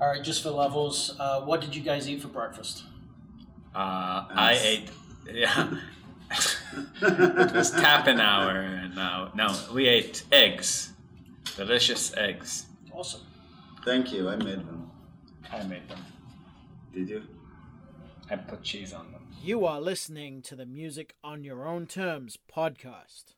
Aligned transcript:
All 0.00 0.08
right, 0.08 0.22
just 0.22 0.42
for 0.42 0.50
levels, 0.50 1.14
uh, 1.18 1.42
what 1.42 1.60
did 1.60 1.76
you 1.76 1.82
guys 1.82 2.08
eat 2.08 2.22
for 2.22 2.28
breakfast? 2.28 2.84
Uh, 3.74 4.24
I 4.30 4.58
ate. 4.62 4.90
Yeah. 5.30 5.76
it 7.02 7.52
was 7.52 7.70
tapping 7.70 8.18
hour, 8.18 8.60
and 8.60 8.98
uh, 8.98 9.28
no, 9.34 9.54
we 9.74 9.88
ate 9.88 10.24
eggs, 10.32 10.92
delicious 11.56 12.16
eggs. 12.16 12.64
Awesome. 12.92 13.20
Thank 13.84 14.10
you. 14.12 14.30
I 14.30 14.36
made 14.36 14.60
them. 14.60 14.90
I 15.52 15.62
made 15.64 15.86
them. 15.88 16.02
Did 16.94 17.08
you? 17.10 17.22
I 18.30 18.36
put 18.36 18.62
cheese 18.62 18.94
on 18.94 19.12
them. 19.12 19.20
You 19.42 19.66
are 19.66 19.80
listening 19.80 20.40
to 20.42 20.56
the 20.56 20.66
Music 20.66 21.14
on 21.22 21.44
Your 21.44 21.66
Own 21.66 21.86
Terms 21.86 22.38
podcast. 22.50 23.34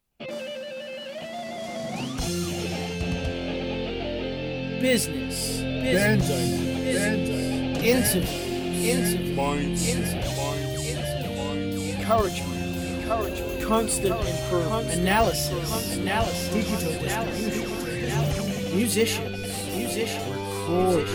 Business, 4.83 5.61
business, 5.61 6.29
business, 6.29 7.79
interviews, 7.85 9.15
interviews, 9.15 10.13
encouragement, 11.99 12.61
encouragement, 12.99 13.63
constant 13.63 14.29
improvement, 14.29 14.91
analysis, 14.91 15.97
analysis, 15.97 16.49
digital 16.53 16.93
distribution, 17.01 18.77
musicians, 18.77 19.39
musicians, 19.77 20.27
recording, 20.35 21.07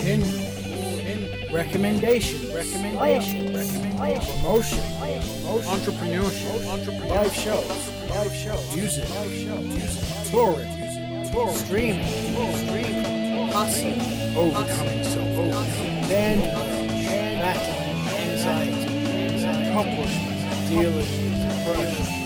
opinion, 0.00 1.52
recommendation, 1.52 2.52
recommendation, 2.52 3.54
recommendation, 3.54 4.34
promotion, 4.42 4.82
entrepreneurship, 5.70 6.58
entrepreneurship, 6.66 7.08
live 7.08 7.32
shows, 7.32 8.10
live 8.10 8.34
shows, 8.34 8.74
music, 8.74 9.08
live 10.34 10.81
music, 11.32 11.66
touring, 11.68 11.96
touring, 12.34 12.54
streaming, 12.56 12.56
streaming, 12.56 13.48
hustling, 13.48 14.36
overcoming 14.36 15.04
band, 16.08 16.42
battle, 17.40 17.74
anxiety, 18.18 19.70
accomplishments, 19.70 20.68
dealing 20.68 20.96
with 20.96 21.64
depression. 21.64 22.21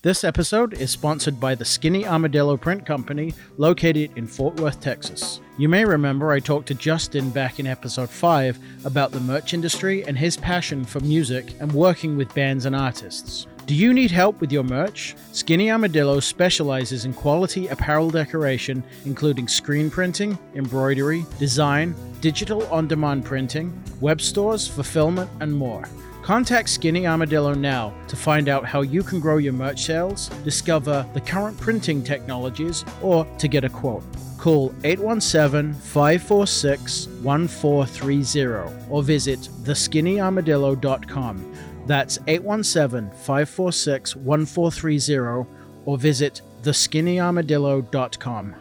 This 0.00 0.22
episode 0.22 0.74
is 0.74 0.92
sponsored 0.92 1.40
by 1.40 1.56
the 1.56 1.64
Skinny 1.64 2.06
Armadillo 2.06 2.56
Print 2.56 2.86
Company, 2.86 3.34
located 3.56 4.12
in 4.14 4.28
Fort 4.28 4.60
Worth, 4.60 4.80
Texas. 4.80 5.40
You 5.58 5.68
may 5.68 5.84
remember 5.84 6.30
I 6.30 6.38
talked 6.38 6.68
to 6.68 6.74
Justin 6.74 7.30
back 7.30 7.58
in 7.58 7.66
episode 7.66 8.08
5 8.08 8.84
about 8.84 9.10
the 9.10 9.18
merch 9.18 9.54
industry 9.54 10.04
and 10.04 10.16
his 10.16 10.36
passion 10.36 10.84
for 10.84 11.00
music 11.00 11.52
and 11.58 11.72
working 11.72 12.16
with 12.16 12.32
bands 12.32 12.64
and 12.64 12.76
artists. 12.76 13.48
Do 13.66 13.74
you 13.74 13.92
need 13.92 14.12
help 14.12 14.40
with 14.40 14.52
your 14.52 14.62
merch? 14.62 15.16
Skinny 15.32 15.68
Armadillo 15.68 16.20
specializes 16.20 17.04
in 17.04 17.12
quality 17.12 17.66
apparel 17.66 18.08
decoration, 18.08 18.84
including 19.04 19.48
screen 19.48 19.90
printing, 19.90 20.38
embroidery, 20.54 21.26
design, 21.40 21.96
digital 22.20 22.64
on 22.68 22.86
demand 22.86 23.24
printing, 23.24 23.76
web 24.00 24.20
stores, 24.20 24.68
fulfillment, 24.68 25.28
and 25.40 25.52
more. 25.52 25.88
Contact 26.28 26.68
Skinny 26.68 27.06
Armadillo 27.06 27.54
now 27.54 27.94
to 28.06 28.14
find 28.14 28.50
out 28.50 28.66
how 28.66 28.82
you 28.82 29.02
can 29.02 29.18
grow 29.18 29.38
your 29.38 29.54
merch 29.54 29.84
sales, 29.84 30.28
discover 30.44 31.06
the 31.14 31.22
current 31.22 31.58
printing 31.58 32.04
technologies, 32.04 32.84
or 33.00 33.24
to 33.38 33.48
get 33.48 33.64
a 33.64 33.68
quote. 33.70 34.04
Call 34.36 34.74
817 34.84 35.72
546 35.72 37.06
1430 37.22 38.90
or 38.90 39.02
visit 39.02 39.40
theskinnyarmadillo.com. 39.62 41.54
That's 41.86 42.18
817 42.26 43.10
546 43.10 44.16
1430 44.16 45.50
or 45.86 45.96
visit 45.96 46.42
theskinnyarmadillo.com. 46.60 48.54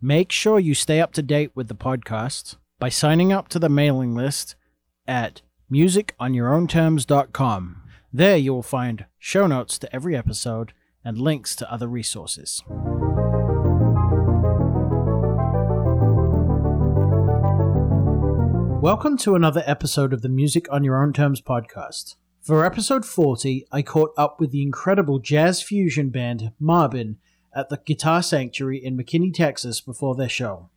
Make 0.00 0.30
sure 0.30 0.60
you 0.60 0.74
stay 0.74 1.00
up 1.00 1.12
to 1.14 1.22
date 1.22 1.50
with 1.56 1.66
the 1.66 1.74
podcast 1.74 2.54
by 2.78 2.88
signing 2.88 3.32
up 3.32 3.48
to 3.48 3.58
the 3.58 3.68
mailing 3.68 4.14
list 4.14 4.54
at 5.08 5.42
musiconyourownterms.com. 5.72 7.82
There 8.12 8.36
you 8.36 8.54
will 8.54 8.62
find 8.62 9.06
show 9.18 9.46
notes 9.46 9.78
to 9.78 9.94
every 9.94 10.16
episode 10.16 10.72
and 11.04 11.18
links 11.18 11.54
to 11.56 11.72
other 11.72 11.88
resources. 11.88 12.62
Welcome 18.80 19.18
to 19.18 19.34
another 19.34 19.64
episode 19.66 20.12
of 20.12 20.22
the 20.22 20.28
Music 20.28 20.68
on 20.70 20.84
Your 20.84 21.02
Own 21.02 21.12
Terms 21.12 21.40
podcast. 21.40 22.14
For 22.40 22.64
episode 22.64 23.04
40, 23.04 23.66
I 23.72 23.82
caught 23.82 24.12
up 24.16 24.38
with 24.38 24.52
the 24.52 24.62
incredible 24.62 25.18
jazz 25.18 25.60
fusion 25.60 26.10
band 26.10 26.52
Marbin 26.60 27.16
at 27.52 27.68
the 27.68 27.80
Guitar 27.84 28.22
Sanctuary 28.22 28.84
in 28.84 28.96
McKinney, 28.96 29.34
Texas 29.34 29.80
before 29.80 30.14
their 30.14 30.28
show. 30.28 30.70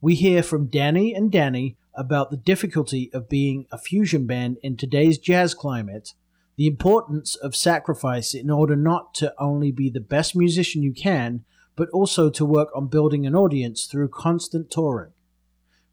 We 0.00 0.14
hear 0.14 0.44
from 0.44 0.66
Danny 0.66 1.12
and 1.12 1.30
Danny 1.30 1.76
about 1.92 2.30
the 2.30 2.36
difficulty 2.36 3.10
of 3.12 3.28
being 3.28 3.66
a 3.72 3.78
fusion 3.78 4.26
band 4.26 4.58
in 4.62 4.76
today's 4.76 5.18
jazz 5.18 5.54
climate, 5.54 6.14
the 6.56 6.68
importance 6.68 7.34
of 7.34 7.56
sacrifice 7.56 8.32
in 8.32 8.48
order 8.48 8.76
not 8.76 9.12
to 9.14 9.34
only 9.40 9.72
be 9.72 9.90
the 9.90 10.00
best 10.00 10.36
musician 10.36 10.84
you 10.84 10.92
can, 10.92 11.44
but 11.74 11.88
also 11.90 12.30
to 12.30 12.44
work 12.44 12.68
on 12.76 12.86
building 12.86 13.26
an 13.26 13.34
audience 13.34 13.86
through 13.86 14.08
constant 14.08 14.70
touring. 14.70 15.12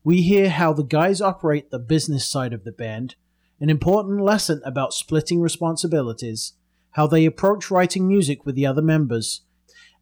We 0.04 0.22
hear 0.22 0.52
how 0.52 0.72
the 0.74 0.84
guys 0.84 1.20
operate 1.20 1.72
the 1.72 1.80
business 1.80 2.30
side 2.30 2.54
of 2.54 2.64
the 2.64 2.72
band, 2.72 3.16
an 3.60 3.72
important 3.72 4.22
lesson 4.22 4.62
about 4.64 4.94
splitting 4.94 5.42
responsibilities, 5.42 6.54
how 6.92 7.08
they 7.08 7.26
approach 7.26 7.72
writing 7.72 8.08
music 8.08 8.46
with 8.46 8.54
the 8.54 8.68
other 8.68 8.84
members, 8.84 9.42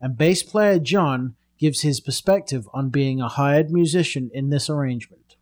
and 0.01 0.17
bass 0.17 0.43
player 0.43 0.77
John 0.77 1.35
gives 1.59 1.81
his 1.81 1.99
perspective 1.99 2.67
on 2.73 2.89
being 2.89 3.21
a 3.21 3.29
hired 3.29 3.71
musician 3.71 4.29
in 4.33 4.49
this 4.49 4.69
arrangement. 4.69 5.35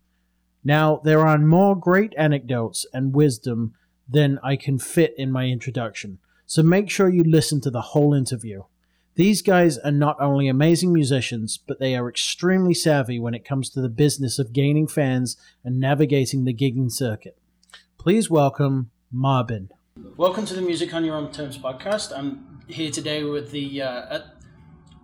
Now, 0.63 1.01
there 1.03 1.25
are 1.25 1.37
more 1.37 1.75
great 1.75 2.13
anecdotes 2.17 2.85
and 2.93 3.15
wisdom 3.15 3.73
than 4.07 4.39
I 4.43 4.55
can 4.55 4.77
fit 4.77 5.15
in 5.17 5.31
my 5.31 5.45
introduction, 5.45 6.19
so 6.45 6.61
make 6.61 6.89
sure 6.89 7.09
you 7.09 7.23
listen 7.23 7.61
to 7.61 7.71
the 7.71 7.81
whole 7.81 8.13
interview. 8.13 8.63
These 9.15 9.41
guys 9.41 9.77
are 9.79 9.91
not 9.91 10.17
only 10.21 10.47
amazing 10.47 10.93
musicians, 10.93 11.57
but 11.57 11.79
they 11.79 11.95
are 11.95 12.07
extremely 12.07 12.73
savvy 12.73 13.19
when 13.19 13.33
it 13.33 13.43
comes 13.43 13.69
to 13.71 13.81
the 13.81 13.89
business 13.89 14.39
of 14.39 14.53
gaining 14.53 14.87
fans 14.87 15.35
and 15.65 15.79
navigating 15.79 16.45
the 16.45 16.53
gigging 16.53 16.91
circuit. 16.91 17.37
Please 17.97 18.29
welcome 18.29 18.91
Marbin. 19.13 19.69
Welcome 20.15 20.45
to 20.45 20.53
the 20.53 20.61
Music 20.61 20.93
on 20.93 21.03
Your 21.03 21.15
Own 21.15 21.31
Terms 21.31 21.57
podcast. 21.57 22.17
I'm 22.17 22.61
here 22.67 22.89
today 22.89 23.23
with 23.23 23.51
the 23.51 23.81
uh, 23.81 24.19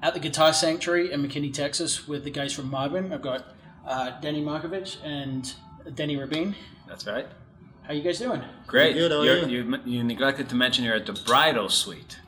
at, 0.02 0.08
at 0.08 0.13
the 0.13 0.19
Guitar 0.19 0.53
Sanctuary 0.53 1.12
in 1.12 1.22
McKinney, 1.24 1.53
Texas, 1.53 2.08
with 2.08 2.24
the 2.24 2.31
guys 2.31 2.53
from 2.53 2.69
Marbin. 2.69 3.12
I've 3.13 3.22
got 3.22 3.46
uh, 3.85 4.19
Danny 4.22 4.44
Markovitch 4.44 4.97
and 5.03 5.53
Danny 5.96 6.18
Rabin. 6.18 6.56
That's 6.88 7.06
right. 7.06 7.28
How 7.84 7.94
you 7.94 8.02
guys 8.02 8.19
doing? 8.19 8.41
Great. 8.66 8.94
Good, 8.96 9.12
how 9.12 9.19
are 9.19 9.25
You're- 9.25 9.50
you? 9.52 9.63
you 9.63 9.80
you 9.86 10.03
neglected 10.03 10.50
to 10.50 10.56
mention 10.56 10.84
you're 10.84 10.96
at 10.96 11.06
the 11.06 11.13
bridal 11.25 11.69
suite. 11.69 12.19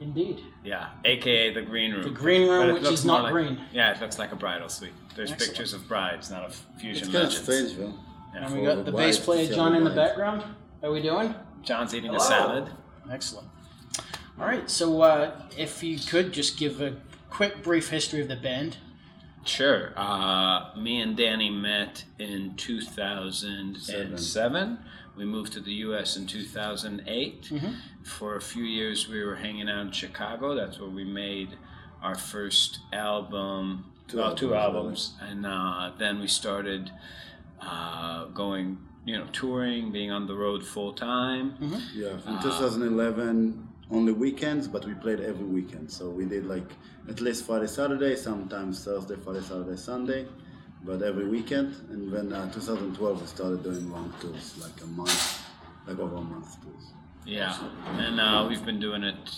Indeed. 0.00 0.40
Yeah, 0.64 0.90
aka 1.04 1.52
the 1.52 1.62
green 1.62 1.92
room. 1.92 2.02
The 2.04 2.10
green 2.10 2.48
room, 2.48 2.72
which 2.74 2.84
is 2.84 3.04
not 3.04 3.24
like- 3.24 3.32
green. 3.32 3.58
Yeah, 3.72 3.92
it 3.94 4.00
looks 4.00 4.18
like 4.18 4.30
a 4.32 4.36
bridal 4.36 4.68
suite. 4.68 4.92
There's 5.16 5.32
Excellent. 5.32 5.50
pictures 5.52 5.72
of 5.72 5.88
brides, 5.88 6.30
not 6.30 6.44
of 6.44 6.54
fusion 6.80 7.08
It's 7.08 7.12
kind 7.16 7.26
of 7.26 7.30
legends. 7.32 7.72
strange, 7.72 7.76
though. 7.76 7.98
Yeah. 8.34 8.46
And 8.46 8.54
we 8.60 8.64
got 8.64 8.76
the 8.76 8.82
the 8.84 8.92
bass 8.96 9.18
player 9.18 9.52
John 9.52 9.74
in 9.74 9.82
the 9.82 9.90
background. 9.90 10.42
How 10.80 10.88
are 10.88 10.92
we 10.92 11.02
doing? 11.02 11.34
John's 11.62 11.94
eating 11.94 12.14
a 12.14 12.20
salad. 12.20 12.70
Excellent. 13.10 13.48
All 14.40 14.46
right, 14.46 14.70
so 14.70 15.02
uh, 15.02 15.32
if 15.56 15.82
you 15.82 15.98
could 15.98 16.32
just 16.32 16.56
give 16.58 16.80
a 16.80 16.94
quick, 17.28 17.60
brief 17.62 17.90
history 17.90 18.20
of 18.20 18.28
the 18.28 18.36
band. 18.36 18.76
Sure. 19.44 19.92
Uh, 19.96 20.70
me 20.76 21.00
and 21.00 21.16
Danny 21.16 21.50
met 21.50 22.04
in 22.20 22.54
2007. 22.56 24.78
We 25.16 25.24
moved 25.24 25.52
to 25.54 25.60
the 25.60 25.72
U.S. 25.72 26.16
in 26.16 26.28
2008. 26.28 27.42
Mm-hmm. 27.42 27.72
For 28.04 28.36
a 28.36 28.40
few 28.40 28.62
years, 28.62 29.08
we 29.08 29.24
were 29.24 29.34
hanging 29.34 29.68
out 29.68 29.86
in 29.86 29.90
Chicago. 29.90 30.54
That's 30.54 30.78
where 30.78 30.88
we 30.88 31.02
made 31.04 31.56
our 32.00 32.14
first 32.14 32.78
album. 32.92 33.86
Two 34.06 34.18
well, 34.18 34.36
two 34.36 34.54
albums, 34.54 35.14
albums, 35.18 35.32
and 35.32 35.46
uh, 35.46 35.90
then 35.98 36.20
we 36.20 36.28
started 36.28 36.92
uh, 37.60 38.26
going, 38.26 38.78
you 39.04 39.18
know, 39.18 39.26
touring, 39.32 39.90
being 39.90 40.12
on 40.12 40.28
the 40.28 40.34
road 40.34 40.64
full 40.64 40.92
time. 40.92 41.56
Yeah, 41.92 42.16
from 42.18 42.40
2011, 42.40 43.67
only 43.90 44.12
weekends, 44.12 44.68
but 44.68 44.84
we 44.84 44.94
played 44.94 45.20
every 45.20 45.46
weekend. 45.46 45.90
So 45.90 46.10
we 46.10 46.24
did 46.26 46.46
like 46.46 46.70
at 47.08 47.20
least 47.20 47.46
Friday, 47.46 47.66
Saturday, 47.66 48.16
sometimes 48.16 48.84
Thursday, 48.84 49.16
Friday, 49.16 49.40
Saturday, 49.40 49.76
Sunday, 49.76 50.26
but 50.84 51.02
every 51.02 51.26
weekend. 51.28 51.74
And 51.90 52.12
then 52.12 52.32
uh, 52.32 52.50
2012, 52.52 53.20
we 53.20 53.26
started 53.26 53.62
doing 53.62 53.90
long 53.90 54.12
tours, 54.20 54.56
like 54.60 54.80
a 54.82 54.86
month, 54.86 55.42
like 55.86 55.98
over 55.98 56.16
a 56.16 56.20
month 56.20 56.60
tours. 56.62 56.92
Yeah, 57.26 57.58
and 57.98 58.20
uh, 58.20 58.46
we've 58.48 58.64
been 58.64 58.80
doing 58.80 59.02
it 59.02 59.30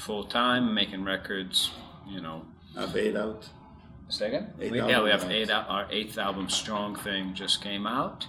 full 0.00 0.24
time, 0.24 0.74
making 0.74 1.04
records. 1.04 1.70
You 2.08 2.20
know, 2.20 2.42
I 2.76 2.82
have 2.82 2.96
eight 2.96 3.16
out. 3.16 3.48
Second? 4.08 4.52
Eighth 4.60 4.70
We, 4.72 4.78
yeah, 4.78 5.02
we 5.02 5.10
have 5.10 5.28
eight. 5.30 5.50
al- 5.50 5.66
Our 5.68 5.86
eighth 5.90 6.18
album, 6.18 6.48
"Strong 6.48 6.96
Thing," 6.96 7.34
just 7.34 7.60
came 7.62 7.86
out, 7.86 8.26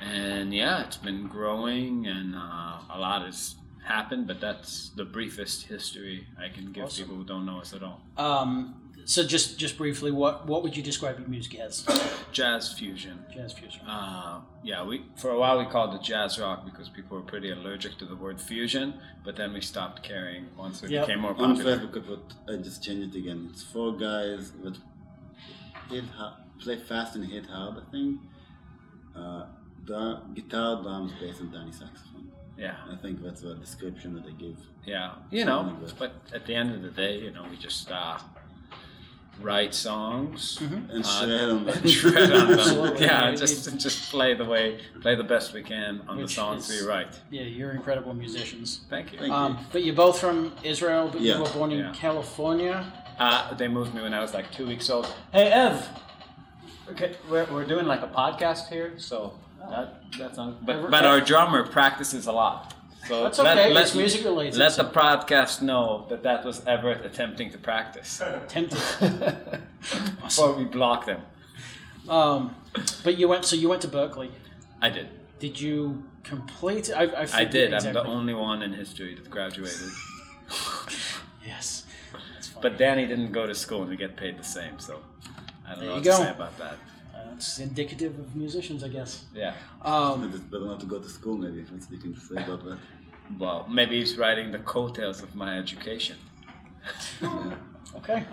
and 0.00 0.52
yeah, 0.54 0.84
it's 0.84 0.96
been 0.96 1.26
growing, 1.28 2.06
and 2.06 2.34
uh, 2.36 2.78
a 2.90 2.98
lot 2.98 3.24
has 3.24 3.56
happened, 3.84 4.26
but 4.26 4.40
that's 4.40 4.90
the 4.90 5.04
briefest 5.04 5.66
history 5.66 6.26
I 6.38 6.48
can 6.48 6.72
give 6.72 6.84
Awesome. 6.84 7.04
people 7.04 7.16
who 7.16 7.24
don't 7.24 7.44
know 7.46 7.58
us 7.60 7.72
at 7.74 7.82
all. 7.82 8.00
Um, 8.16 8.76
so 9.04 9.26
just 9.26 9.58
just 9.58 9.76
briefly, 9.76 10.12
what 10.12 10.46
what 10.46 10.62
would 10.62 10.76
you 10.76 10.82
describe 10.82 11.18
your 11.18 11.26
music 11.28 11.58
as? 11.58 11.84
Jazz 12.30 12.72
fusion. 12.72 13.24
Jazz 13.34 13.52
fusion. 13.52 13.80
Uh, 13.84 14.40
yeah, 14.62 14.84
we 14.84 15.04
for 15.16 15.30
a 15.30 15.38
while 15.38 15.58
we 15.58 15.66
called 15.66 15.94
it 15.96 16.02
jazz 16.02 16.38
rock 16.38 16.64
because 16.64 16.88
people 16.88 17.16
were 17.16 17.24
pretty 17.24 17.50
allergic 17.50 17.98
to 17.98 18.04
the 18.04 18.14
word 18.14 18.40
fusion, 18.40 18.94
but 19.24 19.34
then 19.34 19.52
we 19.52 19.60
stopped 19.60 20.04
caring 20.04 20.46
once 20.56 20.82
it 20.84 20.90
Yep. 20.90 21.06
became 21.06 21.20
more 21.20 21.32
On 21.36 21.56
popular. 21.56 21.78
Facebook, 21.78 22.20
I 22.48 22.52
I 22.52 22.56
just 22.58 22.84
changed 22.84 23.16
it 23.16 23.18
again. 23.18 23.48
It's 23.52 23.62
four 23.64 23.96
guys 23.96 24.52
that 24.62 24.78
hit 25.90 26.04
hard, 26.16 26.34
play 26.60 26.76
fast 26.78 27.16
and 27.16 27.24
hit 27.26 27.46
hard. 27.46 27.78
I 27.78 27.90
think. 27.90 28.20
Uh, 29.16 29.46
the 29.84 30.22
guitar, 30.34 30.80
drums, 30.82 31.12
bass, 31.20 31.40
and 31.40 31.52
tiny 31.52 31.72
saxophone. 31.72 32.30
Yeah, 32.58 32.76
I 32.92 32.96
think 32.96 33.22
that's 33.22 33.40
the 33.40 33.54
description 33.54 34.14
that 34.14 34.24
they 34.24 34.32
give. 34.32 34.56
yeah, 34.84 35.12
you 35.30 35.44
know. 35.44 35.62
Something 35.64 35.86
like. 35.86 35.98
But 35.98 36.12
at 36.34 36.46
the 36.46 36.54
end 36.54 36.74
of 36.74 36.82
the 36.82 36.90
day, 36.90 37.18
you 37.18 37.30
know, 37.32 37.44
we 37.50 37.56
just 37.56 37.90
uh, 37.90 38.18
write 39.40 39.74
songs. 39.74 40.60
And 40.60 41.04
Uh, 41.04 41.08
shred 41.08 41.50
on 41.50 41.64
that. 41.64 41.88
shred 41.88 42.32
on 42.32 42.48
them. 42.48 42.58
Absolutely. 42.58 43.06
Yeah, 43.06 43.30
It- 43.30 43.38
just 43.38 43.78
just 43.78 44.10
play 44.10 44.34
the 44.34 44.44
way, 44.44 44.78
play 45.00 45.14
the 45.14 45.24
best 45.24 45.52
we 45.54 45.62
can 45.62 46.02
on 46.08 46.20
the 46.20 46.28
songs 46.28 46.68
is- 46.70 46.82
we 46.82 46.88
write. 46.88 47.18
Yeah, 47.30 47.42
you're 47.42 47.72
incredible 47.72 48.14
musicians. 48.14 48.80
Thank 48.90 49.12
you. 49.12 49.18
Thank 49.18 49.32
Um, 49.32 49.58
but 49.72 49.82
you're 49.84 49.94
both 50.06 50.18
from 50.20 50.52
Israel, 50.62 51.08
but 51.12 51.20
Yeah. 51.20 51.36
you 51.36 51.42
were 51.42 51.50
born 51.50 51.72
in 51.72 51.78
Yeah. 51.78 51.92
California. 51.94 52.92
Uh, 53.18 53.54
they 53.54 53.68
moved 53.68 53.94
me 53.94 54.02
when 54.02 54.14
I 54.14 54.20
was 54.20 54.34
like 54.34 54.50
two 54.52 54.66
weeks 54.66 54.90
old. 54.90 55.06
Hey, 55.32 55.48
Ev. 55.50 55.88
Okay, 56.90 57.16
we're, 57.30 57.46
we're 57.52 57.64
doing 57.64 57.86
like 57.86 58.02
a 58.02 58.08
podcast 58.08 58.68
here, 58.68 58.92
so 58.98 59.32
that. 59.70 60.56
But 60.66 60.90
but 60.90 61.04
our 61.04 61.20
drummer 61.20 61.66
practices 61.66 62.26
a 62.26 62.32
lot. 62.32 62.74
So 63.08 63.24
That's 63.24 63.40
okay, 63.40 63.72
it's 63.74 63.94
music 63.96 64.24
related, 64.24 64.56
Let 64.58 64.72
so- 64.72 64.84
the 64.84 64.90
podcast 64.90 65.60
know 65.60 66.06
that 66.08 66.22
that 66.22 66.44
was 66.44 66.64
Everett 66.66 67.04
attempting 67.04 67.50
to 67.50 67.58
practice 67.58 68.22
Tempted. 68.48 68.78
before 70.22 70.52
we 70.58 70.64
block 70.64 71.06
them. 71.06 71.20
um, 72.08 72.54
but 73.02 73.18
you 73.18 73.26
went. 73.28 73.44
So 73.44 73.56
you 73.56 73.68
went 73.68 73.82
to 73.82 73.88
Berklee. 73.88 74.30
I 74.80 74.88
did. 74.90 75.08
Did 75.40 75.60
you 75.60 76.04
complete? 76.22 76.90
I, 76.94 77.04
I, 77.06 77.26
I 77.34 77.44
did. 77.44 77.74
I'm 77.74 77.92
the 77.92 78.04
only 78.04 78.34
one 78.34 78.62
in 78.62 78.72
history 78.72 79.14
that 79.16 79.28
graduated. 79.30 79.90
Yes. 81.44 81.84
But 82.60 82.78
Danny 82.78 83.06
didn't 83.06 83.32
go 83.32 83.46
to 83.46 83.54
school 83.54 83.80
and 83.82 83.90
we 83.90 83.96
get 83.96 84.16
paid 84.16 84.38
the 84.38 84.44
same, 84.44 84.78
so 84.78 85.00
I 85.66 85.70
don't 85.70 85.80
There 85.80 85.88
know 85.88 85.94
what 85.96 86.04
go. 86.04 86.10
to 86.12 86.16
say 86.24 86.30
about 86.30 86.56
that. 86.58 86.76
It's 87.42 87.58
indicative 87.58 88.16
of 88.20 88.36
musicians, 88.36 88.84
I 88.84 88.88
guess. 88.88 89.24
Yeah. 89.34 89.54
Um, 89.84 90.30
It's 90.32 90.38
better 90.38 90.64
not 90.64 90.78
to 90.78 90.86
go 90.86 91.00
to 91.00 91.08
school, 91.08 91.36
maybe. 91.36 91.62
That's 91.62 91.86
the 91.86 91.96
thing 91.96 92.14
to 92.14 92.20
say 92.20 92.36
about 92.40 92.64
that. 92.64 92.78
Well, 93.36 93.66
maybe 93.68 93.98
he's 93.98 94.16
writing 94.16 94.52
the 94.52 94.60
coattails 94.60 95.24
of 95.24 95.34
my 95.34 95.58
education. 95.58 96.16
okay. 97.96 98.24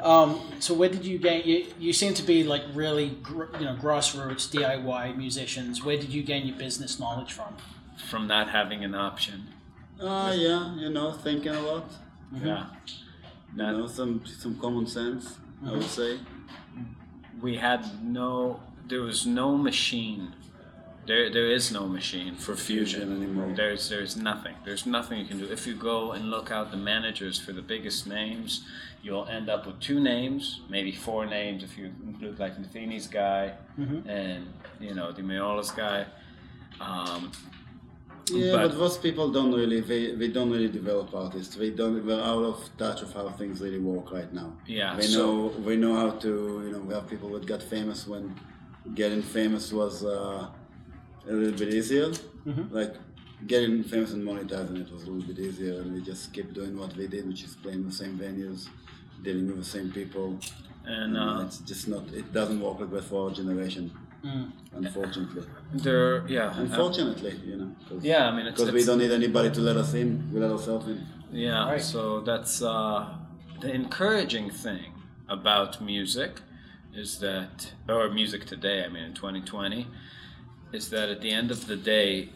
Um, 0.00 0.40
so 0.60 0.72
where 0.72 0.88
did 0.88 1.04
you 1.04 1.18
gain? 1.18 1.42
You, 1.44 1.66
you 1.80 1.92
seem 1.92 2.14
to 2.14 2.22
be 2.22 2.44
like 2.44 2.62
really, 2.74 3.08
gr- 3.28 3.50
you 3.58 3.64
know, 3.66 3.76
grassroots 3.76 4.44
DIY 4.54 5.16
musicians. 5.16 5.84
Where 5.84 5.96
did 5.96 6.10
you 6.10 6.22
gain 6.22 6.46
your 6.46 6.56
business 6.56 7.00
knowledge 7.00 7.32
from? 7.32 7.56
From 8.08 8.26
not 8.28 8.48
having 8.50 8.84
an 8.84 8.94
option. 8.94 9.48
Uh, 10.00 10.32
yeah, 10.36 10.74
you 10.76 10.90
know, 10.90 11.12
thinking 11.12 11.54
a 11.54 11.60
lot. 11.60 11.90
Yeah. 12.32 12.66
You 13.52 13.56
Not, 13.62 13.72
know, 13.76 13.86
some 13.88 14.24
some 14.42 14.54
common 14.64 14.86
sense, 14.86 15.24
I 15.66 15.72
would 15.72 15.82
say. 16.00 16.18
We 17.40 17.56
had 17.56 18.02
no 18.04 18.60
there 18.88 19.02
was 19.02 19.26
no 19.26 19.56
machine. 19.56 20.34
There 21.06 21.30
there 21.30 21.50
is 21.50 21.72
no 21.72 21.86
machine 21.86 22.34
for 22.36 22.54
fusion. 22.56 23.00
Fusion 23.00 23.22
anymore. 23.22 23.52
there's 23.56 23.88
there's 23.88 24.16
nothing. 24.16 24.54
There's 24.64 24.86
nothing 24.86 25.18
you 25.18 25.24
can 25.26 25.38
do. 25.38 25.46
If 25.50 25.66
you 25.66 25.74
go 25.74 26.12
and 26.12 26.30
look 26.30 26.50
out 26.50 26.70
the 26.70 26.76
managers 26.76 27.38
for 27.38 27.52
the 27.52 27.62
biggest 27.62 28.06
names 28.06 28.64
you'll 29.02 29.26
end 29.26 29.48
up 29.48 29.66
with 29.66 29.80
two 29.80 29.98
names 29.98 30.60
maybe 30.68 30.92
four 30.92 31.24
names 31.24 31.62
if 31.64 31.78
you 31.78 31.90
include 32.06 32.38
like 32.38 32.54
Metheny's 32.58 33.06
guy 33.06 33.50
and 34.06 34.46
you 34.78 34.94
know 34.94 35.10
Di 35.12 35.22
Meola's 35.22 35.70
guy. 35.70 36.04
Um, 36.80 37.32
Yeah, 38.30 38.52
But- 38.56 38.70
but, 38.70 38.78
most 38.78 39.02
people 39.02 39.26
don't 39.36 39.52
really 39.60 39.80
they, 39.80 40.14
they 40.14 40.28
don't 40.28 40.50
really 40.50 40.68
develop 40.80 41.14
artists. 41.14 41.54
They 41.56 41.70
don't 41.70 42.06
they're 42.06 42.20
out 42.32 42.44
of 42.52 42.58
touch 42.78 43.02
of 43.02 43.12
how 43.12 43.28
things 43.30 43.60
really 43.60 43.78
work 43.92 44.12
right 44.12 44.32
now. 44.32 44.48
Yeah, 44.66 44.96
They 44.96 45.02
so- 45.02 45.18
know 45.20 45.60
they 45.66 45.76
know 45.76 45.94
how 46.02 46.10
to 46.24 46.28
you 46.64 46.70
know 46.72 46.80
we 46.88 46.92
have 46.94 47.06
people 47.08 47.28
that 47.34 47.44
got 47.46 47.62
famous 47.62 48.06
when 48.06 48.24
getting 48.94 49.22
famous 49.22 49.72
was 49.72 50.04
uh, 50.04 50.48
a 51.28 51.32
little 51.32 51.58
bit 51.62 51.70
easier. 51.74 52.08
Mm-hmm. 52.46 52.74
Like 52.74 52.94
getting 53.46 53.82
famous 53.84 54.12
and 54.12 54.22
monetizing 54.22 54.78
it 54.84 54.90
was 54.92 55.02
a 55.04 55.10
little 55.10 55.26
bit 55.32 55.38
easier 55.38 55.74
and 55.80 55.92
we 55.94 56.00
just 56.02 56.32
keep 56.32 56.52
doing 56.52 56.76
what 56.78 56.90
they 56.98 57.06
did, 57.06 57.26
which 57.26 57.42
is 57.44 57.54
playing 57.62 57.82
the 57.86 57.92
same 58.02 58.18
venues, 58.18 58.68
dealing 59.22 59.46
with 59.48 59.58
the 59.64 59.70
same 59.76 59.90
people. 60.00 60.38
and 60.86 61.16
uh, 61.16 61.44
it's 61.46 61.58
just 61.70 61.84
not 61.92 62.02
it 62.20 62.28
doesn't 62.38 62.60
work 62.66 62.78
like 62.80 62.90
that 62.96 63.04
for 63.10 63.18
our 63.28 63.34
generation. 63.40 63.84
Mm. 64.24 64.52
Unfortunately. 64.72 65.42
there 65.72 66.26
yeah 66.28 66.48
uh, 66.48 66.60
Unfortunately, 66.60 67.34
you 67.44 67.56
know. 67.56 67.74
Cause, 67.88 68.04
yeah 68.04 68.28
I 68.28 68.36
mean 68.36 68.46
because 68.50 68.70
we 68.72 68.84
don't 68.84 68.98
need 68.98 69.10
anybody 69.12 69.50
to 69.50 69.60
let 69.60 69.76
us 69.76 69.94
in. 69.94 70.30
We 70.32 70.40
let 70.40 70.50
ourselves 70.50 70.86
in. 70.88 71.06
Yeah, 71.32 71.64
Right. 71.70 71.80
so 71.80 72.20
that's 72.20 72.60
uh, 72.60 73.06
the 73.60 73.72
encouraging 73.72 74.50
thing 74.50 74.92
about 75.28 75.80
music 75.80 76.40
is 76.92 77.20
that, 77.20 77.72
or 77.88 78.10
music 78.10 78.46
today, 78.46 78.84
I 78.84 78.88
mean, 78.88 79.04
in 79.04 79.14
2020, 79.14 79.86
is 80.72 80.90
that 80.90 81.08
at 81.08 81.20
the 81.20 81.30
end 81.30 81.50
of 81.52 81.66
the 81.68 81.76
day, 81.76 82.30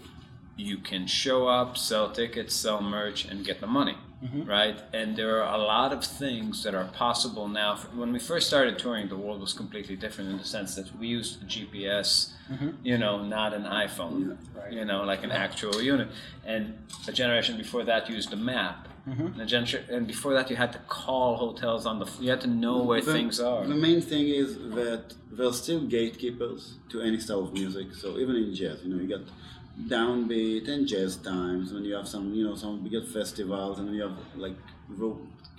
you 0.57 0.79
can 0.79 1.09
show 1.09 1.49
up, 1.49 1.77
sell 1.77 2.13
tickets, 2.13 2.55
sell 2.55 2.81
merch, 2.81 3.25
and 3.25 3.45
get 3.45 3.61
the 3.61 3.67
money, 3.67 3.97
Mm-hmm. 4.25 4.45
right? 4.49 4.79
And 4.95 5.17
there 5.17 5.43
are 5.43 5.55
a 5.55 5.59
lot 5.59 5.93
of 5.93 6.03
things 6.03 6.63
that 6.65 6.75
are 6.75 6.85
possible 6.85 7.47
now. 7.47 7.77
When 7.95 8.11
we 8.11 8.19
first 8.19 8.47
started 8.47 8.79
touring, 8.79 9.09
the 9.09 9.19
world 9.19 9.41
was 9.41 9.53
completely 9.53 9.97
different 9.97 10.31
in 10.31 10.39
the 10.39 10.45
sense 10.45 10.75
that 10.77 10.97
we 10.99 11.09
used 11.09 11.47
GPS, 11.47 12.33
mm-hmm. 12.51 12.71
you 12.83 12.97
know, 12.97 13.23
not 13.23 13.53
an 13.53 13.65
iPhone, 13.65 14.39
you 14.71 14.87
know, 14.87 15.05
like 15.05 15.25
an 15.25 15.31
actual 15.31 15.83
unit. 15.83 16.09
And 16.47 16.79
a 17.07 17.13
generation 17.13 17.59
before 17.59 17.85
that 17.85 18.09
used 18.09 18.33
a 18.33 18.37
map. 18.37 18.89
Mm-hmm. 19.07 19.27
And, 19.27 19.41
a 19.43 19.45
gener- 19.45 19.87
and 19.91 20.07
before 20.07 20.33
that, 20.33 20.49
you 20.49 20.57
had 20.57 20.73
to 20.73 20.79
call 20.89 21.37
hotels 21.37 21.85
on 21.85 21.99
the. 21.99 22.07
F- 22.07 22.17
you 22.19 22.31
had 22.31 22.41
to 22.41 22.47
know 22.47 22.83
where 22.83 23.03
The- 23.03 23.13
things 23.13 23.39
are. 23.39 23.67
The 23.67 23.75
main 23.75 24.01
thing 24.01 24.29
is 24.29 24.57
that 24.75 25.13
there's 25.31 25.61
still 25.61 25.81
gatekeepers 25.83 26.77
to 26.89 27.03
any 27.03 27.21
style 27.21 27.41
of 27.41 27.53
music. 27.53 27.95
So 27.95 28.17
even 28.17 28.37
in 28.37 28.55
jazz, 28.55 28.79
you 28.83 28.95
know, 28.95 29.03
you 29.03 29.09
got 29.19 29.27
DownBeat 29.83 30.69
and 30.69 30.87
JazzTimes 30.87 31.73
when 31.73 31.85
you 31.85 31.95
have 31.95 32.07
some, 32.09 32.33
you 32.33 32.45
know, 32.45 32.55
some 32.55 32.83
bigger 32.83 33.03
festivals 33.03 33.79
and 33.79 33.95
you 33.95 34.03
have 34.03 34.17
like 34.37 34.57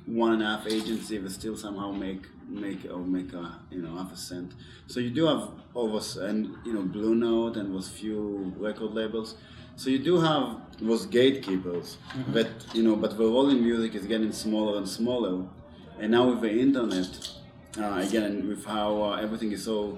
one 0.05 0.33
and 0.33 0.43
a 0.43 0.45
half 0.45 0.67
agency 0.67 1.17
that 1.17 1.31
still 1.31 1.57
somehow 1.57 1.91
make 1.91 2.21
make 2.47 2.85
or 2.91 2.99
make 2.99 3.33
a 3.33 3.59
you 3.71 3.81
know 3.81 3.95
half 3.97 4.13
a 4.13 4.17
cent. 4.17 4.53
So 4.87 4.99
you 4.99 5.09
do 5.09 5.25
have 5.25 5.49
over 5.73 5.99
and 6.21 6.55
you 6.65 6.73
know 6.73 6.83
Blue 6.83 7.15
Note 7.15 7.57
and 7.57 7.73
was 7.73 7.89
few 7.89 8.53
record 8.57 8.93
labels. 8.93 9.35
So 9.75 9.89
you 9.89 9.99
do 9.99 10.19
have 10.21 10.57
those 10.79 11.05
gatekeepers 11.05 11.97
but 12.31 12.47
you 12.73 12.83
know, 12.83 12.95
but 12.95 13.17
the 13.17 13.23
role 13.23 13.49
in 13.49 13.61
music 13.63 13.95
is 13.95 14.05
getting 14.05 14.31
smaller 14.31 14.77
and 14.77 14.87
smaller. 14.87 15.45
And 15.99 16.11
now 16.11 16.29
with 16.29 16.41
the 16.41 16.51
internet, 16.51 17.07
uh, 17.77 18.03
again, 18.05 18.47
with 18.47 18.65
how 18.65 19.01
uh, 19.01 19.15
everything 19.15 19.51
is 19.53 19.63
so 19.63 19.97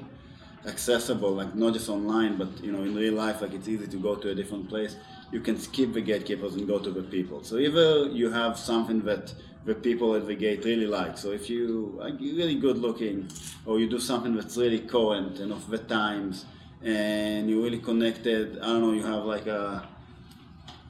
accessible, 0.65 1.31
like 1.31 1.55
not 1.55 1.73
just 1.73 1.89
online, 1.89 2.37
but 2.37 2.47
you 2.63 2.71
know, 2.71 2.83
in 2.83 2.95
real 2.95 3.13
life, 3.13 3.41
like 3.41 3.53
it's 3.53 3.67
easy 3.67 3.87
to 3.87 3.97
go 3.97 4.15
to 4.15 4.29
a 4.29 4.35
different 4.35 4.67
place. 4.69 4.95
You 5.31 5.41
can 5.41 5.57
skip 5.59 5.93
the 5.93 6.01
gatekeepers 6.01 6.55
and 6.55 6.67
go 6.67 6.79
to 6.79 6.89
the 6.91 7.03
people. 7.03 7.43
So 7.43 7.57
either 7.57 8.07
you 8.07 8.29
have 8.31 8.57
something 8.57 9.01
that 9.01 9.33
the 9.65 9.75
people 9.75 10.15
at 10.15 10.25
the 10.25 10.35
gate 10.35 10.63
really 10.63 10.87
like. 10.87 11.17
So 11.17 11.31
if 11.31 11.49
you 11.49 11.99
are 12.01 12.09
really 12.09 12.55
good 12.55 12.77
looking, 12.77 13.29
or 13.65 13.79
you 13.79 13.89
do 13.89 13.99
something 13.99 14.33
that's 14.35 14.55
really 14.55 14.79
current 14.79 15.39
and 15.39 15.51
of 15.51 15.69
the 15.69 15.79
times, 15.79 16.45
and 16.81 17.49
you're 17.49 17.61
really 17.61 17.79
connected. 17.79 18.59
I 18.59 18.67
don't 18.67 18.81
know. 18.81 18.93
You 18.93 19.03
have 19.03 19.25
like 19.25 19.47
a 19.47 19.87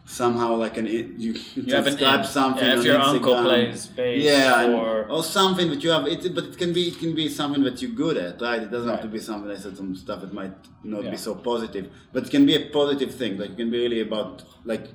somehow 0.09 0.55
like 0.55 0.77
an 0.77 0.85
you, 0.87 1.33
you, 1.55 1.75
have 1.75 1.85
an 1.85 1.97
in. 1.99 2.23
something. 2.23 2.63
Yeah, 2.65 2.73
if 2.73 2.79
on 2.79 2.85
your 2.85 2.99
uncle 3.01 3.33
Instagram. 3.35 3.43
plays 3.43 3.87
bass 3.87 4.23
yeah, 4.23 4.61
and- 4.61 4.73
or- 4.75 5.05
or 5.15 5.21
something 5.23 5.69
that 5.69 5.83
you 5.83 5.89
have. 5.89 6.07
It, 6.07 6.33
but 6.33 6.45
it 6.45 6.57
can 6.57 6.71
be 6.73 6.83
it 6.91 6.97
can 6.99 7.13
be 7.13 7.27
something 7.29 7.61
that 7.63 7.81
you're 7.81 7.91
good 8.05 8.17
at, 8.17 8.41
right? 8.41 8.61
It 8.61 8.71
doesn't 8.71 8.89
have 8.89 9.01
to 9.01 9.07
be 9.09 9.19
something. 9.19 9.51
I 9.51 9.55
said 9.57 9.75
some 9.75 9.95
stuff 9.95 10.21
that 10.21 10.33
might 10.33 10.55
not 10.83 11.03
Yeah. 11.03 11.11
be 11.11 11.17
so 11.17 11.35
positive, 11.35 11.85
but 12.13 12.23
it 12.25 12.29
can 12.31 12.45
be 12.45 12.55
a 12.55 12.63
positive 12.79 13.11
thing. 13.13 13.37
Like 13.37 13.51
it 13.51 13.57
can 13.57 13.69
be 13.69 13.79
really 13.85 14.01
about 14.01 14.43
like 14.65 14.85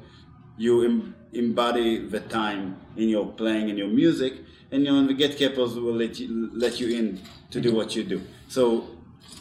you 0.57 0.83
em- 0.85 1.15
embody 1.33 1.89
the 2.15 2.21
time 2.21 2.77
in 2.97 3.09
your 3.15 3.27
playing 3.41 3.69
and 3.71 3.79
your 3.79 3.89
music, 4.03 4.33
and 4.71 4.85
you 4.85 4.91
know 4.93 5.07
the 5.07 5.15
gatekeepers 5.23 5.75
will 5.75 5.95
let 6.05 6.19
you 6.21 6.51
let 6.65 6.81
you 6.81 6.89
in 6.99 7.21
to 7.51 7.61
do 7.61 7.71
what 7.79 7.95
you 7.97 8.03
do. 8.15 8.19
So 8.49 8.63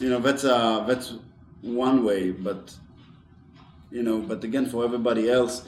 you 0.00 0.08
know 0.10 0.20
that's 0.20 0.44
uh 0.44 0.84
that's 0.88 1.14
one 1.62 2.04
way, 2.04 2.30
but 2.48 2.62
you 3.92 4.02
know, 4.02 4.18
but 4.20 4.42
again 4.44 4.66
for 4.66 4.84
everybody 4.84 5.30
else 5.30 5.62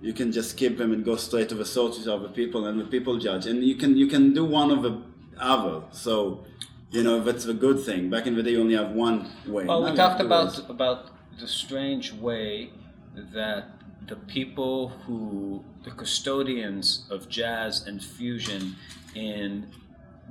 you 0.00 0.12
can 0.12 0.30
just 0.30 0.50
skip 0.50 0.76
them 0.76 0.92
and 0.92 1.04
go 1.04 1.16
straight 1.16 1.48
to 1.48 1.54
the 1.54 1.64
sources 1.64 2.06
of 2.06 2.22
the 2.22 2.28
people 2.28 2.66
and 2.66 2.78
the 2.78 2.84
people 2.84 3.18
judge. 3.18 3.46
And 3.46 3.64
you 3.64 3.76
can 3.76 3.96
you 3.96 4.06
can 4.06 4.34
do 4.34 4.44
one 4.44 4.70
of 4.70 4.82
the 4.82 5.02
other. 5.38 5.82
So 5.90 6.44
you 6.90 7.02
know 7.02 7.20
that's 7.20 7.44
the 7.44 7.54
good 7.54 7.80
thing. 7.80 8.10
Back 8.10 8.26
in 8.26 8.34
the 8.36 8.42
day 8.42 8.50
you 8.50 8.60
only 8.60 8.76
have 8.76 8.90
one 8.90 9.18
way. 9.46 9.64
Well, 9.64 9.82
Now 9.82 9.90
we 9.90 9.96
talked 9.96 10.20
about 10.20 10.48
ways. 10.48 10.62
about 10.68 10.98
the 11.40 11.48
strange 11.48 12.12
way 12.12 12.70
that 13.34 13.64
the 14.06 14.16
people 14.16 14.88
who 15.04 15.64
the 15.84 15.90
custodians 15.90 17.06
of 17.10 17.28
jazz 17.28 17.86
and 17.86 18.02
fusion 18.02 18.76
in 19.14 19.68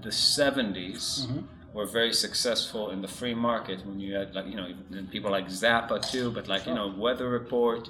the 0.02 0.10
70s 0.10 1.28
were 1.76 1.86
very 2.00 2.14
successful 2.26 2.84
in 2.94 3.00
the 3.06 3.08
free 3.20 3.36
market 3.50 3.86
when 3.88 4.00
you 4.00 4.12
had 4.20 4.34
like 4.38 4.48
you 4.52 4.56
know 4.60 4.68
people 5.16 5.30
like 5.38 5.48
Zappa 5.64 5.98
too 6.14 6.28
but 6.38 6.48
like 6.48 6.64
you 6.70 6.74
know 6.80 6.88
Weather 7.06 7.28
Report 7.30 7.84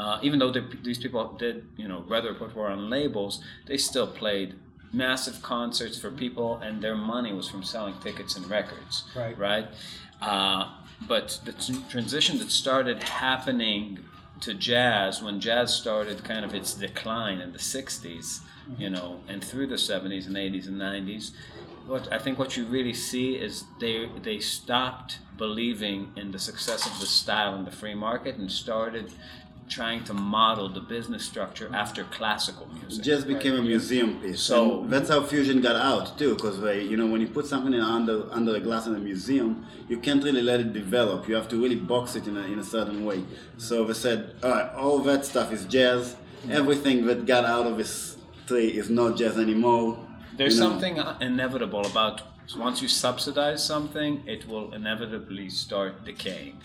uh, 0.00 0.18
even 0.26 0.38
though 0.40 0.52
the, 0.58 0.62
these 0.82 0.98
people 1.04 1.22
did 1.44 1.56
you 1.76 1.88
know 1.90 2.00
Weather 2.12 2.30
Report 2.32 2.54
were 2.56 2.68
on 2.76 2.88
labels 2.98 3.34
they 3.68 3.76
still 3.76 4.06
played 4.22 4.54
massive 4.92 5.36
concerts 5.42 5.96
for 6.02 6.10
people 6.24 6.48
and 6.64 6.72
their 6.84 6.96
money 7.14 7.32
was 7.40 7.46
from 7.52 7.62
selling 7.62 7.94
tickets 8.06 8.32
and 8.36 8.44
records 8.58 9.04
Right. 9.14 9.36
right? 9.38 9.66
Uh, 10.22 10.62
but 11.06 11.26
the 11.44 11.52
t- 11.52 11.82
transition 11.90 12.38
that 12.38 12.50
started 12.50 12.98
happening 13.02 13.98
to 14.40 14.54
jazz 14.54 15.22
when 15.22 15.38
jazz 15.40 15.68
started 15.74 16.24
kind 16.24 16.44
of 16.46 16.54
its 16.54 16.70
decline 16.74 17.38
in 17.44 17.52
the 17.52 17.58
60s 17.58 18.40
you 18.78 18.90
know 18.94 19.20
and 19.28 19.42
through 19.48 19.66
the 19.74 19.80
70s 19.90 20.26
and 20.26 20.36
80s 20.36 20.66
and 20.68 20.78
90s 20.80 21.30
what 21.88 22.12
I 22.12 22.18
think 22.18 22.38
what 22.38 22.56
you 22.56 22.64
really 22.66 22.94
see 22.94 23.34
is 23.34 23.64
they 23.80 24.08
they 24.22 24.38
stopped 24.38 25.18
believing 25.36 26.12
in 26.16 26.32
the 26.32 26.38
success 26.38 26.86
of 26.86 27.00
the 27.00 27.06
style 27.06 27.54
in 27.54 27.64
the 27.64 27.70
free 27.70 27.94
market 27.94 28.36
and 28.36 28.50
started 28.50 29.12
trying 29.68 30.02
to 30.02 30.14
model 30.14 30.68
the 30.68 30.80
business 30.80 31.22
structure 31.24 31.68
after 31.74 32.02
classical 32.04 32.66
music 32.68 33.04
just 33.04 33.26
became 33.26 33.54
a 33.54 33.60
museum 33.60 34.18
piece. 34.20 34.40
So- 34.40 34.82
and 34.82 34.90
that's 34.90 35.10
how 35.10 35.22
fusion 35.22 35.60
got 35.60 35.76
out 35.76 36.18
too, 36.18 36.34
because 36.34 36.58
you 36.90 36.96
know 36.96 37.06
when 37.06 37.20
you 37.20 37.28
put 37.28 37.46
something 37.46 37.74
in 37.74 37.80
under 37.80 38.16
under 38.32 38.54
a 38.56 38.60
glass 38.60 38.86
in 38.86 38.94
a 38.94 38.98
museum, 38.98 39.66
you 39.88 39.98
can't 39.98 40.22
really 40.22 40.42
let 40.42 40.60
it 40.60 40.72
develop. 40.72 41.28
You 41.28 41.34
have 41.34 41.48
to 41.48 41.56
really 41.62 41.76
box 41.76 42.16
it 42.16 42.26
in 42.26 42.36
a, 42.36 42.44
in 42.54 42.58
a 42.58 42.64
certain 42.64 43.04
way. 43.04 43.24
So 43.58 43.84
they 43.84 43.94
said, 43.94 44.34
all 44.42 44.50
right, 44.50 44.70
all 44.74 44.98
that 45.00 45.24
stuff 45.26 45.52
is 45.52 45.64
jazz. 45.66 46.16
Mm. 46.46 46.50
Everything 46.60 47.06
that 47.06 47.26
got 47.26 47.44
out 47.44 47.66
of 47.66 47.76
this 47.76 48.16
tree 48.46 48.68
is 48.68 48.88
not 48.88 49.16
jazz 49.18 49.36
anymore. 49.38 49.98
There's 50.38 50.54
you 50.54 50.60
know. 50.60 50.70
something 50.70 50.98
inevitable 51.20 51.84
about 51.84 52.22
once 52.56 52.80
you 52.80 52.88
subsidize 52.88 53.62
something, 53.62 54.22
it 54.26 54.48
will 54.48 54.72
inevitably 54.72 55.50
start 55.50 56.04
decaying, 56.04 56.56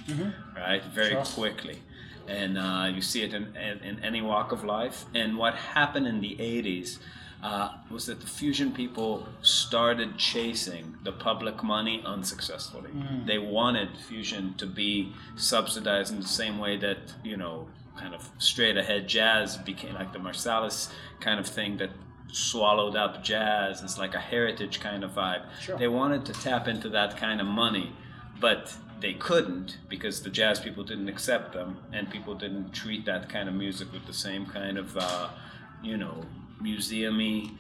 right? 0.55 0.83
Very 0.85 1.17
quickly. 1.25 1.79
And 2.27 2.57
uh, 2.57 2.89
you 2.93 3.01
see 3.01 3.21
it 3.23 3.33
in, 3.33 3.53
in, 3.57 3.79
in 3.79 4.03
any 4.03 4.21
walk 4.21 4.53
of 4.53 4.63
life. 4.63 5.05
And 5.13 5.37
what 5.37 5.55
happened 5.55 6.07
in 6.07 6.21
the 6.21 6.37
80s 6.37 6.99
uh, 7.43 7.73
was 7.91 8.05
that 8.05 8.21
the 8.21 8.27
fusion 8.27 8.71
people 8.71 9.27
started 9.41 10.17
chasing 10.17 10.95
the 11.03 11.11
public 11.11 11.61
money 11.63 12.01
unsuccessfully. 12.05 12.91
They 13.25 13.39
wanted 13.39 13.89
fusion 13.97 14.53
to 14.59 14.65
be 14.65 15.11
subsidized 15.35 16.13
in 16.13 16.21
the 16.21 16.27
same 16.27 16.59
way 16.59 16.77
that, 16.77 16.99
you 17.25 17.35
know, 17.35 17.67
kind 17.97 18.15
of 18.15 18.29
straight 18.37 18.77
ahead 18.77 19.07
jazz 19.09 19.57
became 19.57 19.95
like 19.95 20.13
the 20.13 20.19
Marsalis 20.19 20.89
kind 21.19 21.39
of 21.39 21.45
thing 21.45 21.77
that 21.77 21.89
swallowed 22.33 22.95
up 22.95 23.23
jazz. 23.23 23.81
It's 23.81 23.97
like 23.97 24.15
a 24.15 24.19
heritage 24.19 24.79
kind 24.79 25.03
of 25.03 25.11
vibe. 25.11 25.43
Sure. 25.61 25.77
They 25.77 25.87
wanted 25.87 26.25
to 26.25 26.33
tap 26.33 26.67
into 26.67 26.89
that 26.89 27.15
kind 27.17 27.39
of 27.39 27.47
money, 27.47 27.93
but 28.39 28.75
they 28.99 29.13
couldn't 29.13 29.77
because 29.89 30.23
the 30.23 30.29
jazz 30.29 30.59
people 30.59 30.83
didn't 30.83 31.09
accept 31.09 31.53
them, 31.53 31.77
and 31.91 32.09
people 32.09 32.33
didn't 32.33 32.71
treat 32.71 33.05
that 33.05 33.29
kind 33.29 33.47
of 33.47 33.55
music 33.55 33.91
with 33.93 34.05
the 34.05 34.13
same 34.13 34.45
kind 34.45 34.77
of, 34.77 34.97
uh, 34.97 35.29
you 35.83 35.97
know, 35.97 36.25
museumy 36.61 37.51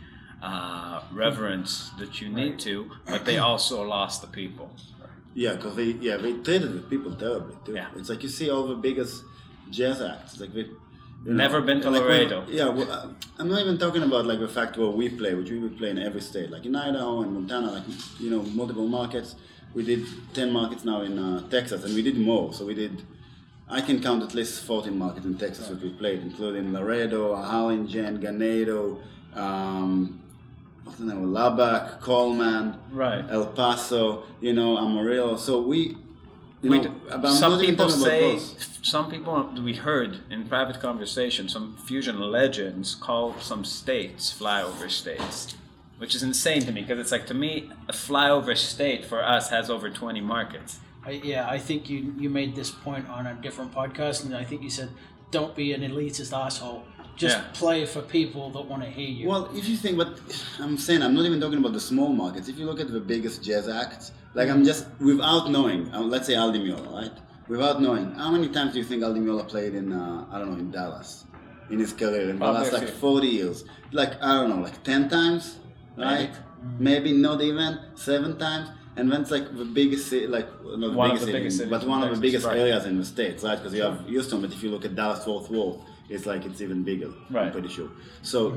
uh, 0.41 1.01
reverence 1.11 1.91
that 1.99 2.21
you 2.21 2.29
need 2.29 2.59
to. 2.59 2.89
But 3.05 3.25
they 3.25 3.37
also 3.37 3.83
lost 3.83 4.21
the 4.21 4.27
people. 4.27 4.71
Yeah, 5.35 5.55
because 5.55 5.75
they 5.75 5.91
yeah 6.07 6.17
they 6.17 6.33
treated 6.33 6.73
the 6.73 6.85
people 6.89 7.13
terribly 7.15 7.55
too. 7.65 7.73
Yeah. 7.73 7.87
It's 7.95 8.09
like 8.09 8.23
you 8.23 8.29
see 8.29 8.49
all 8.49 8.67
the 8.67 8.75
biggest 8.75 9.23
jazz 9.69 10.01
acts. 10.01 10.39
Like 10.39 10.53
they. 10.53 10.67
Never 11.25 11.61
been 11.61 11.79
to 11.81 11.89
like 11.89 12.01
Laredo. 12.01 12.45
yeah, 12.49 12.67
well, 12.67 12.91
uh, 12.91 13.07
I'm 13.39 13.47
not 13.49 13.61
even 13.61 13.77
talking 13.77 14.03
about 14.03 14.25
like 14.25 14.39
the 14.39 14.47
fact 14.47 14.77
where 14.77 14.89
we 14.89 15.07
play, 15.09 15.33
which 15.35 15.49
we 15.49 15.59
would 15.59 15.77
play 15.77 15.89
in 15.89 15.97
every 15.97 16.21
state, 16.21 16.49
like 16.51 16.65
in 16.65 16.75
Idaho 16.75 17.21
and 17.21 17.33
Montana, 17.33 17.71
like 17.71 17.83
you 18.19 18.29
know 18.29 18.41
multiple 18.43 18.87
markets. 18.87 19.35
We 19.73 19.83
did 19.83 20.05
ten 20.33 20.51
markets 20.51 20.83
now 20.83 21.01
in 21.01 21.17
uh, 21.17 21.47
Texas, 21.49 21.83
and 21.85 21.95
we 21.95 22.01
did 22.03 22.17
more. 22.17 22.53
So 22.53 22.65
we 22.65 22.73
did. 22.75 23.03
I 23.69 23.79
can 23.81 24.01
count 24.03 24.21
at 24.21 24.35
least 24.35 24.63
14 24.65 24.95
markets 24.95 25.25
in 25.25 25.37
Texas 25.37 25.69
that 25.69 25.81
we 25.81 25.89
played, 25.91 26.19
including 26.21 26.73
Laredo, 26.73 27.33
Harlingen, 27.35 28.19
Ganado, 28.19 28.99
um, 29.33 30.21
what's 30.83 30.99
the 30.99 31.05
name? 31.05 31.31
Lubbock, 31.33 32.01
Coleman, 32.01 32.75
Right. 32.91 33.23
El 33.29 33.47
Paso, 33.47 34.23
you 34.41 34.53
know, 34.53 34.77
Amarillo. 34.77 35.37
So 35.37 35.61
we, 35.61 35.97
you 36.61 36.69
know, 36.69 36.83
d- 36.83 36.89
but 37.09 37.25
I'm 37.25 37.33
some 37.33 37.59
people 37.59 37.89
say. 37.89 38.37
Some 38.83 39.09
people 39.09 39.49
we 39.63 39.75
heard 39.75 40.19
in 40.29 40.45
private 40.45 40.81
conversation, 40.81 41.47
some 41.47 41.77
fusion 41.77 42.19
legends 42.19 42.95
call 42.95 43.33
some 43.39 43.63
states 43.63 44.35
flyover 44.37 44.89
states, 44.91 45.55
which 45.99 46.13
is 46.13 46.21
insane 46.21 46.63
to 46.63 46.71
me 46.73 46.81
because 46.81 46.99
it's 46.99 47.11
like 47.11 47.25
to 47.27 47.33
me 47.33 47.69
a 47.87 47.93
flyover 47.93 48.57
state 48.57 49.05
for 49.05 49.23
us 49.23 49.49
has 49.51 49.69
over 49.69 49.89
20 49.89 50.19
markets. 50.19 50.81
I, 51.05 51.11
yeah, 51.11 51.47
I 51.49 51.59
think 51.59 51.89
you 51.89 52.13
you 52.17 52.29
made 52.29 52.55
this 52.57 52.71
point 52.71 53.07
on 53.07 53.25
a 53.25 53.35
different 53.35 53.73
podcast, 53.73 54.25
and 54.25 54.35
I 54.35 54.43
think 54.43 54.61
you 54.61 54.69
said, 54.69 54.89
"Don't 55.31 55.55
be 55.55 55.71
an 55.73 55.81
elitist 55.81 56.31
asshole. 56.45 56.83
Just 57.15 57.37
Yeah. 57.37 57.43
play 57.53 57.85
for 57.85 58.01
people 58.01 58.49
that 58.51 58.65
want 58.71 58.83
to 58.83 58.89
hear 58.89 59.07
you." 59.19 59.27
Well, 59.29 59.49
if 59.55 59.65
you 59.69 59.77
think, 59.77 59.97
but 59.97 60.09
I'm 60.59 60.77
saying 60.77 61.01
I'm 61.03 61.13
not 61.17 61.25
even 61.25 61.39
talking 61.39 61.59
about 61.63 61.73
the 61.73 61.85
small 61.91 62.11
markets. 62.23 62.47
If 62.49 62.57
you 62.59 62.65
look 62.65 62.81
at 62.81 62.89
the 62.91 62.99
biggest 63.13 63.41
jazz 63.47 63.65
acts, 63.69 64.11
like 64.33 64.49
I'm 64.49 64.63
just 64.65 64.87
without 64.99 65.49
knowing, 65.55 65.81
um, 65.93 66.09
let's 66.09 66.27
say 66.27 66.35
Al 66.35 66.51
Di 66.51 66.59
Meola, 66.59 66.91
right? 67.01 67.15
Without 67.47 67.81
knowing, 67.81 68.11
how 68.15 68.31
many 68.31 68.47
times 68.49 68.73
do 68.73 68.79
you 68.79 68.85
think 68.85 69.03
Al 69.03 69.13
Di 69.13 69.19
Meola 69.19 69.47
played 69.47 69.75
in, 69.75 69.91
uh, 69.91 70.25
I 70.31 70.39
don't 70.39 70.51
know, 70.53 70.57
in 70.57 70.71
Dallas, 70.71 71.25
in 71.69 71.79
his 71.79 71.91
career, 71.91 72.29
in 72.29 72.39
the 72.39 72.45
last 72.45 72.71
like 72.71 72.87
40 72.89 73.27
years? 73.27 73.65
Like 73.91 74.21
I 74.23 74.33
don't 74.35 74.49
know, 74.49 74.61
like 74.61 74.81
10 74.83 75.09
times, 75.09 75.57
right? 75.97 76.31
Maybe 76.79 77.11
not 77.11 77.41
even 77.41 77.79
seven 77.95 78.37
times. 78.39 78.69
And 78.95 79.11
then 79.11 79.21
it's 79.23 79.31
like 79.31 79.55
the 79.57 79.65
biggest 79.65 80.07
city, 80.07 80.27
like 80.27 80.47
not 80.63 80.91
the 80.91 80.97
One 80.97 81.11
of 81.11 81.15
biggest, 81.17 81.25
the 81.25 81.31
city, 81.31 81.39
biggest 81.39 81.57
cities 81.57 81.71
but 81.71 81.83
one 81.87 82.03
of 82.03 82.13
the 82.15 82.21
biggest 82.21 82.45
right. 82.45 82.57
areas 82.59 82.85
in 82.85 82.97
the 82.97 83.03
states, 83.05 83.43
right? 83.43 83.57
Because 83.57 83.73
you 83.73 83.81
have 83.81 84.05
Houston, 84.07 84.39
but 84.39 84.51
if 84.53 84.61
you 84.63 84.69
look 84.69 84.85
at 84.85 84.95
Dallas 84.95 85.25
Fort 85.25 85.49
Worth, 85.49 85.77
it's 86.09 86.25
like 86.25 86.45
it's 86.45 86.61
even 86.61 86.83
bigger. 86.83 87.07
I'm 87.29 87.35
Right. 87.35 87.51
pretty 87.51 87.69
sure. 87.69 87.89
So, 88.21 88.51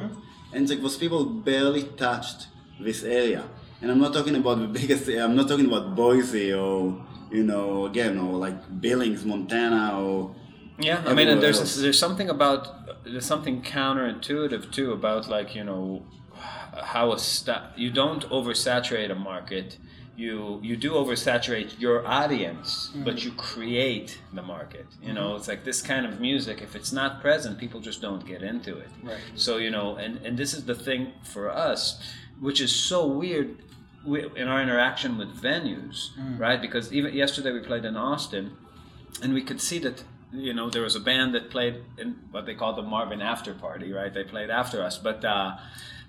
and 0.52 0.62
it's 0.62 0.70
like 0.70 0.82
those 0.82 0.96
people 0.98 1.24
barely 1.24 1.84
touched 1.84 2.48
this 2.78 3.02
area. 3.02 3.44
And 3.80 3.90
I'm 3.90 3.98
not 3.98 4.12
talking 4.12 4.36
about 4.36 4.58
the 4.60 4.66
biggest. 4.78 5.08
I'm 5.08 5.34
not 5.36 5.48
talking 5.48 5.66
about 5.66 5.96
Boise 5.96 6.52
or 6.52 7.02
you 7.30 7.42
know 7.42 7.86
again 7.86 8.18
or 8.18 8.34
like 8.34 8.80
Billings, 8.80 9.24
Montana 9.24 10.00
or 10.00 10.34
Yeah, 10.78 11.02
I 11.06 11.14
mean, 11.14 11.28
and 11.28 11.42
there's 11.42 11.60
else. 11.60 11.76
there's 11.76 11.98
something 11.98 12.28
about 12.28 13.04
there's 13.04 13.26
something 13.26 13.62
counterintuitive 13.62 14.70
too 14.72 14.92
about 14.92 15.28
like 15.28 15.54
you 15.54 15.64
know 15.64 16.04
how 16.82 17.12
a 17.12 17.18
sta- 17.18 17.70
you 17.76 17.90
don't 17.90 18.28
oversaturate 18.28 19.10
a 19.10 19.14
market. 19.14 19.78
You 20.16 20.60
you 20.62 20.76
do 20.76 20.92
oversaturate 20.92 21.78
your 21.78 22.06
audience, 22.06 22.88
mm-hmm. 22.90 23.04
but 23.04 23.24
you 23.24 23.32
create 23.32 24.18
the 24.32 24.42
market. 24.42 24.86
You 25.02 25.12
know, 25.12 25.28
mm-hmm. 25.28 25.36
it's 25.36 25.48
like 25.48 25.64
this 25.64 25.82
kind 25.82 26.06
of 26.06 26.20
music. 26.20 26.62
If 26.62 26.74
it's 26.74 26.92
not 26.92 27.20
present, 27.20 27.58
people 27.58 27.80
just 27.80 28.00
don't 28.00 28.26
get 28.26 28.42
into 28.42 28.78
it. 28.78 28.88
Right. 29.02 29.18
So 29.34 29.58
you 29.58 29.70
know, 29.70 29.96
and 29.96 30.24
and 30.24 30.38
this 30.38 30.54
is 30.54 30.64
the 30.64 30.74
thing 30.74 31.12
for 31.22 31.50
us, 31.50 32.00
which 32.40 32.60
is 32.60 32.74
so 32.74 33.06
weird 33.06 33.58
wi- 34.06 34.30
in 34.40 34.46
our 34.48 34.60
interaction 34.62 35.18
with 35.18 35.30
venues, 35.48 35.96
right? 36.38 36.60
Because 36.66 36.92
even 36.92 37.14
yesterday 37.14 37.52
we 37.52 37.60
played 37.60 37.84
in 37.84 37.96
Austin, 37.96 38.44
and 39.22 39.34
we 39.34 39.42
could 39.42 39.60
see 39.60 39.78
that 39.80 40.04
you 40.32 40.52
know 40.56 40.66
there 40.70 40.82
was 40.82 40.96
a 40.96 41.00
band 41.10 41.34
that 41.34 41.50
played 41.50 41.76
in 41.98 42.08
what 42.32 42.44
they 42.46 42.54
call 42.54 42.72
the 42.74 42.82
Marbin 42.82 43.20
After 43.22 43.52
Party, 43.54 43.92
right? 43.92 44.12
They 44.12 44.24
played 44.24 44.50
after 44.50 44.78
us, 44.82 44.96
but 45.08 45.24
uh, 45.24 45.56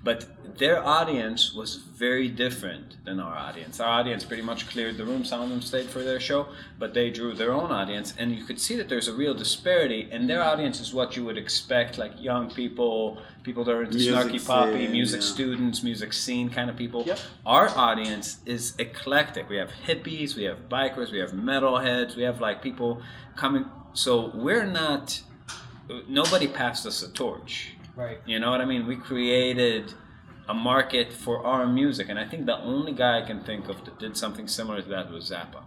but 0.03 0.25
their 0.57 0.83
audience 0.83 1.53
was 1.53 1.75
very 1.75 2.27
different 2.27 3.03
than 3.05 3.19
our 3.19 3.35
audience. 3.35 3.79
Our 3.79 3.99
audience 3.99 4.23
pretty 4.23 4.41
much 4.41 4.67
cleared 4.67 4.97
the 4.97 5.05
room. 5.05 5.23
Some 5.23 5.41
of 5.41 5.49
them 5.49 5.61
stayed 5.61 5.87
for 5.87 6.03
their 6.03 6.19
show, 6.19 6.47
but 6.79 6.93
they 6.93 7.09
drew 7.09 7.33
their 7.33 7.53
own 7.53 7.71
audience, 7.71 8.13
and 8.17 8.31
you 8.31 8.43
could 8.43 8.59
see 8.59 8.75
that 8.75 8.89
there's 8.89 9.07
a 9.07 9.13
real 9.13 9.33
disparity. 9.33 10.09
And 10.11 10.29
their 10.29 10.43
audience 10.43 10.79
is 10.79 10.93
what 10.93 11.15
you 11.15 11.23
would 11.25 11.37
expect, 11.37 11.97
like 11.97 12.13
young 12.19 12.49
people, 12.49 13.19
people 13.43 13.63
that 13.65 13.71
are 13.71 13.83
into 13.83 13.97
Music 13.97 14.13
Snarky 14.15 14.47
Puppy, 14.47 14.85
scene, 14.85 14.91
music 14.91 15.21
yeah. 15.21 15.27
students, 15.27 15.83
music 15.83 16.13
scene 16.13 16.49
kind 16.49 16.69
of 16.69 16.75
people. 16.75 17.03
Yep. 17.03 17.19
Our 17.45 17.69
audience 17.69 18.37
is 18.45 18.73
eclectic. 18.79 19.49
We 19.49 19.57
have 19.57 19.69
hippies, 19.85 20.35
we 20.35 20.43
have 20.43 20.69
bikers, 20.69 21.11
we 21.11 21.19
have 21.19 21.31
metalheads, 21.31 22.15
we 22.15 22.23
have 22.23 22.41
like 22.41 22.61
people 22.61 23.01
coming. 23.35 23.65
So 23.93 24.31
we're 24.33 24.65
not. 24.65 25.21
Nobody 26.09 26.47
passed 26.47 26.85
us 26.85 27.01
a 27.01 27.09
torch. 27.09 27.76
Right. 27.97 28.19
You 28.25 28.39
know 28.39 28.51
what 28.51 28.61
I 28.61 28.65
mean? 28.65 28.85
We 28.85 28.95
created 28.95 29.93
a 30.47 30.53
market 30.53 31.11
for 31.11 31.45
our 31.45 31.65
music, 31.65 32.07
and 32.09 32.19
I 32.19 32.25
think 32.25 32.45
the 32.45 32.59
only 32.59 32.93
guy 32.93 33.19
I 33.19 33.23
can 33.23 33.43
think 33.43 33.67
of 33.67 33.83
that 33.85 33.99
did 33.99 34.15
something 34.15 34.47
similar 34.47 34.81
to 34.81 34.89
that 34.89 35.11
was 35.11 35.31
Zappa. 35.31 35.63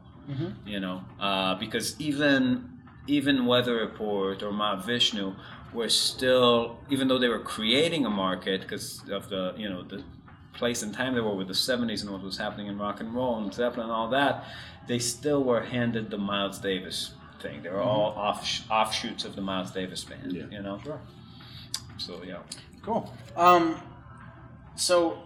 You 0.65 0.79
know, 0.79 1.03
uh, 1.19 1.57
because 1.57 2.01
even 2.01 2.79
even 3.09 3.47
Weather 3.47 3.75
Report 3.75 4.45
or 4.45 4.53
Mahavishnu 4.53 5.35
were 5.73 5.89
still, 5.89 6.79
even 6.89 7.09
though 7.09 7.19
they 7.19 7.29
were 7.29 7.41
creating 7.41 8.07
a 8.07 8.11
market 8.11 8.61
because 8.61 9.03
of 9.11 9.29
the 9.29 9.55
you 9.57 9.69
know 9.69 9.83
the 9.83 10.05
place 10.53 10.83
and 10.83 10.95
time 10.95 11.15
they 11.15 11.21
were 11.21 11.35
with 11.35 11.49
the 11.49 11.55
70s 11.55 12.03
and 12.03 12.11
what 12.11 12.23
was 12.23 12.37
happening 12.37 12.67
in 12.67 12.79
rock 12.79 13.01
and 13.01 13.15
roll 13.15 13.39
and 13.39 13.53
Zeppelin 13.53 13.85
and 13.85 13.93
all 13.93 14.09
that, 14.11 14.45
they 14.87 14.99
still 14.99 15.43
were 15.43 15.63
handed 15.63 16.11
the 16.11 16.19
Miles 16.19 16.59
Davis 16.59 17.13
thing. 17.41 17.63
They 17.63 17.71
were 17.71 17.81
all 17.81 18.13
off 18.17 18.63
offshoots 18.71 19.25
of 19.25 19.35
the 19.37 19.43
Miles 19.43 19.73
Davis 19.73 20.05
band. 20.05 20.33
Yeah. 20.33 20.45
You 20.51 20.63
know. 20.63 20.79
Sure. 20.85 21.01
So 22.00 22.23
yeah. 22.25 22.38
Cool. 22.83 23.12
Um, 23.37 23.80
so, 24.75 25.19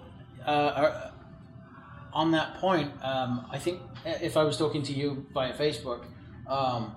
uh, 0.44 0.50
uh, 0.50 1.10
on 2.12 2.32
that 2.32 2.56
point, 2.56 2.90
um, 3.02 3.46
I 3.50 3.58
think 3.58 3.80
if 4.04 4.36
I 4.36 4.42
was 4.42 4.56
talking 4.56 4.82
to 4.82 4.92
you 4.92 5.26
via 5.32 5.52
Facebook, 5.52 6.04
um, 6.48 6.94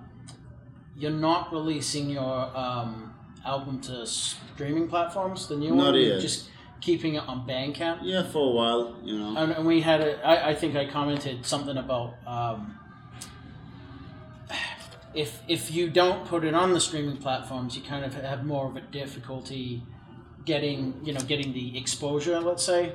you're 0.96 1.10
not 1.12 1.52
releasing 1.52 2.10
your 2.10 2.56
um, 2.56 3.14
album 3.44 3.80
to 3.82 4.04
streaming 4.06 4.88
platforms. 4.88 5.46
The 5.46 5.56
new 5.56 5.70
Not 5.70 5.86
one, 5.86 5.94
you're 5.94 6.14
yet. 6.14 6.20
just 6.20 6.50
keeping 6.80 7.14
it 7.14 7.22
on 7.28 7.46
Bandcamp. 7.46 8.00
Yeah, 8.02 8.24
for 8.24 8.50
a 8.50 8.52
while, 8.52 8.96
you 9.04 9.16
know. 9.18 9.36
And, 9.36 9.52
and 9.52 9.66
we 9.66 9.80
had 9.80 10.00
a, 10.00 10.26
I, 10.26 10.50
I 10.50 10.54
think 10.54 10.74
I 10.74 10.86
commented 10.86 11.46
something 11.46 11.76
about 11.76 12.14
um, 12.26 12.78
if 15.18 15.42
if 15.48 15.72
you 15.72 15.90
don't 15.90 16.24
put 16.24 16.44
it 16.44 16.54
on 16.54 16.72
the 16.72 16.80
streaming 16.80 17.16
platforms, 17.16 17.76
you 17.76 17.82
kind 17.82 18.04
of 18.04 18.14
have 18.14 18.46
more 18.46 18.66
of 18.68 18.76
a 18.76 18.80
difficulty 18.80 19.82
getting 20.44 21.00
you 21.02 21.12
know 21.12 21.20
getting 21.20 21.52
the 21.52 21.76
exposure, 21.76 22.38
let's 22.38 22.62
say, 22.62 22.92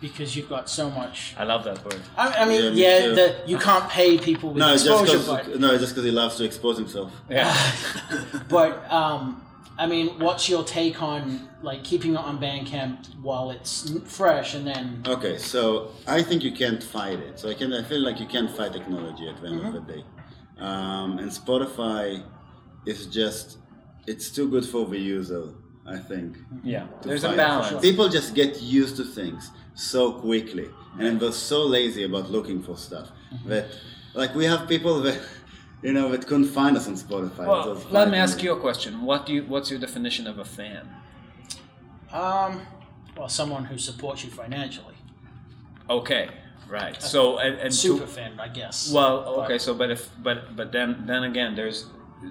because 0.00 0.34
you've 0.34 0.48
got 0.48 0.70
so 0.70 0.90
much. 0.90 1.34
I 1.36 1.44
love 1.44 1.64
that 1.64 1.84
word. 1.84 2.00
I, 2.16 2.32
I 2.42 2.44
mean, 2.46 2.74
Yeah, 2.74 2.86
yeah, 2.86 3.00
too. 3.00 3.14
the, 3.14 3.36
you 3.46 3.58
can't 3.58 3.88
pay 3.90 4.16
people 4.16 4.48
with 4.50 4.58
no, 4.58 4.72
just 4.72 4.86
exposure, 4.86 5.18
because 5.18 5.48
but 5.48 5.60
no, 5.60 5.72
it's 5.72 5.82
just 5.82 5.92
because 5.92 6.06
he 6.06 6.10
loves 6.10 6.36
to 6.36 6.44
expose 6.44 6.78
himself. 6.78 7.12
Yeah. 7.28 7.54
but 8.48 8.90
um, 8.90 9.44
I 9.76 9.86
mean, 9.86 10.18
what's 10.18 10.48
your 10.48 10.64
take 10.64 11.02
on 11.02 11.46
like 11.62 11.84
keeping 11.84 12.14
it 12.14 12.24
on 12.30 12.38
Bandcamp 12.40 13.20
while 13.20 13.50
it's 13.50 13.74
fresh, 14.06 14.54
and 14.54 14.66
then 14.66 15.02
Okay, 15.06 15.36
so 15.36 15.90
I 16.06 16.22
think 16.22 16.42
you 16.42 16.52
can't 16.52 16.82
fight 16.82 17.18
it. 17.18 17.38
So 17.38 17.50
I 17.50 17.54
can 17.54 17.70
I 17.74 17.82
feel 17.82 18.00
like 18.00 18.18
you 18.18 18.26
can't 18.26 18.50
fight 18.50 18.72
technology 18.72 19.28
at 19.28 19.42
the 19.42 19.48
end 19.48 19.66
of 19.66 19.74
the 19.74 19.92
day. 19.92 20.04
Um, 20.60 21.18
and 21.18 21.30
Spotify 21.30 22.22
is 22.86 23.06
just 23.06 23.58
it's 24.06 24.30
too 24.30 24.48
good 24.48 24.64
for 24.64 24.86
the 24.86 24.98
user. 24.98 25.48
I 25.86 25.96
think. 25.98 26.36
yeah. 26.62 26.86
to 27.02 27.08
There's 27.08 27.24
a 27.24 27.34
balance. 27.34 27.80
People 27.80 28.08
just 28.08 28.34
get 28.34 28.60
used 28.62 28.96
to 28.98 29.04
things 29.04 29.50
so 29.74 30.12
quickly, 30.12 30.68
and 30.98 31.18
they're 31.18 31.32
so 31.32 31.64
lazy 31.66 32.04
about 32.04 32.30
looking 32.30 32.62
for 32.62 32.76
stuff 32.76 33.10
that, 33.46 33.66
like, 34.14 34.34
we 34.34 34.44
have 34.44 34.68
people 34.68 35.00
that, 35.00 35.20
you 35.82 35.92
know, 35.92 36.08
that 36.10 36.26
couldn't 36.26 36.46
find 36.46 36.76
us 36.76 36.86
on 36.86 36.94
Spotify. 36.94 37.46
Well, 37.46 37.74
let 37.90 38.06
me 38.08 38.12
funny. 38.12 38.18
ask 38.18 38.42
you 38.42 38.52
a 38.52 38.60
question. 38.60 39.02
What 39.02 39.26
do 39.26 39.32
you? 39.32 39.42
What's 39.44 39.70
your 39.70 39.80
definition 39.80 40.26
of 40.26 40.38
a 40.38 40.44
fan? 40.44 40.88
um, 42.12 42.60
well, 43.16 43.28
someone 43.28 43.64
who 43.64 43.78
supports 43.78 44.24
you 44.24 44.30
financially, 44.30 44.94
Okay, 45.88 46.28
right. 46.70 47.00
So 47.02 47.38
and, 47.38 47.54
and 47.58 47.70
to- 47.70 47.76
super 47.76 48.06
fan, 48.06 48.38
I 48.40 48.48
guess. 48.48 48.92
Well, 48.92 49.22
But- 49.24 49.44
okay, 49.44 49.58
so 49.58 49.74
but 49.74 49.90
if 49.90 50.10
but 50.22 50.56
but 50.56 50.72
then 50.72 51.04
then 51.06 51.24
again, 51.24 51.54
there's 51.56 51.86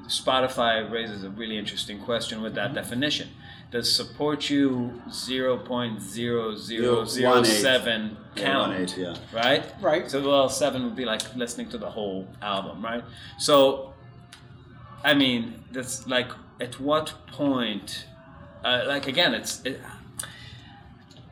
Spotify 0.07 0.89
raises 0.89 1.23
a 1.23 1.29
really 1.29 1.57
interesting 1.57 1.99
question 1.99 2.41
with 2.41 2.55
that 2.55 2.73
definition. 2.73 3.29
Does 3.71 3.95
support 3.95 4.49
you 4.49 5.01
zero 5.11 5.57
point 5.57 6.01
zero 6.01 6.55
zero 6.55 7.05
zero 7.05 7.43
seven 7.43 8.17
count? 8.35 8.71
one 8.71 8.81
eight, 8.81 8.97
yeah. 8.97 9.15
Right. 9.31 9.63
Right. 9.79 10.09
So 10.09 10.27
well, 10.27 10.49
seven 10.49 10.83
would 10.85 10.95
be 10.95 11.05
like 11.05 11.35
listening 11.35 11.69
to 11.69 11.77
the 11.77 11.89
whole 11.89 12.27
album, 12.41 12.83
right? 12.83 13.03
So, 13.37 13.93
I 15.03 15.13
mean, 15.13 15.63
that's 15.71 16.07
like 16.07 16.29
at 16.59 16.79
what 16.79 17.13
point? 17.27 18.05
Uh, 18.63 18.83
like 18.87 19.07
again, 19.07 19.33
it's. 19.35 19.61
It, 19.63 19.79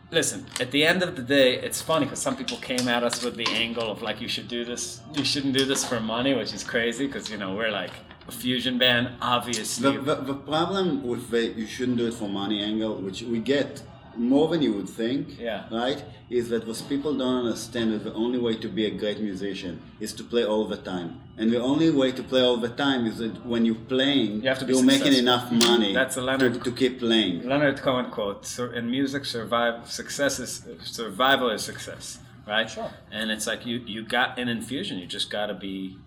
Listen, 0.09 0.45
at 0.61 0.71
the 0.71 0.85
end 0.85 1.03
of 1.03 1.17
the 1.17 1.21
day, 1.21 1.59
it's 1.59 1.81
funny 1.81 2.05
because 2.05 2.19
some 2.19 2.37
people 2.37 2.57
came 2.57 2.87
at 2.87 3.03
us 3.03 3.23
with 3.23 3.35
the 3.35 3.47
angle 3.47 3.91
of 3.91 4.01
like, 4.01 4.21
you 4.21 4.29
should 4.29 4.47
do 4.47 4.63
this, 4.63 5.01
you 5.13 5.25
shouldn't 5.25 5.53
do 5.53 5.65
this 5.65 5.83
for 5.83 5.99
money, 5.99 6.33
which 6.33 6.53
is 6.53 6.63
crazy 6.63 7.07
because, 7.07 7.29
you 7.29 7.37
know, 7.37 7.55
we're 7.55 7.71
like 7.71 7.91
a 8.25 8.31
fusion 8.31 8.77
band, 8.77 9.09
obviously. 9.21 9.97
The, 9.97 10.01
the, 10.01 10.15
the 10.15 10.33
problem 10.33 11.05
with 11.05 11.29
the 11.29 11.47
you 11.47 11.67
shouldn't 11.67 11.97
do 11.97 12.07
it 12.07 12.13
for 12.13 12.29
money 12.29 12.63
angle, 12.63 12.95
which 12.95 13.21
we 13.21 13.39
get 13.39 13.81
more 14.17 14.47
than 14.47 14.61
you 14.61 14.73
would 14.73 14.89
think, 14.89 15.39
Yeah. 15.39 15.65
right, 15.71 16.03
is 16.29 16.49
that 16.49 16.65
those 16.65 16.81
people 16.81 17.11
don't 17.17 17.45
understand 17.45 17.93
that 17.93 18.03
the 18.03 18.13
only 18.13 18.39
way 18.39 18.55
to 18.57 18.67
be 18.67 18.85
a 18.85 18.91
great 18.91 19.19
musician 19.19 19.79
is 19.99 20.11
to 20.13 20.23
play 20.23 20.43
all 20.45 20.65
the 20.65 20.77
time. 20.77 21.21
And 21.37 21.51
the 21.51 21.61
only 21.61 21.89
way 21.91 22.11
to 22.11 22.23
play 22.23 22.41
all 22.41 22.57
the 22.57 22.69
time 22.69 23.05
is 23.05 23.17
that 23.19 23.45
when 23.45 23.65
you're 23.65 23.83
playing, 23.95 24.41
You 24.43 24.49
have 24.49 24.59
to 24.59 24.65
be 24.65 24.73
are 24.73 24.83
making 24.83 25.13
enough 25.13 25.51
money 25.51 25.93
That's 25.93 26.17
a 26.17 26.19
to, 26.21 26.25
Leonard- 26.25 26.63
to 26.63 26.71
keep 26.71 26.99
playing. 26.99 27.47
Leonard 27.47 27.77
Cohen 27.81 28.09
quote: 28.09 28.45
"Sur- 28.45 28.73
"In 28.73 28.89
music, 28.89 29.23
survive 29.25 29.89
success 30.01 30.39
is 30.39 30.51
survival 30.83 31.49
is 31.49 31.61
success, 31.61 32.19
right? 32.47 32.69
Sure. 32.69 32.89
And 33.11 33.29
it's 33.31 33.45
like 33.51 33.65
you 33.69 33.77
you 33.85 34.01
got 34.03 34.39
an 34.39 34.47
infusion. 34.49 34.97
You 34.97 35.05
just 35.05 35.29
got 35.29 35.47
to 35.47 35.53
be, 35.53 35.97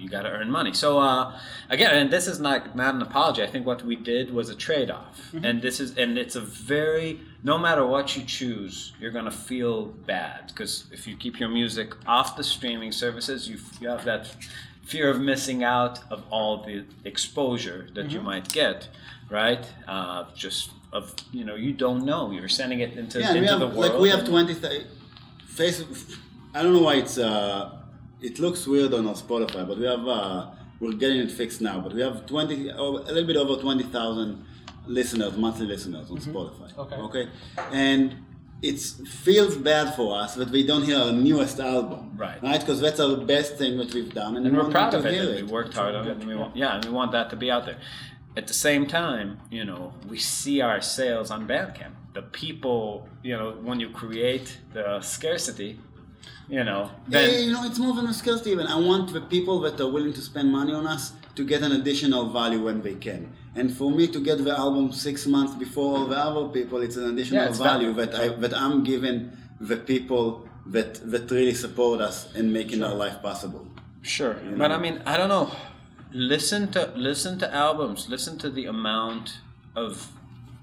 you 0.00 0.08
got 0.08 0.22
to 0.22 0.30
earn 0.30 0.50
money. 0.50 0.72
So 0.72 0.98
uh, 0.98 1.38
again, 1.68 1.94
and 1.94 2.10
this 2.10 2.26
is 2.26 2.40
not 2.40 2.74
not 2.74 2.94
an 2.94 3.02
apology. 3.02 3.42
I 3.42 3.46
think 3.46 3.66
what 3.66 3.84
we 3.84 3.96
did 3.96 4.32
was 4.32 4.48
a 4.48 4.54
trade 4.54 4.90
off, 4.90 5.16
and 5.46 5.60
this 5.60 5.78
is 5.80 5.96
and 5.98 6.16
it's 6.18 6.36
a 6.36 6.40
very 6.40 7.20
no 7.42 7.56
matter 7.58 7.86
what 7.86 8.16
you 8.16 8.22
choose, 8.24 8.92
you're 9.00 9.10
gonna 9.18 9.30
feel 9.30 9.76
bad 9.86 10.48
because 10.48 10.84
if 10.92 11.06
you 11.06 11.16
keep 11.16 11.38
your 11.38 11.48
music 11.50 11.88
off 12.06 12.36
the 12.36 12.44
streaming 12.44 12.92
services, 12.92 13.48
you 13.48 13.58
you 13.80 13.88
have 13.88 14.04
that 14.04 14.22
fear 14.82 15.08
of 15.10 15.20
missing 15.20 15.62
out 15.62 16.00
of 16.10 16.24
all 16.30 16.64
the 16.64 16.84
exposure 17.04 17.88
that 17.94 18.10
you 18.10 18.20
might 18.20 18.48
get, 18.52 18.88
right? 19.28 19.64
Uh, 19.86 20.24
just 20.34 20.70
of 20.92 21.14
you 21.32 21.44
know 21.44 21.54
you 21.54 21.72
don't 21.72 22.04
know 22.04 22.30
you're 22.32 22.48
sending 22.48 22.80
it 22.80 22.92
into, 22.96 23.20
Yeah, 23.20 23.34
into 23.34 23.48
have 23.50 23.60
the 23.60 23.66
world. 23.68 23.92
like 23.92 24.00
we 24.00 24.08
have 24.10 24.24
twenty. 24.26 24.54
Th- 24.54 24.86
face. 25.46 25.84
I 26.54 26.62
don't 26.62 26.72
know 26.72 26.82
why 26.82 26.94
it's. 26.96 27.18
Uh, 27.18 27.76
it 28.22 28.38
looks 28.38 28.66
weird 28.66 28.92
on 28.94 29.06
our 29.06 29.14
Spotify, 29.14 29.66
but 29.66 29.78
we 29.78 29.84
have. 29.86 30.06
Uh, 30.06 30.50
we're 30.80 30.92
getting 30.92 31.18
it 31.20 31.30
fixed 31.30 31.60
now, 31.60 31.78
but 31.80 31.92
we 31.92 32.00
have 32.00 32.24
twenty, 32.26 32.70
oh, 32.72 32.96
a 32.98 33.12
little 33.12 33.26
bit 33.26 33.36
over 33.36 33.60
twenty 33.60 33.84
thousand 33.84 34.44
listeners, 34.86 35.36
monthly 35.36 35.66
listeners 35.66 36.10
on 36.10 36.18
Spotify. 36.18 36.76
Okay. 36.78 36.96
Okay, 36.96 37.28
and 37.70 38.16
it 38.62 38.78
feels 38.78 39.56
bad 39.56 39.94
for 39.94 40.18
us 40.18 40.34
that 40.36 40.50
we 40.50 40.66
don't 40.66 40.82
hear 40.82 40.98
our 40.98 41.12
newest 41.12 41.60
album. 41.60 42.12
Right. 42.16 42.42
Right, 42.42 42.60
because 42.60 42.80
that's 42.80 43.00
our 43.00 43.16
best 43.16 43.56
thing 43.56 43.76
that 43.78 43.92
we've 43.94 44.12
done, 44.12 44.36
and, 44.36 44.46
and 44.46 44.56
we 44.56 44.62
we're 44.62 44.70
proud 44.70 44.94
of 44.94 45.04
it. 45.06 45.14
and 45.14 45.46
We 45.46 45.52
worked 45.52 45.74
hard 45.74 45.94
on 45.94 46.06
it, 46.08 46.16
and 46.18 46.24
we 46.24 46.34
want 46.34 46.56
yeah, 46.56 46.76
and 46.76 46.84
we 46.84 46.90
want 46.90 47.12
that 47.12 47.30
to 47.30 47.36
be 47.36 47.50
out 47.50 47.66
there. 47.66 47.78
At 48.36 48.46
the 48.46 48.54
same 48.54 48.86
time, 48.86 49.40
you 49.50 49.64
know, 49.64 49.92
we 50.08 50.18
see 50.18 50.60
our 50.60 50.80
sales 50.80 51.30
on 51.30 51.48
Bandcamp. 51.48 51.92
The 52.14 52.22
people, 52.22 53.08
you 53.22 53.36
know, 53.36 53.52
when 53.62 53.80
you 53.80 53.90
create 53.90 54.58
the 54.72 55.00
scarcity, 55.00 55.78
you 56.48 56.64
know, 56.64 56.90
Yeah, 57.08 57.20
then 57.22 57.44
you 57.44 57.52
know, 57.52 57.64
it's 57.64 57.78
more 57.78 57.94
than 57.94 58.06
a 58.06 58.14
skill, 58.14 58.38
Steven. 58.38 58.66
I 58.66 58.78
want 58.78 59.12
the 59.12 59.20
people 59.20 59.60
that 59.60 59.80
are 59.80 59.90
willing 59.90 60.12
to 60.14 60.20
spend 60.20 60.50
money 60.50 60.72
on 60.72 60.86
us 60.86 61.12
to 61.36 61.44
get 61.44 61.62
an 61.62 61.72
additional 61.72 62.30
value 62.30 62.64
when 62.64 62.82
they 62.82 62.94
can. 62.94 63.32
And 63.54 63.76
for 63.76 63.90
me 63.90 64.06
to 64.08 64.20
get 64.20 64.44
the 64.44 64.56
album 64.56 64.92
six 64.92 65.26
months 65.26 65.54
before 65.54 65.98
all 65.98 66.06
the 66.06 66.18
other 66.18 66.48
people, 66.48 66.80
it's 66.82 66.96
an 66.96 67.06
additional 67.12 67.42
Yeah, 67.42 67.48
it's 67.50 67.58
value 67.58 67.92
that 67.94 68.14
I 68.14 68.28
that 68.28 68.54
I'm 68.54 68.82
giving 68.84 69.32
the 69.60 69.76
people 69.76 70.24
that 70.66 70.94
that 71.10 71.30
really 71.30 71.54
support 71.54 72.00
us 72.00 72.16
in 72.34 72.52
making 72.52 72.82
our 72.82 72.94
life 72.94 73.20
possible. 73.22 73.66
Sure, 74.02 74.36
but 74.56 74.70
I 74.72 74.78
mean, 74.78 75.02
I 75.04 75.16
don't 75.16 75.28
know. 75.28 75.50
Listen 76.12 76.70
to 76.72 76.92
listen 76.96 77.38
to 77.38 77.46
albums. 77.54 78.08
Listen 78.08 78.38
to 78.38 78.50
the 78.50 78.66
amount 78.66 79.38
of 79.76 80.10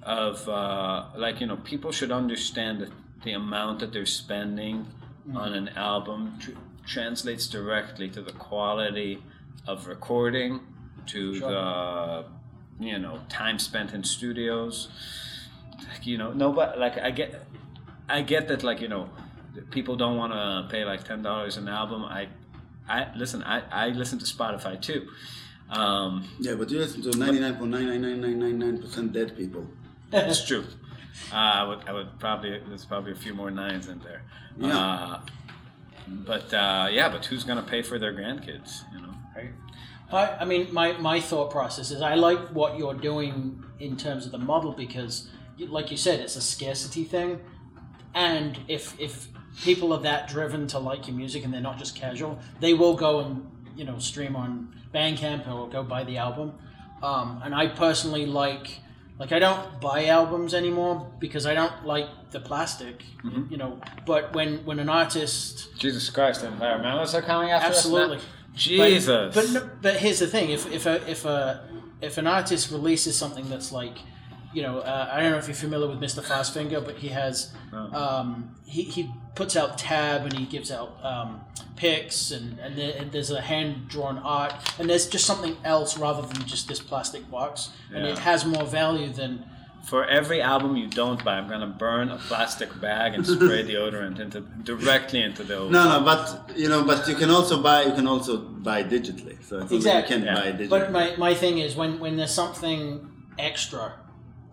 of 0.03 0.47
uh, 0.49 1.05
like 1.15 1.39
you 1.41 1.47
know 1.47 1.57
people 1.57 1.91
should 1.91 2.11
understand 2.11 2.81
that 2.81 2.91
the 3.23 3.33
amount 3.33 3.79
that 3.79 3.91
they're 3.93 4.05
spending 4.23 4.85
on 5.35 5.53
an 5.53 5.69
album 5.69 6.37
tr- 6.39 6.51
translates 6.85 7.47
directly 7.47 8.09
to 8.09 8.21
the 8.21 8.31
quality 8.33 9.21
of 9.67 9.87
recording, 9.87 10.61
to 11.07 11.35
Sure. 11.35 11.51
the 11.51 12.25
you 12.79 12.99
know 12.99 13.19
time 13.29 13.59
spent 13.59 13.93
in 13.93 14.03
studios. 14.03 14.87
Like, 15.89 16.05
you 16.07 16.17
know, 16.17 16.31
no, 16.33 16.51
but 16.53 16.77
like 16.79 16.97
I 16.97 17.11
get, 17.11 17.45
I 18.09 18.21
get 18.21 18.47
that 18.47 18.63
like 18.63 18.81
you 18.81 18.87
know, 18.87 19.09
people 19.71 19.95
don't 19.95 20.17
want 20.17 20.33
to 20.33 20.67
pay 20.71 20.85
like 20.85 21.03
ten 21.03 21.21
dollars 21.21 21.57
an 21.57 21.67
album. 21.67 22.03
I, 22.05 22.27
I 22.87 23.07
listen. 23.15 23.43
I 23.43 23.61
I 23.71 23.89
listen 23.89 24.19
to 24.19 24.25
Spotify 24.25 24.81
too. 24.81 25.07
Um, 25.69 26.25
Yeah, 26.39 26.55
but 26.55 26.69
you 26.71 26.79
listen 26.79 27.01
to 27.03 27.17
ninety 27.17 27.39
nine 27.39 27.55
point 27.55 27.71
nine 27.71 27.87
nine 27.87 28.01
nine 28.01 28.21
nine 28.21 28.39
nine 28.39 28.59
nine 28.59 28.77
percent 28.81 29.11
dead 29.11 29.35
people. 29.35 29.67
That's 30.09 30.45
true. 30.47 30.63
Uh, 31.31 31.35
I 31.35 31.63
would 31.63 31.79
I 31.87 31.91
would 31.93 32.19
probably 32.19 32.59
there's 32.67 32.85
probably 32.85 33.11
a 33.11 33.15
few 33.15 33.33
more 33.33 33.51
nines 33.51 33.87
in 33.87 33.99
there. 33.99 34.21
Yeah. 34.57 34.77
Uh, 34.77 35.19
but 36.07 36.53
uh, 36.53 36.87
yeah, 36.91 37.09
but 37.09 37.25
who's 37.25 37.43
gonna 37.43 37.63
pay 37.63 37.81
for 37.81 37.99
their 37.99 38.13
grandkids? 38.13 38.83
You 38.93 39.01
know. 39.01 39.13
Right. 39.35 39.49
I, 40.11 40.41
I 40.41 40.45
mean, 40.45 40.73
my, 40.73 40.93
my 40.93 41.19
thought 41.19 41.51
process 41.51 41.91
is 41.91 42.01
I 42.01 42.15
like 42.15 42.39
what 42.49 42.77
you're 42.77 42.93
doing 42.93 43.61
in 43.79 43.97
terms 43.97 44.25
of 44.25 44.31
the 44.31 44.37
model 44.37 44.71
because, 44.71 45.29
you- 45.57 45.67
like 45.67 45.91
you 45.91 45.97
said, 45.97 46.21
it's 46.21 46.37
a 46.37 46.41
scarcity 46.41 47.03
thing. 47.03 47.41
And 48.15 48.57
if, 48.69 48.97
if 49.01 49.27
people 49.63 49.91
are 49.91 49.99
that 49.99 50.29
driven 50.29 50.65
to 50.67 50.79
like 50.79 51.07
your 51.07 51.15
music 51.17 51.43
and 51.43 51.53
they're 51.53 51.59
not 51.59 51.77
just 51.77 51.93
casual, 51.93 52.39
they 52.61 52.73
will 52.73 52.95
go 52.95 53.19
and, 53.19 53.51
you 53.75 53.83
know, 53.83 53.99
stream 53.99 54.37
on 54.37 54.73
Bandcamp 54.93 55.45
or 55.53 55.67
go 55.67 55.83
buy 55.83 56.05
the 56.05 56.17
album. 56.17 56.53
Um, 57.03 57.41
and 57.43 57.53
I 57.53 57.67
personally 57.67 58.25
like, 58.25 58.79
like, 59.19 59.31
I 59.31 59.39
don't 59.39 59.81
buy 59.81 60.05
albums 60.05 60.53
anymore 60.53 61.09
because 61.19 61.45
I 61.45 61.53
don't 61.53 61.85
like 61.85 62.07
the 62.31 62.39
plastic, 62.39 63.03
mm-hmm. 63.23 63.51
you 63.51 63.57
know. 63.57 63.79
But 64.05 64.33
when, 64.33 64.63
when 64.65 64.79
an 64.79 64.89
artist 64.89 65.75
Jesus 65.77 66.09
Christ, 66.09 66.43
environmentalists 66.43 67.15
are 67.15 67.21
coming 67.21 67.49
after 67.49 67.69
Absolutely. 67.69 68.17
us. 68.17 68.23
now? 68.23 68.29
Jesus. 68.53 69.35
But, 69.35 69.45
but 69.45 69.51
no- 69.51 69.69
but 69.81 69.95
here's 69.97 70.19
the 70.19 70.27
thing: 70.27 70.49
if 70.49 70.71
if 70.71 70.85
a 70.85 71.09
if 71.09 71.25
a 71.25 71.67
if 72.01 72.17
an 72.17 72.27
artist 72.27 72.71
releases 72.71 73.15
something 73.15 73.49
that's 73.49 73.71
like, 73.71 73.97
you 74.53 74.61
know, 74.63 74.79
uh, 74.79 75.09
I 75.11 75.19
don't 75.21 75.31
know 75.31 75.37
if 75.37 75.47
you're 75.47 75.55
familiar 75.55 75.87
with 75.87 75.99
Mr. 75.99 76.23
Fastfinger, 76.23 76.83
but 76.83 76.95
he 76.95 77.09
has 77.09 77.51
um, 77.73 78.55
he 78.65 78.83
he 78.83 79.11
puts 79.35 79.55
out 79.55 79.77
tab 79.77 80.23
and 80.23 80.33
he 80.33 80.45
gives 80.45 80.71
out 80.71 80.97
um, 81.03 81.41
pics 81.75 82.31
and 82.31 82.57
and, 82.59 82.75
there, 82.77 82.93
and 82.97 83.11
there's 83.11 83.29
a 83.31 83.41
hand 83.41 83.87
drawn 83.87 84.17
art 84.19 84.53
and 84.79 84.89
there's 84.89 85.07
just 85.07 85.25
something 85.25 85.55
else 85.63 85.97
rather 85.97 86.23
than 86.27 86.43
just 86.47 86.67
this 86.67 86.79
plastic 86.79 87.29
box 87.29 87.69
and 87.93 88.05
it 88.05 88.17
has 88.17 88.45
more 88.45 88.65
value 88.65 89.09
than 89.21 89.45
For 89.87 90.03
every 90.19 90.41
album 90.41 90.75
you 90.75 90.87
don't 91.01 91.21
buy, 91.23 91.35
I'm 91.39 91.47
gonna 91.47 91.67
burn 91.85 92.09
a 92.09 92.17
plastic 92.29 92.69
bag 92.81 93.13
and 93.15 93.23
spray 93.25 93.63
deodorant 93.71 94.19
into 94.19 94.39
directly 94.71 95.21
into 95.27 95.43
the 95.49 95.55
ocean. 95.55 95.71
No, 95.71 95.83
no, 95.93 95.97
but 96.09 96.21
you 96.61 96.67
know, 96.71 96.81
but 96.91 97.07
you 97.09 97.15
can 97.21 97.29
also 97.37 97.55
buy. 97.69 97.79
You 97.89 97.93
can 97.99 98.07
also 98.13 98.33
buy 98.69 98.79
digitally. 98.83 99.37
So 99.49 99.53
it's 99.59 99.69
not 99.69 99.69
that 99.69 99.75
Exactly. 99.75 100.01
you 100.01 100.07
can 100.07 100.21
Yeah. 100.27 100.39
buy 100.41 100.49
digitally. 100.57 100.69
But 100.75 100.91
my, 100.97 101.05
my 101.27 101.33
thing 101.43 101.55
is 101.65 101.69
when, 101.81 101.91
when 102.03 102.13
there's 102.17 102.33
something 102.43 102.81
extra, 103.49 103.85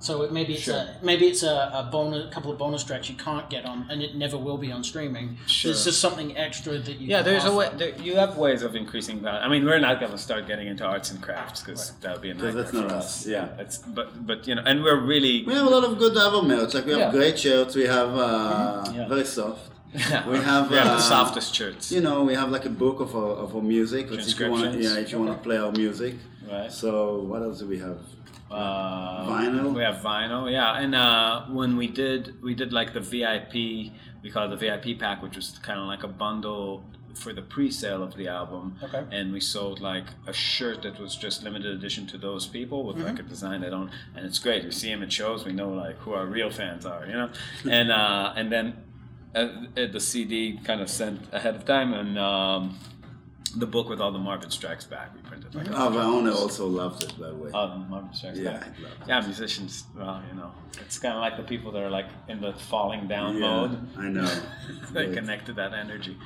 so 0.07 0.23
it, 0.25 0.33
maybe 0.39 0.53
it's 0.55 0.65
Sure. 0.65 0.77
a 0.77 0.97
maybe 1.11 1.25
it's 1.33 1.43
a, 1.43 1.57
a 1.81 1.83
bonus, 1.91 2.27
a 2.29 2.31
couple 2.35 2.51
of 2.53 2.59
bonus 2.65 2.83
tracks 2.89 3.07
you 3.13 3.17
can't 3.27 3.49
get 3.55 3.65
on, 3.73 3.79
and 3.91 4.03
it 4.07 4.13
never 4.25 4.37
will 4.47 4.59
be 4.67 4.71
on 4.77 4.83
streaming. 4.93 5.27
Sure. 5.47 5.71
There's 5.71 5.85
just 5.89 6.01
something 6.07 6.29
extra 6.47 6.73
that 6.87 6.97
you. 7.01 7.07
Yeah, 7.09 7.23
can 7.23 7.27
there's 7.29 7.45
a 7.53 7.55
way. 7.59 7.69
There, 7.81 7.93
you 8.09 8.15
have 8.23 8.37
ways 8.47 8.61
of 8.63 8.73
increasing 8.83 9.17
value. 9.21 9.41
I 9.47 9.49
mean, 9.53 9.65
we're 9.69 9.79
not 9.89 9.97
gonna 10.03 10.19
start 10.29 10.43
getting 10.51 10.67
into 10.73 10.85
arts 10.85 11.09
and 11.13 11.19
crafts 11.27 11.61
because 11.63 11.83
that 12.03 12.11
would 12.13 12.23
be 12.23 12.31
a 12.31 12.35
nightmare 12.35 12.53
that's 12.59 12.73
not 12.81 12.91
us, 12.91 13.07
us. 13.07 13.27
yeah. 13.35 13.63
it's 13.63 13.79
but 13.99 14.09
but 14.31 14.39
you 14.49 14.55
know, 14.57 14.63
and 14.71 14.77
we're 14.85 15.01
really 15.15 15.37
we 15.49 15.53
have 15.55 15.67
a 15.67 15.75
lot 15.77 15.85
of 15.89 15.93
good 15.99 16.15
album 16.25 16.49
merch. 16.49 16.73
Like 16.75 16.87
we 16.87 16.93
have 16.93 17.01
Yeah. 17.01 17.19
great 17.21 17.37
shirts. 17.45 17.73
We 17.83 17.87
have 17.99 18.11
uh, 18.15 18.85
Yeah. 18.95 19.09
very 19.15 19.25
soft. 19.39 19.63
yeah, 19.95 20.29
We 20.29 20.39
have, 20.51 20.65
we 20.73 20.77
have 20.77 20.89
the 20.99 21.03
uh, 21.07 21.15
softest 21.17 21.55
shirts. 21.55 21.85
You 21.97 22.01
know, 22.07 22.25
we 22.31 22.35
have 22.35 22.49
like 22.57 22.65
a 22.73 22.75
book 22.85 22.99
of 23.07 23.11
our, 23.21 23.33
of 23.45 23.55
our 23.57 23.63
music. 23.77 24.11
which 24.11 24.27
if 24.27 24.41
you 24.41 24.51
wanna, 24.51 24.65
Transcriptions. 24.65 24.95
yeah, 24.97 25.03
if 25.05 25.13
you 25.13 25.19
want 25.23 25.31
to 25.37 25.41
play 25.49 25.57
our 25.65 25.71
music. 25.85 26.15
Right. 26.51 26.71
So 26.83 26.91
what 27.31 27.41
else 27.47 27.61
do 27.61 27.67
we 27.75 27.79
have? 27.79 27.99
Uh, 28.51 29.27
Vinyl? 29.27 29.75
We 29.75 29.83
have 29.83 29.97
vinyl, 29.97 30.51
yeah. 30.51 30.79
And 30.79 30.95
uh, 30.95 31.47
when 31.47 31.77
we 31.77 31.87
did, 31.87 32.43
we 32.43 32.55
did 32.55 32.73
like 32.73 32.93
the 32.93 33.01
VIP. 33.01 33.93
We 34.23 34.31
call 34.31 34.51
it 34.51 34.51
the 34.51 34.57
VIP 34.57 34.99
pack, 34.99 35.23
which 35.23 35.37
was 35.37 35.59
kind 35.63 35.79
of 35.79 35.87
like 35.87 36.03
a 36.03 36.09
bundle 36.09 36.85
for 37.15 37.33
the 37.33 37.43
pre-sale 37.43 38.03
of 38.03 38.17
the 38.17 38.29
album. 38.29 38.77
Okay. 38.83 39.05
And 39.11 39.33
we 39.33 39.41
sold 39.41 39.81
like 39.81 40.05
a 40.27 40.33
shirt 40.33 40.83
that 40.83 40.99
was 40.99 41.17
just 41.17 41.43
limited 41.43 41.75
edition 41.75 42.07
to 42.09 42.19
those 42.19 42.47
people 42.47 42.85
with 42.85 42.99
like 42.99 43.19
a 43.19 43.23
design 43.23 43.61
they 43.61 43.71
don't. 43.71 43.91
And 44.15 44.27
it's 44.27 44.39
great. 44.39 44.65
We 44.65 44.71
see 44.73 44.91
them 44.91 45.03
at 45.03 45.13
shows. 45.13 45.45
We 45.45 45.53
know 45.53 45.71
like 45.71 45.97
who 45.99 46.13
our 46.13 46.27
real 46.27 46.51
fans 46.51 46.85
are, 46.87 47.07
you 47.07 47.13
know. 47.13 47.31
and 47.71 47.93
uh, 47.93 48.33
and 48.37 48.51
then 48.51 48.77
uh, 49.35 49.39
uh, 49.77 49.87
the 49.87 50.01
CD 50.01 50.59
kind 50.65 50.81
of 50.81 50.91
sent 50.91 51.21
ahead 51.33 51.55
of 51.55 51.65
time 51.65 51.93
and. 51.95 52.19
Um, 52.19 52.79
the 53.57 53.67
book 53.67 53.89
with 53.89 54.01
all 54.01 54.11
the 54.13 54.19
Marbin 54.19 54.51
Strikes 54.51 54.85
Back, 54.85 55.15
we 55.15 55.21
printed 55.23 55.55
like 55.55 55.69
a 55.69 55.71
Oh, 55.77 55.91
Vaona 55.91 56.35
also 56.35 56.67
loved 56.67 57.03
it, 57.05 57.19
by 57.19 57.29
the 57.29 57.35
way. 57.35 57.51
um, 57.53 57.87
Marbin 57.91 58.13
Strikes 58.15 58.39
Yeah, 58.39 58.53
Back. 58.53 58.63
I 58.63 58.83
love 58.83 58.93
it. 58.93 59.09
Yeah, 59.09 59.21
musicians. 59.21 59.85
Well, 59.97 60.23
you 60.31 60.37
know, 60.37 60.51
it's 60.81 60.99
kind 60.99 61.15
of 61.15 61.21
like 61.21 61.37
the 61.37 61.43
people 61.45 61.71
that 61.73 61.83
are 61.83 61.91
like 61.91 62.07
in 62.29 62.41
the 62.41 62.53
falling 62.53 63.07
down 63.09 63.35
yeah, 63.37 63.41
mode. 63.41 63.89
I 63.99 64.09
know. 64.09 64.43
They 64.93 65.07
Great. 65.07 65.15
connect 65.15 65.47
to 65.47 65.53
that 65.55 65.73
energy. 65.75 66.17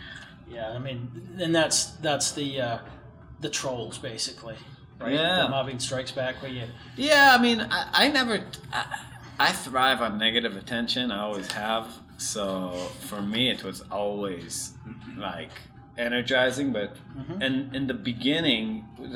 Yeah, 0.50 0.70
I 0.70 0.78
mean, 0.78 1.10
and 1.40 1.54
that's 1.54 1.86
that's 2.02 2.32
the 2.32 2.60
uh, 2.60 2.78
the 3.40 3.50
trolls 3.50 3.98
basically. 3.98 4.56
Right? 5.00 5.12
Yeah. 5.14 5.42
The 5.44 5.48
Marbin 5.50 5.78
Strikes 5.80 6.10
Back, 6.12 6.42
where 6.42 6.50
you 6.50 6.64
Yeah, 6.96 7.36
I 7.38 7.42
mean, 7.42 7.60
I, 7.60 7.88
I 7.92 8.08
never. 8.08 8.44
I, 8.72 8.84
I 9.38 9.52
thrive 9.52 10.00
on 10.02 10.18
negative 10.18 10.56
attention. 10.56 11.12
I 11.12 11.20
always 11.20 11.52
have. 11.52 11.86
So 12.16 12.72
for 13.00 13.22
me, 13.22 13.48
it 13.50 13.62
was 13.62 13.82
always 13.92 14.72
like 15.16 15.52
energizing. 15.98 16.72
But 16.72 16.90
Mm-hmm. 17.18 17.42
and 17.42 17.74
in 17.74 17.86
the 17.88 17.94
beginning, 17.94 18.64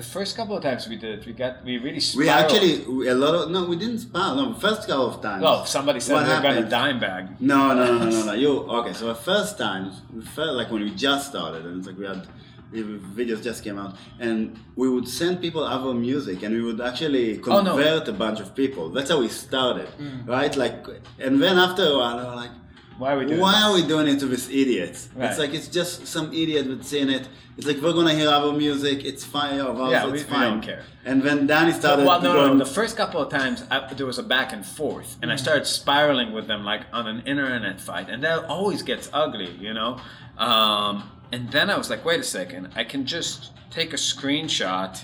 the 0.00 0.02
first 0.02 0.36
couple 0.36 0.56
of 0.56 0.62
times 0.64 0.88
we 0.88 0.96
did 0.96 1.20
it, 1.20 1.26
we 1.26 1.32
got 1.32 1.64
we 1.64 1.78
really 1.78 2.00
We 2.16 2.28
actually 2.28 2.72
we- 2.94 3.08
a 3.08 3.14
lot 3.14 3.34
of 3.34 3.50
no, 3.50 3.64
we 3.64 3.76
didn't 3.76 4.00
spell. 4.00 4.34
No, 4.34 4.54
first 4.54 4.88
couple 4.88 5.06
of 5.14 5.22
times. 5.22 5.44
Oh, 5.46 5.62
somebody 5.64 6.00
said 6.00 6.14
What 6.14 6.26
we 6.26 6.32
are 6.32 6.42
gonna 6.42 6.54
happened? 6.54 6.70
dime 6.70 6.98
bag. 7.00 7.24
No, 7.40 7.60
no, 7.78 7.84
no, 7.86 7.98
no, 8.04 8.10
no, 8.10 8.24
no. 8.30 8.32
You 8.44 8.50
okay? 8.78 8.92
So 8.92 9.06
the 9.06 9.14
first 9.30 9.56
time 9.56 9.92
we 10.14 10.22
felt 10.22 10.54
like 10.60 10.68
when 10.72 10.82
we 10.82 10.90
just 11.08 11.28
started, 11.32 11.64
and 11.66 11.78
it's 11.78 11.86
like 11.86 11.98
we 11.98 12.06
had 12.06 12.26
the 12.72 12.82
videos 13.18 13.42
just 13.50 13.62
came 13.62 13.78
out, 13.78 13.94
and 14.18 14.58
we 14.76 14.88
would 14.94 15.06
send 15.06 15.40
people 15.40 15.62
our 15.62 15.92
music, 15.94 16.42
and 16.42 16.50
we 16.58 16.62
would 16.68 16.80
actually 16.80 17.38
Oh, 17.46 17.60
no. 17.60 17.74
convert 17.74 18.08
a 18.08 18.12
bunch 18.24 18.40
of 18.40 18.48
people. 18.62 18.84
That's 18.96 19.10
how 19.10 19.20
we 19.20 19.28
started, 19.28 19.88
right? 20.26 20.54
Like, 20.56 20.76
and 21.24 21.40
then 21.42 21.56
after 21.66 21.84
a 21.84 21.96
while, 21.98 22.16
we 22.18 22.24
were 22.30 22.36
like. 22.44 22.50
Why 22.98 23.14
are 23.14 23.18
we 23.18 23.26
doing? 23.26 23.40
Why 23.40 23.52
this? 23.52 23.62
are 23.64 23.74
we 23.74 23.86
doing 23.86 24.08
it 24.08 24.20
to 24.20 24.26
this 24.26 24.48
idiot? 24.48 25.08
Right. 25.14 25.30
It's 25.30 25.38
like 25.38 25.54
it's 25.54 25.68
just 25.68 26.06
some 26.06 26.32
idiot 26.32 26.66
that's 26.68 26.88
saying 26.88 27.10
it. 27.10 27.28
It's 27.56 27.66
like 27.66 27.78
we're 27.80 27.92
gonna 27.92 28.14
hear 28.14 28.28
our 28.30 28.52
music. 28.52 29.04
It's 29.04 29.24
fine. 29.24 29.60
Ours, 29.60 29.90
Yeah, 29.90 30.08
it's 30.08 30.26
we- 30.26 30.34
we 30.34 30.40
don't 30.44 30.60
care. 30.62 30.84
And 31.04 31.22
then 31.22 31.46
Danny 31.46 31.72
started. 31.72 32.06
well, 32.06 32.20
no, 32.22 32.32
no, 32.32 32.38
going, 32.46 32.58
no. 32.58 32.64
The 32.64 32.70
first 32.70 32.96
couple 32.96 33.20
of 33.20 33.28
times, 33.30 33.64
I, 33.70 33.92
there 33.92 34.06
was 34.06 34.18
a 34.18 34.22
back 34.22 34.52
and 34.52 34.64
forth, 34.64 35.16
and 35.20 35.32
I 35.32 35.36
started 35.36 35.66
spiraling 35.66 36.32
with 36.32 36.46
them 36.46 36.64
like 36.64 36.82
on 36.92 37.06
an 37.08 37.22
internet 37.26 37.80
fight, 37.80 38.08
and 38.08 38.22
that 38.24 38.44
always 38.44 38.82
gets 38.82 39.10
ugly, 39.12 39.50
you 39.60 39.74
know. 39.74 39.98
Um, 40.38 41.10
and 41.32 41.50
then 41.50 41.70
I 41.70 41.76
was 41.76 41.90
like, 41.90 42.04
wait 42.04 42.20
a 42.20 42.24
second, 42.24 42.70
I 42.76 42.84
can 42.84 43.04
just 43.06 43.52
take 43.70 43.92
a 43.92 43.96
screenshot, 43.96 45.02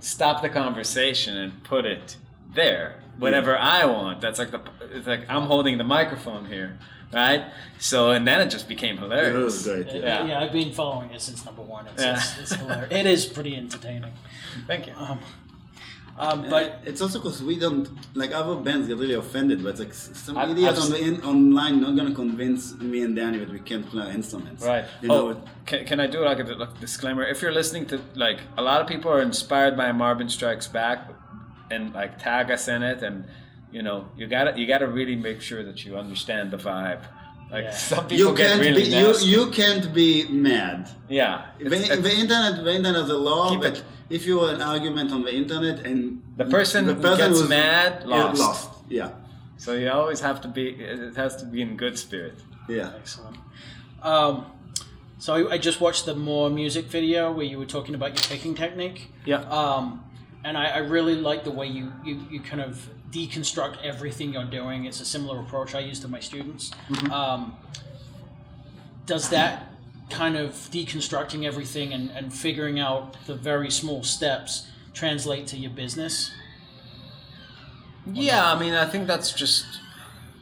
stop 0.00 0.42
the 0.42 0.48
conversation, 0.48 1.36
and 1.36 1.62
put 1.64 1.84
it 1.84 2.16
there, 2.54 3.00
whatever 3.18 3.56
I 3.58 3.84
want. 3.86 4.20
That's 4.20 4.38
like 4.38 4.50
the, 4.52 4.60
it's 4.92 5.06
like 5.06 5.28
I'm 5.28 5.42
holding 5.42 5.78
the 5.78 5.84
microphone 5.84 6.46
here, 6.46 6.78
right? 7.12 7.44
So, 7.78 8.10
and 8.10 8.26
then 8.26 8.40
it 8.40 8.50
just 8.50 8.68
became 8.68 8.96
hilarious. 8.98 9.26
It 9.28 9.32
hilarious. 9.32 9.66
was 9.66 9.92
great. 9.92 10.04
uh, 10.04 10.06
Yeah. 10.06 10.26
yeah. 10.26 10.40
I've 10.40 10.52
been 10.52 10.72
following 10.72 11.10
it 11.10 11.20
since 11.20 11.44
number 11.44 11.62
one. 11.62 11.86
It's, 11.88 12.02
Yeah. 12.02 12.16
it's, 12.16 12.38
it's 12.40 12.54
hilarious. 12.54 12.92
It 12.92 13.06
is 13.06 13.26
pretty 13.26 13.56
entertaining. 13.56 14.12
Thank 14.66 14.86
you. 14.86 14.94
Um, 14.96 15.18
um, 16.18 16.42
But 16.42 16.50
but 16.50 16.80
it's 16.84 17.00
also 17.00 17.18
because 17.18 17.42
we 17.42 17.58
don't 17.58 17.88
like 18.14 18.32
other 18.32 18.54
bands 18.56 18.88
get 18.88 18.98
really 18.98 19.14
offended, 19.14 19.62
but 19.62 19.70
it's 19.70 19.80
like 19.80 19.94
some 19.94 20.36
I've- 20.36 20.52
idiots 20.52 20.78
I've 20.78 20.84
on 20.86 20.90
the 20.90 21.00
in, 21.02 21.22
online 21.22 21.80
not 21.80 21.96
gonna 21.96 22.14
convince 22.14 22.74
me 22.74 23.02
and 23.02 23.16
Danny 23.16 23.38
that 23.38 23.48
we 23.50 23.60
can't 23.60 23.86
play 23.88 24.02
our 24.04 24.10
instruments. 24.10 24.62
Right. 24.64 24.84
You 25.00 25.08
know, 25.08 25.28
oh, 25.30 25.42
can, 25.64 25.86
can 25.86 25.98
I 26.00 26.06
do 26.06 26.22
like 26.24 26.38
a, 26.40 26.42
like 26.44 26.76
a 26.76 26.80
disclaimer? 26.80 27.22
If 27.24 27.40
you're 27.40 27.52
listening 27.52 27.86
to 27.86 28.00
like 28.14 28.40
a 28.58 28.62
lot 28.62 28.82
of 28.82 28.86
people 28.86 29.10
are 29.10 29.22
inspired 29.22 29.76
by 29.78 29.90
Marbin 29.92 30.28
Strikes 30.28 30.66
Back, 30.68 31.08
and 31.70 31.94
like 31.94 32.18
tag 32.18 32.50
us 32.50 32.68
in 32.68 32.82
it, 32.82 33.00
and 33.02 33.24
you 33.72 33.82
know 33.82 34.08
you 34.16 34.26
gotta 34.26 34.58
you 34.58 34.66
gotta 34.66 34.86
really 34.88 35.16
make 35.16 35.40
sure 35.40 35.62
that 35.64 35.84
you 35.84 35.96
understand 35.96 36.50
the 36.50 36.56
vibe. 36.58 37.02
Like 37.50 37.64
Yeah. 37.64 37.70
some 37.72 38.04
people 38.06 38.16
you 38.30 38.34
can't 38.34 38.60
really 38.60 38.82
be 38.84 38.88
you, 38.88 39.06
nasty. 39.08 39.26
you 39.34 39.42
can't 39.50 39.92
be 39.92 40.10
mad. 40.28 40.88
yeah. 41.08 41.46
The, 41.58 41.66
It's- 41.66 41.84
it's- 41.84 42.02
the 42.08 42.14
internet 42.22 42.64
the 42.64 42.74
internet 42.78 43.00
has 43.02 43.10
a 43.10 43.18
law 43.30 43.50
Keep 43.50 43.62
that 43.62 43.78
it- 43.78 43.84
if 44.16 44.26
you 44.26 44.34
have 44.40 44.54
an 44.56 44.62
argument 44.62 45.08
on 45.12 45.22
the 45.22 45.34
internet 45.42 45.76
and 45.86 46.22
The 46.36 46.44
person 46.46 46.86
the 46.86 46.94
who 46.94 47.16
gets 47.16 47.48
mad, 47.48 47.92
yeah, 48.06 48.14
lost. 48.24 48.40
lost. 48.40 48.70
Yeah. 48.88 49.10
so 49.56 49.72
you 49.74 49.88
always 49.90 50.20
have 50.20 50.40
to 50.44 50.48
be. 50.48 50.64
It 50.70 51.14
has 51.16 51.36
to 51.40 51.44
be 51.44 51.60
in 51.66 51.76
good 51.76 51.96
spirit. 51.98 52.36
Yeah. 52.68 52.90
excellent. 53.00 53.36
Um, 54.02 54.46
so 55.18 55.28
I, 55.34 55.54
I 55.54 55.58
just 55.58 55.80
watched 55.80 56.06
the 56.06 56.14
more 56.14 56.48
music 56.50 56.86
video 56.86 57.30
where 57.32 57.44
you 57.52 57.58
were 57.58 57.66
talking 57.76 57.94
about 57.94 58.10
your 58.16 58.24
picking 58.32 58.54
technique. 58.54 59.12
Yeah. 59.26 59.42
Um, 59.60 60.02
and 60.44 60.56
I, 60.56 60.66
I 60.68 60.78
really 60.78 61.16
like 61.16 61.44
the 61.44 61.50
way 61.50 61.66
you, 61.66 61.92
you, 62.04 62.14
you 62.30 62.40
kind 62.40 62.62
of 62.62 62.88
deconstruct 63.10 63.82
everything 63.82 64.32
you're 64.32 64.44
doing. 64.44 64.84
It's 64.84 65.00
a 65.00 65.04
similar 65.04 65.40
approach 65.40 65.74
I 65.74 65.80
use 65.80 66.00
to 66.00 66.08
my 66.08 66.20
students. 66.20 66.70
Um, 67.10 67.56
does 69.06 69.28
that 69.30 69.66
kind 70.10 70.36
of 70.36 70.52
deconstructing 70.52 71.44
everything 71.44 71.92
and, 71.92 72.10
and 72.10 72.32
figuring 72.32 72.78
out 72.78 73.16
the 73.26 73.34
very 73.34 73.70
small 73.70 74.02
steps 74.02 74.68
translate 74.92 75.46
to 75.48 75.56
your 75.56 75.70
business? 75.70 76.32
Yeah, 78.12 78.52
I 78.52 78.58
mean, 78.58 78.74
I 78.74 78.86
think 78.86 79.06
that's 79.06 79.32
just 79.32 79.66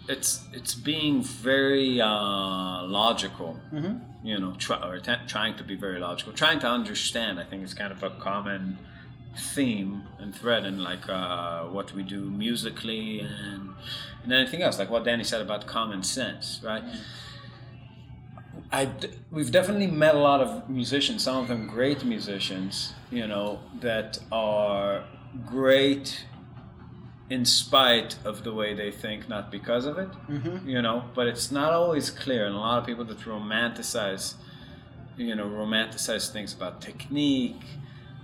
it's 0.09 0.45
it's 0.53 0.75
being 0.75 1.23
very 1.23 2.01
uh, 2.01 2.83
logical. 2.85 3.59
Mm-hmm. 3.73 4.27
You 4.27 4.39
know, 4.39 4.55
try, 4.59 4.83
or 4.87 4.99
t- 4.99 5.13
trying 5.27 5.57
to 5.57 5.65
be 5.65 5.77
very 5.77 6.01
logical, 6.01 6.33
trying 6.33 6.61
to 6.61 6.67
understand. 6.67 7.39
I 7.39 7.45
think 7.45 7.63
is 7.63 7.75
kind 7.75 7.93
of 7.93 8.03
a 8.03 8.11
common 8.11 8.79
theme 9.39 10.05
and 10.19 10.35
thread 10.35 10.65
and 10.65 10.83
like 10.83 11.09
uh, 11.09 11.65
what 11.65 11.95
we 11.95 12.03
do 12.03 12.23
musically 12.31 13.21
and 13.21 13.71
and 14.23 14.33
anything 14.33 14.63
else, 14.63 14.79
like 14.79 14.91
what 14.91 15.05
Danny 15.05 15.25
said 15.25 15.41
about 15.41 15.67
common 15.67 16.03
sense, 16.03 16.61
right? 16.63 16.83
I 18.71 18.91
we've 19.31 19.51
definitely 19.51 19.87
met 19.87 20.15
a 20.15 20.19
lot 20.19 20.41
of 20.41 20.69
musicians, 20.69 21.23
some 21.25 21.37
of 21.37 21.49
them 21.49 21.67
great 21.67 22.05
musicians, 22.05 22.93
you 23.11 23.27
know, 23.27 23.61
that 23.81 24.19
are 24.31 25.05
great 25.47 26.27
in 27.31 27.45
spite 27.45 28.17
of 28.25 28.43
the 28.45 28.53
way 28.53 28.75
they 28.75 28.91
think, 28.91 29.29
not 29.29 29.51
because 29.51 29.85
of 29.87 29.99
it. 29.99 30.09
Mm-hmm. 30.29 30.69
You 30.69 30.83
know, 30.83 31.05
but 31.15 31.27
it's 31.27 31.51
not 31.51 31.73
always 31.73 32.11
clear, 32.11 32.47
and 32.47 32.55
a 32.55 32.59
lot 32.59 32.79
of 32.79 32.87
people 32.87 33.05
that 33.07 33.19
romanticize, 33.21 34.35
you 35.17 35.35
know, 35.35 35.47
romanticize 35.47 36.31
things 36.31 36.53
about 36.53 36.81
technique, 36.81 37.63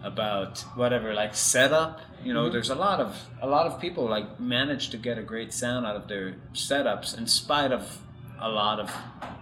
about 0.04 0.60
whatever, 0.76 1.14
like 1.14 1.34
setup. 1.34 2.00
You 2.22 2.32
know, 2.34 2.48
there's 2.50 2.70
a 2.70 2.74
lot 2.74 3.00
of 3.00 3.16
a 3.42 3.46
lot 3.48 3.66
of 3.66 3.80
people 3.80 4.04
like 4.08 4.38
manage 4.38 4.90
to 4.90 4.96
get 4.98 5.18
a 5.18 5.22
great 5.22 5.52
sound 5.52 5.86
out 5.86 5.96
of 5.96 6.08
their 6.08 6.36
setups 6.52 7.16
in 7.18 7.26
spite 7.26 7.72
of 7.72 7.98
a 8.40 8.48
lot 8.48 8.78
of 8.80 8.90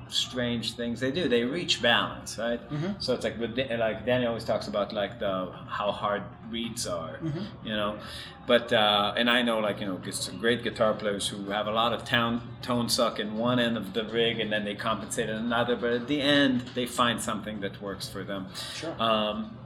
strange 0.09 0.75
things 0.75 1.01
they 1.01 1.11
do. 1.11 1.29
They 1.29 1.45
reach 1.45 1.83
balance, 1.83 2.39
right? 2.39 2.61
So 3.01 3.15
it's 3.15 3.25
like 3.25 3.39
with 3.41 3.59
like 3.59 4.07
Danny 4.07 4.27
always 4.27 4.45
talks 4.45 4.69
about 4.69 4.93
like 4.93 5.19
the 5.19 5.51
how 5.67 5.91
hard 5.91 6.23
reeds 6.51 6.87
are, 6.87 7.19
you 7.65 7.75
know. 7.75 7.99
But 8.47 8.73
uh, 8.73 9.15
and 9.17 9.31
I 9.31 9.43
know 9.43 9.59
like 9.61 9.81
you 9.81 9.87
know 9.87 10.01
some 10.11 10.39
great 10.39 10.63
guitar 10.63 10.95
players 10.95 11.27
who 11.29 11.51
have 11.51 11.67
a 11.67 11.73
lot 11.73 11.93
of 11.93 12.05
town 12.05 12.43
tone 12.61 12.89
suck 12.89 13.19
in 13.19 13.37
one 13.37 13.59
end 13.59 13.77
of 13.77 13.95
the 13.95 14.05
rig 14.05 14.39
and 14.41 14.53
then 14.53 14.65
they 14.65 14.75
compensate 14.75 15.29
in 15.29 15.37
another. 15.37 15.75
But 15.77 15.93
at 15.93 16.07
the 16.09 16.21
end, 16.21 16.63
they 16.75 16.87
find 16.87 17.21
something 17.21 17.61
that 17.61 17.81
works 17.81 18.09
for 18.09 18.23
them. 18.23 18.47
Sure. 18.75 18.95
Um, 19.01 19.57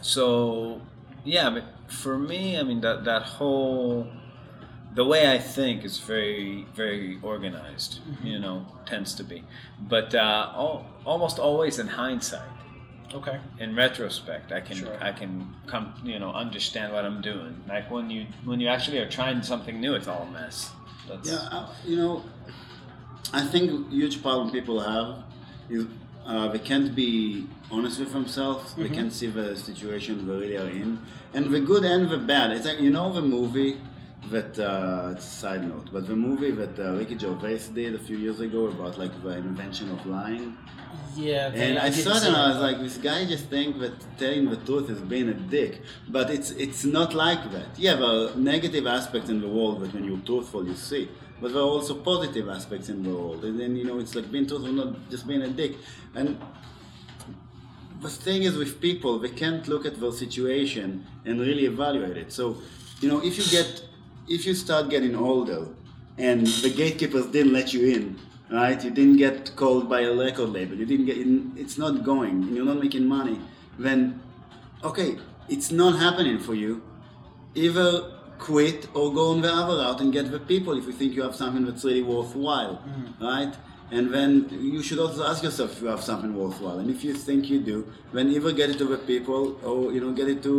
so 0.00 0.80
yeah, 1.24 1.50
but 1.50 1.64
for 1.92 2.18
me, 2.18 2.58
I 2.58 2.62
mean 2.62 2.80
that 2.80 3.04
that 3.04 3.22
whole 3.22 4.06
the 4.94 5.04
way 5.04 5.30
I 5.32 5.38
think 5.38 5.84
is 5.84 5.98
very 5.98 6.66
very 6.74 7.18
organized. 7.22 8.00
You 8.22 8.38
know, 8.38 8.66
tends 8.86 9.14
to 9.16 9.24
be, 9.24 9.44
but 9.80 10.14
uh, 10.14 10.52
al- 10.54 10.86
almost 11.04 11.38
always 11.38 11.78
in 11.78 11.88
hindsight. 11.88 12.48
Okay. 13.12 13.38
In 13.58 13.74
retrospect, 13.74 14.52
I 14.52 14.60
can 14.60 14.76
Sure. 14.76 14.96
I 15.02 15.12
can 15.12 15.54
come 15.66 15.94
you 16.04 16.18
know 16.18 16.32
understand 16.32 16.92
what 16.92 17.04
I'm 17.04 17.20
doing. 17.20 17.62
Like 17.68 17.90
when 17.90 18.08
you 18.10 18.26
when 18.44 18.60
you 18.60 18.68
actually 18.68 18.98
are 18.98 19.08
trying 19.08 19.42
something 19.42 19.80
new, 19.80 19.94
it's 19.94 20.06
all 20.08 20.22
a 20.22 20.30
mess. 20.30 20.70
That's, 21.08 21.28
Yeah, 21.28 21.48
uh, 21.50 21.66
you 21.84 21.96
know, 21.96 22.22
I 23.32 23.42
think 23.44 23.90
huge 23.90 24.22
problem 24.22 24.50
people 24.52 24.78
have 24.80 25.24
is 25.68 25.86
uh, 26.30 26.48
they 26.48 26.58
can't 26.70 26.94
be 26.94 27.46
honest 27.70 27.98
with 27.98 28.12
themselves. 28.12 28.74
They 28.74 28.88
can't 28.88 29.12
see 29.12 29.26
the 29.26 29.56
situation 29.56 30.26
they 30.26 30.32
really 30.42 30.56
are 30.56 30.72
in, 30.82 30.90
and 31.34 31.44
the 31.54 31.60
good 31.60 31.84
and 31.84 32.08
the 32.08 32.18
bad. 32.18 32.52
It's 32.52 32.66
like 32.66 32.80
you 32.80 32.90
know 32.90 33.12
the 33.12 33.26
movie 33.36 33.72
that 34.30 34.58
uh, 34.58 35.14
it's 35.14 35.26
a 35.26 35.36
side 35.42 35.68
note, 35.68 35.88
but 35.92 36.06
the 36.06 36.14
movie 36.28 36.52
that 36.52 36.78
uh, 36.78 36.92
Ricky 36.98 37.18
Gervais 37.18 37.64
did 37.74 37.94
a 37.94 37.98
few 37.98 38.16
years 38.16 38.40
ago 38.40 38.66
about 38.66 38.98
like 38.98 39.14
the 39.22 39.30
invention 39.30 39.90
of 39.90 40.06
lying. 40.06 40.56
Yeah. 41.16 41.50
And 41.52 41.78
I 41.78 41.90
saw 41.90 42.16
it 42.16 42.24
and 42.24 42.36
I 42.36 42.48
was 42.50 42.58
like, 42.58 42.78
this 42.78 42.96
guy 42.96 43.24
just 43.24 43.46
think 43.46 43.80
that 43.80 43.94
telling 44.18 44.48
the 44.48 44.56
truth 44.56 44.88
is 44.90 45.00
being 45.00 45.28
a 45.28 45.34
dick. 45.34 45.82
But 46.08 46.30
it's 46.30 46.50
it's 46.52 46.84
not 46.84 47.14
like 47.14 47.42
that. 47.50 47.68
Yeah, 47.76 47.94
there 47.96 48.04
are 48.04 48.36
negative 48.36 48.86
aspects 48.86 49.28
in 49.30 49.40
the 49.40 49.48
world 49.48 49.80
that 49.80 49.92
when 49.94 50.04
you're 50.04 50.24
truthful 50.30 50.66
you 50.66 50.74
see. 50.74 51.08
But 51.40 51.52
there 51.52 51.62
are 51.62 51.72
also 51.76 51.94
positive 51.94 52.48
aspects 52.48 52.88
in 52.88 53.02
the 53.02 53.10
world. 53.10 53.44
And 53.44 53.58
then 53.58 53.76
you 53.76 53.84
know 53.84 53.98
it's 53.98 54.14
like 54.14 54.30
being 54.30 54.46
truthful, 54.46 54.72
not 54.72 55.10
just 55.10 55.26
being 55.26 55.42
a 55.42 55.48
dick. 55.48 55.76
And 56.14 56.38
the 58.00 58.08
thing 58.08 58.42
is 58.42 58.56
with 58.56 58.80
people, 58.80 59.18
they 59.18 59.30
can't 59.30 59.66
look 59.68 59.86
at 59.86 60.00
their 60.00 60.12
situation 60.12 61.06
and 61.24 61.40
really 61.40 61.66
evaluate 61.66 62.16
it. 62.16 62.32
So, 62.32 62.58
you 63.00 63.08
know, 63.08 63.22
if 63.22 63.38
you 63.38 63.44
get 63.50 63.84
if 64.28 64.46
you 64.46 64.54
start 64.54 64.88
getting 64.90 65.16
older 65.16 65.66
and 66.16 66.46
the 66.46 66.70
gatekeepers 66.70 67.26
didn't 67.26 67.52
let 67.52 67.72
you 67.74 67.94
in, 67.94 68.16
right? 68.50 68.82
You 68.82 68.90
didn't 68.90 69.16
get 69.16 69.56
called 69.56 69.88
by 69.88 70.02
a 70.02 70.14
record 70.14 70.50
label. 70.50 70.76
You 70.76 70.86
didn't 70.86 71.06
get 71.06 71.18
in. 71.18 71.52
It's 71.56 71.78
not 71.78 72.04
going, 72.04 72.42
and 72.44 72.54
you're 72.54 72.64
not 72.64 72.78
making 72.78 73.06
money. 73.06 73.40
Then, 73.78 74.20
okay, 74.84 75.18
it's 75.48 75.70
not 75.70 75.98
happening 75.98 76.38
for 76.38 76.54
you. 76.54 76.82
Either 77.54 78.19
quit 78.48 78.88
or 78.94 79.12
go 79.12 79.24
on 79.32 79.40
the 79.42 79.52
other 79.52 79.76
route 79.82 80.00
and 80.00 80.12
get 80.12 80.30
the 80.36 80.40
people 80.52 80.72
if 80.80 80.84
you 80.86 80.92
think 80.92 81.14
you 81.16 81.22
have 81.22 81.36
something 81.42 81.64
that's 81.66 81.84
really 81.84 82.02
worthwhile, 82.02 82.74
mm. 82.78 83.20
right? 83.20 83.54
And 83.92 84.14
then 84.14 84.30
you 84.52 84.82
should 84.84 85.00
also 85.00 85.24
ask 85.30 85.42
yourself 85.42 85.72
if 85.72 85.82
you 85.82 85.88
have 85.88 86.00
something 86.10 86.32
worthwhile. 86.42 86.78
And 86.78 86.88
if 86.94 87.02
you 87.02 87.12
think 87.12 87.50
you 87.52 87.58
do, 87.60 87.78
then 88.12 88.28
either 88.30 88.52
get 88.52 88.70
it 88.70 88.78
to 88.78 88.84
the 88.84 88.98
people 88.98 89.42
or 89.68 89.92
you 89.94 90.00
know 90.00 90.12
get 90.20 90.28
it 90.34 90.40
to 90.44 90.52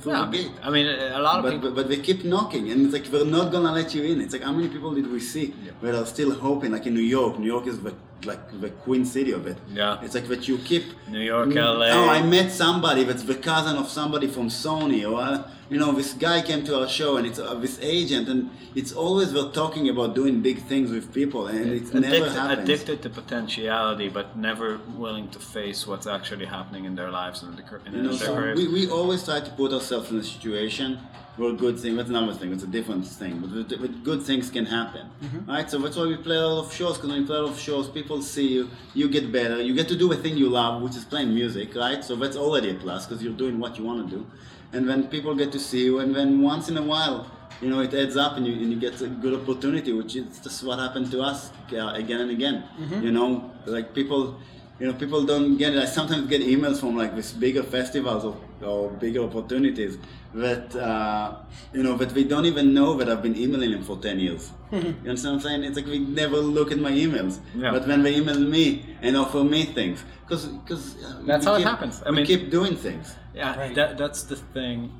through 0.00 0.12
Yeah, 0.12 0.20
the 0.20 0.26
I 0.28 0.30
gate. 0.30 0.46
mean, 0.46 0.54
I 0.62 0.70
mean, 0.70 0.86
a 0.86 1.22
lot 1.28 1.36
of 1.38 1.42
But, 1.44 1.52
people. 1.54 1.70
but, 1.70 1.76
but 1.78 1.88
they 1.88 1.98
keep 2.08 2.20
knocking, 2.24 2.70
and 2.70 2.78
it's 2.84 2.94
like 2.96 3.06
they're 3.12 3.24
not 3.38 3.50
gonna 3.54 3.72
let 3.72 3.88
you 3.96 4.02
in. 4.10 4.20
It's 4.20 4.32
like 4.36 4.42
how 4.48 4.52
many 4.58 4.68
people 4.68 4.94
did 4.94 5.10
we 5.10 5.18
see 5.32 5.46
that 5.82 5.94
are 6.00 6.06
still 6.06 6.32
hoping? 6.46 6.70
Like 6.76 6.86
in 6.86 6.94
New 6.94 7.08
York, 7.18 7.32
New 7.40 7.50
York 7.54 7.66
is 7.66 7.80
the 7.80 7.94
like 8.24 8.60
the 8.60 8.70
queen 8.70 9.04
city 9.04 9.32
of 9.32 9.46
it. 9.46 9.56
Yeah. 9.72 9.98
It's 10.02 10.14
like 10.14 10.28
that 10.28 10.48
you 10.48 10.58
keep. 10.58 10.84
New 11.08 11.20
York, 11.20 11.48
LA. 11.54 11.86
Oh, 11.90 12.08
I 12.08 12.22
met 12.22 12.50
somebody 12.50 13.04
that's 13.04 13.22
the 13.22 13.34
cousin 13.34 13.76
of 13.76 13.88
somebody 13.88 14.26
from 14.26 14.48
Sony, 14.48 15.08
or 15.10 15.20
uh, 15.20 15.50
you 15.70 15.78
know, 15.78 15.92
this 15.92 16.12
guy 16.14 16.42
came 16.42 16.64
to 16.64 16.80
our 16.80 16.88
show, 16.88 17.16
and 17.16 17.26
it's 17.26 17.38
uh, 17.38 17.54
this 17.54 17.78
agent, 17.82 18.28
and 18.28 18.50
it's 18.74 18.92
always 18.92 19.32
we're 19.32 19.50
talking 19.52 19.88
about 19.88 20.14
doing 20.14 20.40
big 20.42 20.62
things 20.62 20.90
with 20.90 21.12
people, 21.14 21.46
and 21.46 21.70
it's 21.70 21.92
never 21.92 22.06
addicted, 22.06 22.32
happens. 22.32 22.68
addicted 22.68 23.02
to 23.02 23.10
potentiality, 23.10 24.08
but 24.08 24.36
never 24.36 24.80
willing 24.96 25.28
to 25.30 25.38
face 25.38 25.86
what's 25.86 26.06
actually 26.06 26.46
happening 26.46 26.84
in 26.84 26.94
their 26.94 27.10
lives 27.10 27.42
and 27.42 27.58
in, 27.58 27.64
the, 27.64 27.80
in 27.86 27.94
You 27.94 28.02
know, 28.02 28.08
their 28.16 28.26
so 28.28 28.34
careers. 28.34 28.58
we, 28.58 28.68
we 28.68 28.90
always 28.90 29.24
try 29.24 29.40
to 29.40 29.50
put 29.52 29.72
ourselves 29.72 30.10
in 30.10 30.18
a 30.18 30.24
situation 30.24 30.98
where 31.38 31.52
good 31.52 31.78
thing. 31.78 31.96
That's 31.96 32.10
another 32.10 32.34
thing. 32.34 32.52
It's 32.52 32.64
a 32.64 32.72
different 32.78 33.06
thing. 33.06 33.38
But, 33.40 33.50
with- 33.54 33.80
with 33.80 34.04
good 34.04 34.22
things 34.22 34.50
can 34.50 34.66
happen, 34.66 35.04
right? 35.46 35.70
So 35.70 35.78
that's 35.78 35.96
why 35.96 36.06
we 36.06 36.16
play 36.16 36.36
a 36.36 36.46
lot 36.46 36.64
of 36.66 36.72
shows. 36.74 36.94
Because 36.96 37.10
when 37.10 37.20
you 37.22 37.26
play 37.26 37.36
a 37.36 37.42
lot 37.42 37.52
of 37.52 37.60
shows, 37.60 37.88
people 37.88 38.20
see 38.22 38.48
you. 38.56 38.68
You 38.94 39.08
get 39.08 39.30
better. 39.32 39.58
You 39.62 39.74
get 39.80 39.88
to 39.88 39.96
do 39.96 40.12
a 40.12 40.16
thing 40.16 40.36
you 40.36 40.48
love, 40.48 40.82
which 40.82 40.96
is 40.96 41.04
playing 41.04 41.34
music, 41.34 41.74
right? 41.74 42.02
So 42.04 42.16
that's 42.16 42.36
already 42.36 42.70
a 42.70 42.74
plus 42.74 43.06
because 43.06 43.22
you're 43.22 43.32
doing 43.44 43.58
what 43.58 43.78
you 43.78 43.84
want 43.84 44.08
to 44.10 44.16
do. 44.16 44.26
And 44.74 44.88
then 44.88 45.08
people 45.08 45.34
get 45.34 45.50
to 45.52 45.60
see 45.60 45.84
you. 45.84 46.00
And 46.00 46.14
then 46.14 46.42
once 46.42 46.68
in 46.68 46.76
a 46.76 46.82
while, 46.82 47.30
you 47.62 47.68
know, 47.70 47.80
it 47.80 47.92
adds 47.94 48.16
up, 48.16 48.36
and 48.36 48.46
you, 48.46 48.52
and 48.62 48.70
you 48.72 48.78
get 48.78 49.00
a 49.00 49.08
good 49.08 49.34
opportunity, 49.40 49.92
which 49.92 50.14
is 50.16 50.38
just 50.40 50.62
what 50.64 50.78
happened 50.78 51.10
to 51.10 51.20
us 51.22 51.50
uh, 51.72 51.88
again 52.02 52.20
and 52.20 52.30
again. 52.30 52.64
You 53.06 53.10
know, 53.10 53.50
like 53.66 53.94
people 53.94 54.38
you 54.80 54.86
know, 54.86 54.92
people 54.94 55.24
don't 55.24 55.56
get 55.56 55.74
it. 55.74 55.82
I 55.82 55.86
sometimes 55.86 56.28
get 56.28 56.40
emails 56.40 56.78
from 56.80 56.96
like 56.96 57.14
these 57.16 57.32
bigger 57.32 57.62
festivals 57.62 58.24
or, 58.24 58.36
or 58.62 58.90
bigger 58.90 59.20
opportunities 59.22 59.98
that 60.34 60.74
uh, 60.76 61.36
you 61.72 61.82
know 61.82 61.96
that 61.96 62.12
we 62.12 62.22
don't 62.24 62.46
even 62.46 62.72
know 62.74 62.94
that 62.98 63.08
I've 63.08 63.22
been 63.22 63.36
emailing 63.36 63.72
them 63.72 63.82
for 63.82 63.96
ten 63.98 64.18
years. 64.20 64.52
you 64.72 64.78
understand 64.78 65.16
what 65.16 65.32
I'm 65.32 65.40
saying? 65.40 65.64
It's 65.64 65.76
like 65.76 65.86
we 65.86 65.98
never 65.98 66.36
look 66.36 66.70
at 66.70 66.78
my 66.78 66.92
emails, 66.92 67.40
Yeah. 67.56 67.72
but 67.72 67.86
when 67.88 68.02
they 68.02 68.16
email 68.16 68.38
me 68.38 68.84
and 69.02 69.16
offer 69.16 69.42
me 69.42 69.64
things, 69.64 70.04
because 70.22 70.46
because 70.46 70.96
That's 71.26 71.44
how 71.44 71.54
it 71.54 71.62
happens. 71.64 72.02
I 72.06 72.10
mean- 72.10 72.26
keep 72.26 72.50
doing 72.50 72.76
things. 72.76 73.14
Yeah, 73.34 73.56
Right. 73.56 73.74
that, 73.74 73.98
that's 73.98 74.22
the 74.24 74.36
thing 74.36 74.90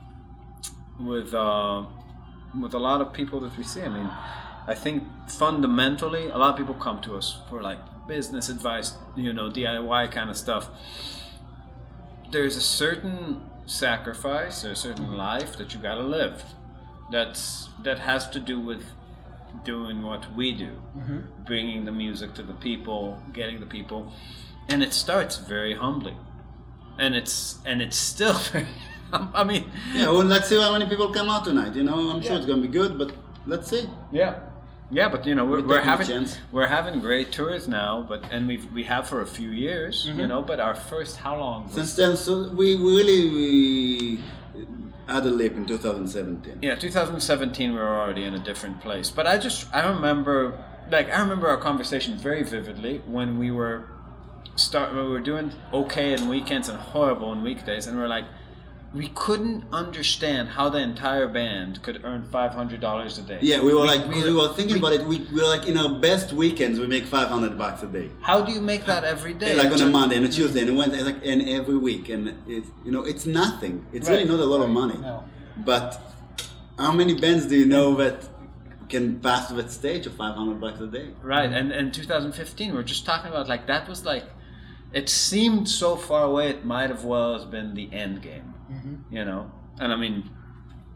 with 1.01 1.35
uh, 1.35 1.85
with 2.61 2.75
a 2.75 2.79
lot 2.79 3.01
of 3.01 3.13
people 3.13 3.41
that 3.41 3.57
we 3.57 3.65
see. 3.65 3.83
I 3.83 3.89
mean, 3.89 4.09
I 4.67 4.75
think 4.75 5.05
fundamentally, 5.29 6.29
a 6.31 6.39
lot 6.39 6.51
of 6.51 6.57
people 6.57 6.75
come 6.75 7.01
to 7.03 7.17
us 7.17 7.39
for 7.49 7.63
like 7.63 7.79
business 8.09 8.49
advice, 8.49 8.95
you 9.17 9.33
know, 9.33 9.51
DIY 9.51 10.11
kind 10.11 10.31
of 10.31 10.37
stuff. 10.37 10.71
There's 12.31 12.57
a 12.57 12.61
certain 12.61 13.43
sacrifice, 13.67 14.63
there's 14.63 14.79
a 14.79 14.83
certain 14.89 15.17
life 15.17 15.57
that 15.59 15.75
you 15.75 15.81
gotta 15.81 16.03
live. 16.03 16.43
That's 17.11 17.69
that 17.83 18.01
has 18.01 18.29
to 18.31 18.41
do 18.41 18.59
with 18.59 18.85
doing 19.65 20.03
what 20.03 20.35
we 20.35 20.53
do, 20.53 20.73
mm-hmm. 20.97 21.19
bringing 21.45 21.85
the 21.85 21.93
music 21.93 22.35
to 22.35 22.43
the 22.43 22.55
people, 22.55 23.23
getting 23.33 23.61
the 23.61 23.67
people, 23.67 24.13
and 24.69 24.83
it 24.83 24.93
starts 24.93 25.37
very 25.37 25.75
humbly 25.75 26.17
and 26.99 27.15
it's 27.15 27.59
and 27.65 27.81
it's 27.81 27.97
still 27.97 28.35
very. 28.53 28.67
I 29.11 29.43
mean, 29.43 29.65
Yeah, 29.95 30.11
well, 30.11 30.25
let's 30.25 30.49
see 30.49 30.61
how 30.61 30.71
many 30.71 30.85
people 30.87 31.11
come 31.11 31.31
out 31.31 31.45
tonight. 31.45 31.75
You 31.75 31.83
know, 31.83 32.11
I'm 32.11 32.21
sure 32.21 32.37
it's 32.37 32.45
gonna 32.45 32.61
be 32.61 32.69
good, 32.69 32.99
but 32.99 33.13
let's 33.47 33.69
see. 33.71 33.89
yeah, 34.13 34.41
yeah, 34.91 35.09
but 35.09 35.27
you 35.27 35.35
know 35.35 35.45
we're, 35.45 35.61
We're 35.61 35.67
we're 35.67 35.75
taking 35.77 35.89
a 35.89 35.91
having 35.91 36.07
chance. 36.07 36.39
we're 36.51 36.67
having 36.67 37.01
great 37.01 37.31
tours 37.31 37.69
now, 37.69 38.05
but 38.09 38.25
and 38.31 38.49
we 38.49 38.57
we 38.73 38.85
have 38.85 39.07
for 39.07 39.21
a 39.21 39.27
few 39.27 39.51
years, 39.51 40.07
you 40.07 40.15
mm-hmm. 40.15 40.29
know. 40.29 40.43
But 40.43 40.61
our 40.61 40.75
first, 40.75 41.19
how 41.19 41.39
long? 41.39 41.69
Since 41.71 41.95
then, 41.95 42.17
so 42.17 42.49
we 42.49 42.75
really 42.75 43.31
we 43.31 44.21
had 45.07 45.25
a 45.27 45.31
leap 45.31 45.57
in 45.57 45.67
2017. 45.67 46.59
yeah, 46.63 46.75
2017, 46.75 47.73
we 47.73 47.79
were 47.79 47.87
already 47.87 48.25
in 48.25 48.35
a 48.35 48.39
different 48.39 48.81
place. 48.81 49.11
But 49.11 49.27
I 49.27 49.37
just 49.37 49.67
I 49.75 49.87
remember 49.87 50.59
like 50.91 51.11
I 51.11 51.21
remember 51.21 51.49
our 51.49 51.59
conversation 51.59 52.17
very 52.17 52.43
vividly 52.43 53.03
when 53.07 53.39
we 53.39 53.51
were 53.51 53.89
start 54.57 54.95
we 54.95 55.03
were 55.03 55.21
doing 55.21 55.53
okay 55.73 56.15
in 56.15 56.29
weekends 56.29 56.69
and 56.69 56.79
horrible 56.79 57.33
in 57.33 57.43
weekdays, 57.43 57.87
and 57.87 57.99
we're 57.99 58.09
like. 58.09 58.25
We 58.95 59.09
couldn't 59.09 59.65
understand 59.71 60.49
how 60.49 60.71
the 60.71 60.79
entire 60.79 61.29
band 61.29 61.83
could 61.83 62.01
earn 62.05 62.23
five 62.33 62.53
hundred 62.53 62.81
dollars 62.81 63.19
a 63.19 63.23
day. 63.23 63.39
Yeah, 63.43 63.61
we 63.61 63.75
were 63.75 63.85
like, 63.85 64.07
we- 64.09 64.25
we, 64.25 64.33
were 64.33 64.49
thinking 64.55 64.79
about 64.79 64.95
it. 64.95 65.03
We, 65.05 65.19
we 65.33 65.43
were 65.43 65.47
like, 65.49 65.67
in 65.69 65.77
our 65.77 65.99
best 65.99 66.33
weekends, 66.33 66.81
we 66.81 66.87
make 66.87 67.05
500 67.05 67.59
bucks 67.59 67.83
a 67.83 67.87
day. 67.87 68.09
How 68.23 68.41
do 68.41 68.51
you 68.51 68.63
make 68.63 68.87
that 68.87 69.05
every 69.05 69.35
day? 69.35 69.55
like 69.55 69.71
on 69.73 69.81
a 69.83 69.87
Monday 69.87 70.17
and 70.17 70.25
a 70.25 70.29
Tuesday 70.29 70.61
and 70.63 70.71
a 70.71 70.75
Wednesday, 70.75 71.03
like, 71.03 71.25
and 71.25 71.47
every 71.49 71.77
week. 71.77 72.09
And 72.09 72.29
it, 72.47 72.65
you 72.85 72.91
know, 72.91 73.05
it's 73.05 73.27
nothing. 73.27 73.85
It's 73.93 74.09
really 74.09 74.25
not 74.25 74.41
a 74.41 74.45
lot 74.45 74.63
of 74.63 74.71
money. 74.71 74.97
No. 74.99 75.23
But 75.59 76.01
how 76.79 76.93
many 76.93 77.15
bands 77.15 77.45
do 77.47 77.57
you 77.59 77.67
know 77.67 77.95
that 77.97 78.27
can 78.89 79.21
pass 79.21 79.49
that 79.51 79.71
stage 79.71 80.07
of 80.07 80.15
500 80.15 80.59
bucks 80.61 80.81
a 80.81 80.87
day? 80.87 81.11
Right, 81.23 81.53
and 81.53 81.73
and 81.73 81.93
2015, 81.93 82.73
we 82.73 82.79
are 82.79 82.83
just 82.83 83.05
talking 83.05 83.31
about 83.31 83.49
like 83.49 83.67
that 83.67 83.87
was 83.87 84.07
like, 84.07 84.25
it 84.95 85.11
seemed 85.11 85.69
so 85.69 85.95
far 85.95 86.25
away. 86.25 86.49
It 86.49 86.65
might 86.65 86.89
have 86.89 87.05
well 87.05 87.35
has 87.35 87.45
been 87.45 87.75
the 87.75 87.93
end 87.93 88.23
game, 88.23 88.55
Mm-hmm. 88.71 89.17
you 89.17 89.25
know. 89.25 89.51
And 89.81 89.93
I 89.93 89.97
mean, 89.97 90.31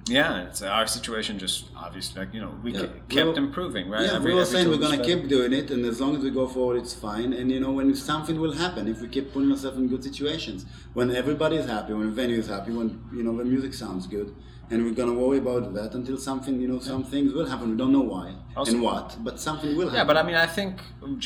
Yeah, 0.08 0.46
it's 0.48 0.62
our 0.62 0.86
situation. 0.88 1.38
Just 1.38 1.58
obviously, 1.76 2.16
like 2.20 2.34
you 2.34 2.40
know, 2.44 2.52
we 2.64 2.72
Yeah. 2.72 2.80
ke- 2.86 2.94
We 3.08 3.14
kept 3.16 3.28
were- 3.28 3.44
improving, 3.46 3.88
right? 3.88 4.04
Yeah, 4.06 4.16
Every- 4.16 4.32
we 4.32 4.38
were 4.40 4.44
saying 4.52 4.66
we're 4.68 4.84
gonna 4.86 4.98
was 4.98 5.06
keep 5.06 5.28
doing 5.28 5.52
it, 5.60 5.70
and 5.70 5.80
as 5.92 6.00
long 6.02 6.12
as 6.16 6.22
we 6.26 6.30
go 6.40 6.46
forward, 6.56 6.76
it's 6.82 6.92
fine. 7.08 7.30
And 7.38 7.46
you 7.54 7.60
know, 7.64 7.70
when 7.78 7.88
something 7.94 8.36
will 8.44 8.54
happen 8.64 8.82
if 8.94 8.98
we 9.02 9.06
keep 9.16 9.26
putting 9.32 9.50
ourselves 9.52 9.78
in 9.82 9.86
good 9.92 10.02
situations, 10.10 10.66
when 10.98 11.08
everybody 11.22 11.54
is 11.62 11.66
happy, 11.76 11.92
when 11.98 12.06
the 12.10 12.16
venue 12.22 12.38
is 12.44 12.48
happy, 12.56 12.72
when 12.78 12.88
you 13.16 13.22
know 13.26 13.34
the 13.42 13.44
music 13.54 13.72
sounds 13.74 14.04
good, 14.16 14.28
and 14.70 14.76
we're 14.84 14.98
gonna 15.02 15.18
worry 15.24 15.38
about 15.44 15.72
that 15.78 15.90
until 15.94 16.18
something, 16.28 16.54
you 16.64 16.66
know, 16.72 16.80
some 16.80 17.04
things 17.12 17.28
will 17.36 17.46
happen. 17.52 17.66
We 17.74 17.76
don't 17.82 17.92
know 17.98 18.08
why 18.16 18.26
Also- 18.56 18.72
and 18.72 18.82
what, 18.88 19.06
but 19.26 19.34
something 19.48 19.70
will 19.78 19.88
happen. 19.90 19.98
Yeah, 20.00 20.08
but 20.10 20.16
I 20.20 20.24
mean, 20.28 20.34
I 20.46 20.48
think 20.58 20.72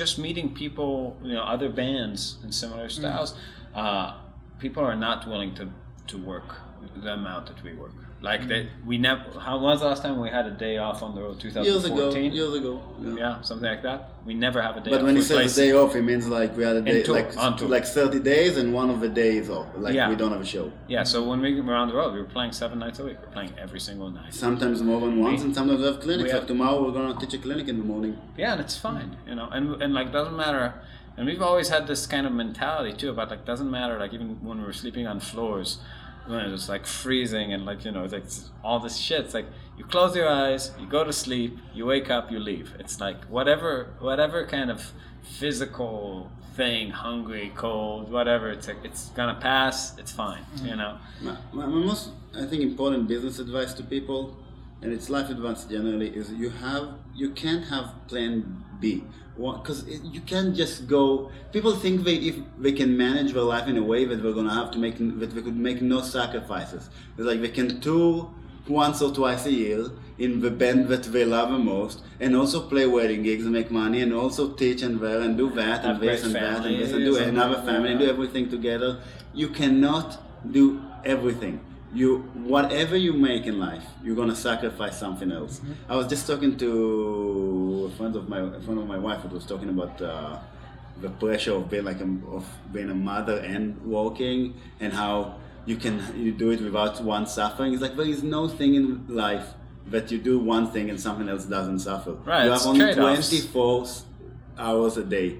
just 0.02 0.14
meeting 0.26 0.48
people, 0.62 1.16
you 1.28 1.32
know, 1.36 1.44
other 1.54 1.70
bands 1.82 2.20
in 2.44 2.52
similar 2.52 2.88
Mm. 2.88 2.96
styles, 3.00 3.30
uh, 3.82 4.06
people 4.64 4.82
are 4.90 4.98
not 5.08 5.26
willing 5.32 5.54
to 5.60 5.64
to 6.08 6.18
work 6.18 6.56
the 7.02 7.12
amount 7.12 7.46
that 7.46 7.62
we 7.62 7.74
work. 7.74 7.92
Like 8.22 8.48
that, 8.48 8.66
we 8.86 8.96
never. 8.96 9.38
How 9.38 9.58
was 9.58 9.80
the 9.80 9.86
last 9.86 10.02
time 10.02 10.18
we 10.20 10.30
had 10.30 10.46
a 10.46 10.50
day 10.50 10.78
off 10.78 11.02
on 11.02 11.14
the 11.14 11.20
road? 11.20 11.42
years 11.42 11.52
2014. 11.54 12.24
ago, 12.26 12.34
years 12.34 12.54
ago. 12.54 12.82
Yeah. 13.00 13.14
Yeah, 13.18 13.40
something 13.42 13.68
like 13.68 13.82
that. 13.82 14.10
We 14.24 14.32
never 14.32 14.62
have 14.62 14.76
a 14.78 14.80
day. 14.80 14.90
Off. 14.90 14.92
But 14.92 15.00
off. 15.00 15.02
when 15.04 15.14
he 15.16 15.20
We 15.20 15.24
says 15.26 15.58
a 15.58 15.60
day 15.60 15.72
off, 15.72 15.94
it 15.94 16.02
means 16.02 16.26
like 16.26 16.56
we 16.56 16.64
had 16.64 16.76
a 16.76 16.80
day, 16.80 17.02
tour, 17.02 17.14
like 17.14 17.60
like 17.62 17.84
30 17.84 18.20
days, 18.20 18.56
and 18.56 18.72
one 18.72 18.88
of 18.88 19.00
the 19.00 19.08
days 19.10 19.50
off. 19.50 19.66
Like 19.76 19.94
Yeah. 19.94 20.08
we 20.08 20.16
don't 20.16 20.32
have 20.32 20.40
a 20.40 20.46
show. 20.46 20.72
Yeah, 20.88 21.02
so 21.04 21.28
when 21.28 21.40
we 21.40 21.60
were 21.60 21.74
on 21.74 21.88
the 21.88 21.94
road, 21.94 22.14
we 22.14 22.20
were 22.20 22.26
playing 22.26 22.52
seven 22.52 22.78
nights 22.78 22.98
a 23.00 23.04
week. 23.04 23.18
We're 23.20 23.32
playing 23.32 23.52
every 23.58 23.80
single 23.80 24.08
night. 24.10 24.32
Sometimes 24.32 24.82
more 24.82 25.00
than 25.00 25.20
once, 25.20 25.42
and 25.42 25.54
sometimes 25.54 25.80
we 25.80 25.86
have 25.86 26.00
clinics. 26.00 26.24
we 26.24 26.30
like 26.30 26.38
have- 26.40 26.46
tomorrow, 26.48 26.82
we're 26.82 26.92
gonna 26.92 27.20
teach 27.20 27.34
a 27.34 27.38
clinic 27.38 27.68
in 27.68 27.76
the 27.78 27.84
morning. 27.84 28.16
Yeah, 28.38 28.52
and 28.52 28.60
it's 28.62 28.78
fine, 28.78 29.18
you 29.28 29.34
know, 29.34 29.48
and 29.52 29.80
and 29.82 29.92
like 29.92 30.10
doesn't 30.10 30.36
matter. 30.36 30.72
And 31.18 31.26
we've 31.26 31.40
always 31.42 31.68
had 31.70 31.86
this 31.86 32.06
kind 32.06 32.26
of 32.26 32.32
mentality 32.32 32.92
too 32.94 33.10
about 33.10 33.30
like 33.30 33.44
doesn't 33.44 33.70
matter 33.70 33.98
like 33.98 34.12
even 34.14 34.38
when 34.42 34.58
we 34.58 34.64
were 34.64 34.72
sleeping 34.72 35.06
on 35.06 35.20
floors, 35.20 35.78
when 36.28 36.40
it 36.40 36.50
was 36.50 36.68
like 36.68 36.86
freezing 36.86 37.52
and 37.52 37.64
like 37.64 37.84
you 37.84 37.92
know 37.92 38.04
it's 38.04 38.12
like 38.12 38.24
all 38.64 38.80
this 38.80 38.96
shit. 38.96 39.20
It's 39.20 39.34
like 39.34 39.46
you 39.76 39.84
close 39.84 40.16
your 40.16 40.28
eyes, 40.28 40.72
you 40.80 40.86
go 40.86 41.04
to 41.04 41.12
sleep, 41.12 41.58
you 41.74 41.86
wake 41.86 42.10
up, 42.10 42.30
you 42.30 42.38
leave. 42.38 42.74
It's 42.78 43.00
like 43.00 43.24
whatever 43.26 43.94
whatever 44.00 44.46
kind 44.46 44.70
of 44.70 44.92
physical 45.22 46.30
thing, 46.54 46.90
hungry, 46.90 47.52
cold, 47.54 48.10
whatever. 48.10 48.50
It's 48.50 48.66
like 48.66 48.78
it's 48.84 49.10
gonna 49.10 49.38
pass. 49.40 49.96
It's 49.98 50.12
fine, 50.12 50.44
you 50.56 50.70
mm-hmm. 50.70 50.78
know. 50.78 50.98
My, 51.20 51.36
my 51.52 51.66
my 51.66 51.84
most, 51.84 52.10
I 52.34 52.46
think, 52.46 52.62
important 52.62 53.06
business 53.08 53.38
advice 53.38 53.74
to 53.74 53.82
people, 53.82 54.36
and 54.82 54.92
it's 54.92 55.10
life 55.10 55.28
advice 55.30 55.64
generally, 55.64 56.08
is 56.08 56.32
you 56.32 56.50
have 56.50 56.94
you 57.14 57.30
can't 57.30 57.64
have 57.66 57.94
plan 58.08 58.64
B. 58.80 59.04
Because 59.36 59.84
you 59.86 60.22
can't 60.22 60.56
just 60.56 60.86
go. 60.88 61.30
People 61.52 61.76
think 61.76 62.04
they 62.04 62.14
if 62.14 62.36
they 62.58 62.72
can 62.72 62.96
manage 62.96 63.32
their 63.32 63.42
life 63.42 63.68
in 63.68 63.76
a 63.76 63.82
way 63.82 64.04
that 64.06 64.22
they're 64.22 64.32
gonna 64.32 64.54
have 64.54 64.70
to 64.72 64.78
make 64.78 64.96
that 64.98 65.30
they 65.34 65.42
could 65.42 65.56
make 65.56 65.82
no 65.82 66.00
sacrifices. 66.00 66.88
It's 67.18 67.26
like 67.26 67.40
they 67.42 67.50
can 67.50 67.80
tour 67.80 68.30
once 68.66 69.02
or 69.02 69.12
twice 69.12 69.46
a 69.46 69.52
year 69.52 69.90
in 70.18 70.40
the 70.40 70.50
band 70.50 70.88
that 70.88 71.04
they 71.04 71.24
love 71.24 71.50
the 71.50 71.58
most, 71.58 72.02
and 72.18 72.34
also 72.34 72.66
play 72.66 72.86
wedding 72.86 73.22
gigs 73.22 73.44
and 73.44 73.52
make 73.52 73.70
money, 73.70 74.00
and 74.00 74.12
also 74.14 74.54
teach 74.54 74.82
and 74.82 74.98
there 75.00 75.20
and 75.20 75.36
do 75.36 75.50
that 75.50 75.84
and 75.84 76.00
this 76.00 76.24
and 76.24 76.34
that 76.34 76.64
and 76.64 76.80
this 76.80 76.92
and 76.92 77.04
do 77.04 77.16
another 77.18 77.60
family 77.62 77.90
and 77.90 78.00
do 78.00 78.08
everything 78.08 78.48
together. 78.48 79.00
You 79.34 79.48
cannot 79.48 80.18
do 80.50 80.80
everything. 81.04 81.60
You 82.00 82.08
whatever 82.54 82.96
you 83.06 83.12
make 83.28 83.44
in 83.46 83.56
life, 83.58 83.84
you're 84.04 84.16
gonna 84.22 84.34
sacrifice 84.50 84.96
something 85.04 85.30
else. 85.32 85.54
I 85.88 85.94
was 86.00 86.06
just 86.14 86.26
talking 86.30 86.52
to 86.64 87.90
a 87.92 87.96
friend 87.96 88.14
of 88.20 88.28
my 88.28 88.40
a 88.40 88.60
friend 88.64 88.78
of 88.82 88.86
my 88.94 88.98
wife 89.06 89.20
who 89.22 89.28
was 89.38 89.46
talking 89.52 89.70
about 89.76 89.94
uh, 90.02 90.38
the 91.00 91.10
pressure 91.22 91.54
of 91.58 91.70
being 91.70 91.84
like 91.90 92.00
a, 92.00 92.08
of 92.36 92.44
being 92.72 92.90
a 92.90 92.94
mother 92.94 93.36
and 93.38 93.64
working, 93.98 94.40
and 94.80 94.92
how 94.92 95.36
you 95.64 95.76
can 95.76 95.94
you 96.24 96.32
do 96.32 96.50
it 96.50 96.60
without 96.60 96.94
one 97.02 97.26
suffering. 97.26 97.72
It's 97.72 97.82
like 97.86 97.96
there 97.96 98.06
is 98.16 98.22
no 98.22 98.42
thing 98.48 98.74
in 98.74 98.86
life 99.08 99.46
that 99.94 100.10
you 100.12 100.18
do 100.18 100.38
one 100.38 100.66
thing 100.72 100.90
and 100.90 101.00
something 101.00 101.28
else 101.28 101.44
doesn't 101.46 101.78
suffer. 101.78 102.12
Right, 102.24 102.44
You 102.46 102.50
have 102.50 102.66
only 102.66 102.80
trade-offs. 102.92 103.28
24 103.30 103.86
hours 104.58 104.96
a 104.96 105.04
day, 105.04 105.38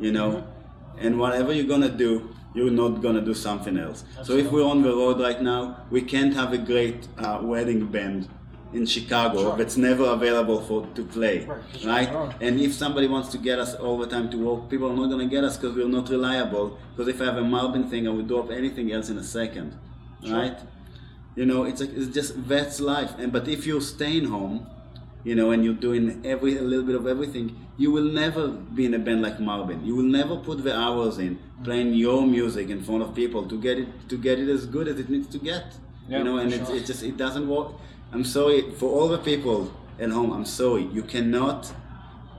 you 0.00 0.12
know, 0.12 0.30
Mm-hmm. 0.32 1.06
and 1.06 1.18
whatever 1.18 1.52
you're 1.52 1.66
gonna 1.74 1.88
do, 2.06 2.12
you're 2.54 2.70
not 2.70 3.02
gonna 3.02 3.20
do 3.20 3.34
something 3.34 3.76
else. 3.76 4.04
So 4.22 4.34
if 4.34 4.50
we're 4.52 4.64
on 4.64 4.82
the 4.82 4.90
road 4.90 5.20
right 5.20 5.40
now, 5.42 5.84
we 5.90 6.00
can't 6.02 6.32
have 6.34 6.52
a 6.52 6.58
great 6.58 7.08
uh, 7.18 7.40
wedding 7.42 7.86
band 7.86 8.28
in 8.72 8.86
Chicago 8.86 9.38
Sure. 9.40 9.56
that's 9.56 9.76
never 9.76 10.04
available 10.04 10.60
for 10.60 10.86
to 10.96 11.04
play, 11.04 11.46
Right, 11.46 11.84
right? 12.12 12.34
And 12.40 12.60
if 12.60 12.72
somebody 12.74 13.06
wants 13.06 13.28
to 13.30 13.38
get 13.38 13.58
us 13.58 13.74
all 13.74 13.98
the 13.98 14.06
time 14.06 14.30
to 14.30 14.36
work, 14.38 14.68
people 14.68 14.90
are 14.90 14.96
not 14.96 15.08
gonna 15.10 15.26
get 15.26 15.44
us 15.44 15.56
because 15.56 15.76
we're 15.76 15.88
not 15.88 16.08
reliable. 16.08 16.78
Because 16.90 17.08
if 17.08 17.20
I 17.20 17.24
have 17.26 17.36
a 17.36 17.42
Marbin 17.44 17.88
thing, 17.88 18.08
I 18.08 18.10
would 18.10 18.26
drop 18.28 18.50
anything 18.50 18.90
else 18.92 19.10
in 19.10 19.18
a 19.18 19.22
second, 19.22 19.76
right? 20.28 20.58
You 21.36 21.46
know, 21.46 21.64
it's 21.64 21.80
like 21.80 21.90
it's 21.94 22.12
just 22.14 22.48
that's 22.48 22.80
life. 22.80 23.12
And 23.18 23.32
but 23.32 23.46
if 23.48 23.66
you're 23.66 23.80
staying 23.80 24.26
home, 24.26 24.66
you 25.24 25.34
know, 25.34 25.50
and 25.50 25.64
you're 25.64 25.74
doing 25.74 26.20
every 26.24 26.56
a 26.58 26.62
little 26.62 26.84
bit 26.84 26.94
of 26.94 27.06
everything, 27.06 27.56
you 27.76 27.90
will 27.90 28.04
never 28.04 28.48
be 28.48 28.84
in 28.84 28.94
a 28.94 28.98
band 28.98 29.22
like 29.22 29.40
Marbin. 29.40 29.84
You 29.84 29.96
will 29.96 30.10
never 30.20 30.36
put 30.36 30.62
the 30.62 30.76
hours 30.78 31.18
in 31.18 31.38
playing 31.64 31.94
your 31.94 32.26
music 32.26 32.68
in 32.68 32.82
front 32.82 33.02
of 33.02 33.14
people 33.14 33.48
to 33.48 33.60
get 33.60 33.78
it 33.78 33.88
to 34.10 34.16
get 34.18 34.38
it 34.38 34.48
as 34.48 34.66
good 34.66 34.86
as 34.86 35.00
it 35.00 35.08
needs 35.08 35.28
to 35.28 35.38
get. 35.38 35.64
Yeah, 36.08 36.18
you 36.18 36.24
know, 36.24 36.38
and 36.38 36.52
for 36.52 36.60
it's 36.60 36.70
it 36.70 36.86
just 36.86 37.02
it 37.02 37.16
doesn't 37.16 37.48
work. 37.48 37.72
I'm 38.12 38.24
sorry 38.24 38.70
for 38.72 38.90
all 38.90 39.08
the 39.08 39.18
people 39.18 39.72
at 39.98 40.10
home. 40.10 40.30
I'm 40.30 40.44
sorry. 40.44 40.84
You 40.92 41.02
cannot, 41.02 41.72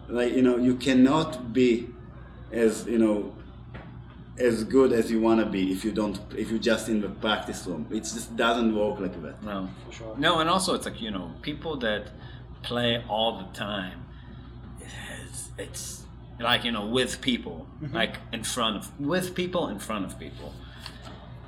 like 0.08 0.34
you 0.34 0.44
know, 0.44 0.58
you 0.58 0.76
cannot 0.76 1.52
be 1.54 1.90
as 2.52 2.86
you 2.88 3.00
know 3.00 3.36
as 4.38 4.64
good 4.66 4.92
as 4.92 5.10
you 5.10 5.22
want 5.22 5.40
to 5.40 5.46
be 5.46 5.72
if 5.72 5.86
you 5.86 5.92
don't 5.92 6.20
if 6.38 6.50
you're 6.50 6.60
just 6.60 6.90
in 6.90 7.02
the 7.02 7.10
practice 7.10 7.66
room. 7.66 7.88
It 7.90 8.02
just 8.02 8.36
doesn't 8.36 8.76
work 8.76 9.00
like 9.00 9.20
that. 9.24 9.42
No, 9.44 9.70
For 9.88 9.92
sure. 9.92 10.16
No, 10.18 10.40
and 10.40 10.50
also 10.50 10.76
it's 10.76 10.86
like 10.86 11.02
you 11.02 11.12
know 11.12 11.32
people 11.42 11.78
that 11.78 12.12
play 12.66 13.04
all 13.08 13.38
the 13.38 13.58
time. 13.58 14.06
It's, 14.80 15.50
it's 15.58 16.04
like 16.40 16.66
you 16.66 16.72
know 16.72 16.86
with 16.86 17.22
people, 17.22 17.68
like 17.94 18.16
in 18.34 18.44
front 18.44 18.76
of 18.78 19.00
with 19.00 19.36
people 19.36 19.70
in 19.70 19.80
front 19.80 20.06
of 20.06 20.20
people. 20.20 20.54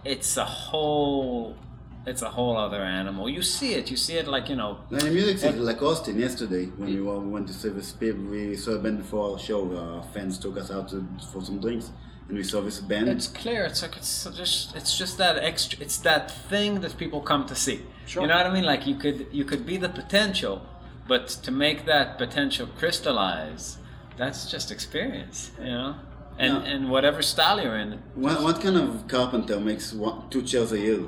It's 0.05 0.37
a 0.37 0.45
whole, 0.45 1.57
it's 2.05 2.21
a 2.21 2.29
whole 2.29 2.55
other 2.55 2.81
animal. 2.81 3.27
You 3.27 3.41
see 3.41 3.73
it. 3.73 3.91
You 3.91 3.97
see 3.97 4.15
it 4.21 4.27
like 4.27 4.47
you 4.47 4.55
know. 4.55 4.79
And 4.91 5.01
the 5.01 5.11
music 5.11 5.37
city, 5.39 5.57
like 5.57 5.81
Austin 5.81 6.17
yesterday, 6.17 6.65
when 6.77 6.87
we, 6.87 7.01
we 7.01 7.31
went 7.35 7.47
to 7.47 7.53
see 7.53 7.69
the 7.69 8.13
we 8.13 8.55
saw 8.55 8.71
a 8.71 8.79
band 8.79 8.99
before 8.99 9.31
our 9.31 9.39
show. 9.39 9.61
Uh, 9.71 10.01
fans 10.13 10.37
took 10.37 10.55
us 10.57 10.71
out 10.71 10.87
to, 10.89 11.05
for 11.31 11.41
some 11.43 11.59
drinks, 11.59 11.91
and 12.29 12.37
we 12.37 12.43
saw 12.43 12.61
this 12.61 12.79
band. 12.79 13.09
It's 13.09 13.27
clear. 13.27 13.65
It's 13.65 13.81
like 13.81 13.97
it's 13.97 14.25
just 14.41 14.75
it's 14.77 14.97
just 14.97 15.17
that 15.17 15.35
extra. 15.51 15.81
It's 15.81 15.97
that 16.09 16.31
thing 16.49 16.79
that 16.81 16.97
people 16.97 17.19
come 17.21 17.45
to 17.47 17.55
see. 17.55 17.81
Sure. 18.05 18.21
You 18.21 18.29
know 18.29 18.37
what 18.37 18.47
I 18.47 18.53
mean? 18.53 18.63
Like 18.63 18.87
you 18.87 18.95
could 18.95 19.27
you 19.31 19.43
could 19.43 19.65
be 19.65 19.75
the 19.75 19.89
potential, 19.89 20.61
but 21.07 21.27
to 21.43 21.51
make 21.51 21.85
that 21.85 22.17
potential 22.17 22.67
crystallize, 22.77 23.77
that's 24.17 24.49
just 24.51 24.71
experience. 24.71 25.51
You 25.59 25.65
know, 25.65 25.95
and 26.37 26.53
Yeah. 26.53 26.71
and 26.71 26.89
whatever 26.89 27.21
style 27.21 27.61
you're 27.61 27.77
in. 27.77 27.99
what, 28.15 28.41
what 28.43 28.61
kind 28.61 28.77
of 28.77 29.07
carpenter 29.07 29.59
makes 29.59 29.93
one, 29.93 30.29
two 30.29 30.41
chairs 30.43 30.71
a 30.71 30.79
year? 30.79 31.01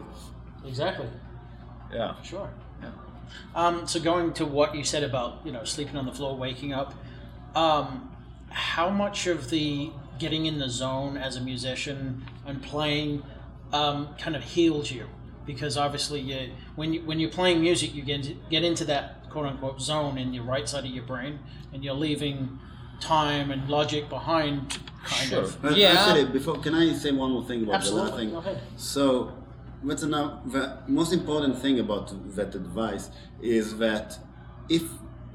Exactly. 0.66 1.08
Yeah. 1.94 2.16
Sure. 2.24 2.50
Yeah. 2.82 2.90
Um, 3.56 3.88
so 3.88 4.00
going 4.00 4.34
to 4.34 4.46
what 4.46 4.76
you 4.76 4.84
said 4.84 5.04
about 5.04 5.42
you 5.46 5.52
know 5.52 5.64
sleeping 5.64 5.98
on 5.98 6.06
the 6.06 6.12
floor, 6.14 6.36
waking 6.38 6.74
up, 6.74 6.94
um, 7.56 8.12
how 8.50 8.90
much 8.90 9.28
of 9.28 9.50
the 9.50 9.92
getting 10.20 10.46
in 10.46 10.60
the 10.60 10.70
zone 10.70 11.16
as 11.18 11.36
a 11.36 11.42
musician 11.42 12.24
and 12.46 12.62
playing 12.62 13.24
um, 13.74 14.10
kind 14.20 14.36
of 14.36 14.44
heals 14.44 14.92
you? 14.92 15.06
Because 15.46 15.78
obviously, 15.78 16.20
you, 16.20 16.52
when 16.76 16.94
you 16.94 17.02
when 17.06 17.20
you're 17.20 17.32
playing 17.32 17.62
music, 17.62 17.94
you 17.96 18.04
get 18.04 18.50
get 18.50 18.64
into 18.64 18.86
that 18.86 19.19
quote 19.30 19.46
unquote 19.46 19.82
zone 19.82 20.18
in 20.18 20.34
your 20.34 20.44
right 20.44 20.68
side 20.68 20.86
of 20.86 20.92
your 20.92 21.04
brain, 21.06 21.40
and 21.74 21.84
you're 21.84 21.94
leaving 21.94 22.60
time 23.00 23.52
and 23.52 23.70
logic 23.70 24.10
behind, 24.10 24.78
kind 25.06 25.30
Sure. 25.30 25.44
of. 25.44 25.78
Yeah. 25.78 25.94
Actually, 25.94 26.26
before, 26.26 26.58
can 26.58 26.76
I 26.76 26.94
say 26.94 27.12
one 27.12 27.32
more 27.32 27.44
thing 27.46 27.64
about 27.64 27.84
the 27.84 27.92
last 27.92 28.16
thing? 28.16 28.32
Go 28.32 28.38
ahead. 28.38 28.62
So, 28.76 29.32
what's 29.82 30.04
now 30.04 30.42
the 30.46 30.80
most 30.88 31.14
important 31.14 31.58
thing 31.58 31.80
about 31.80 32.14
that 32.36 32.56
advice 32.56 33.10
is 33.42 33.78
that 33.78 34.20
if 34.68 34.84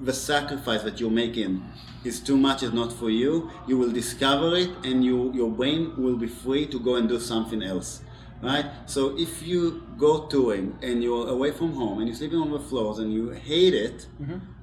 the 0.00 0.12
sacrifice 0.12 0.82
that 0.82 1.00
you're 1.00 1.10
making 1.24 1.62
is 2.04 2.20
too 2.20 2.36
much, 2.36 2.62
is 2.62 2.72
not 2.72 2.92
for 2.92 3.08
you, 3.08 3.50
you 3.66 3.78
will 3.78 3.90
discover 3.92 4.54
it, 4.56 4.70
and 4.84 5.04
you 5.04 5.32
your 5.32 5.50
brain 5.50 5.92
will 5.96 6.16
be 6.16 6.26
free 6.26 6.66
to 6.66 6.78
go 6.78 6.96
and 6.96 7.08
do 7.08 7.18
something 7.18 7.62
else. 7.62 8.02
Right? 8.44 8.66
So 8.86 9.16
if 9.18 9.42
you 9.42 9.82
go 9.98 10.26
touring 10.26 10.78
and 10.82 11.02
you're 11.02 11.28
away 11.28 11.50
from 11.52 11.72
home 11.72 11.98
and 11.98 12.08
you're 12.08 12.16
sleeping 12.16 12.38
on 12.38 12.50
the 12.50 12.60
floors 12.60 12.98
and 12.98 13.12
you 13.12 13.30
hate 13.30 13.74
it, 13.74 14.06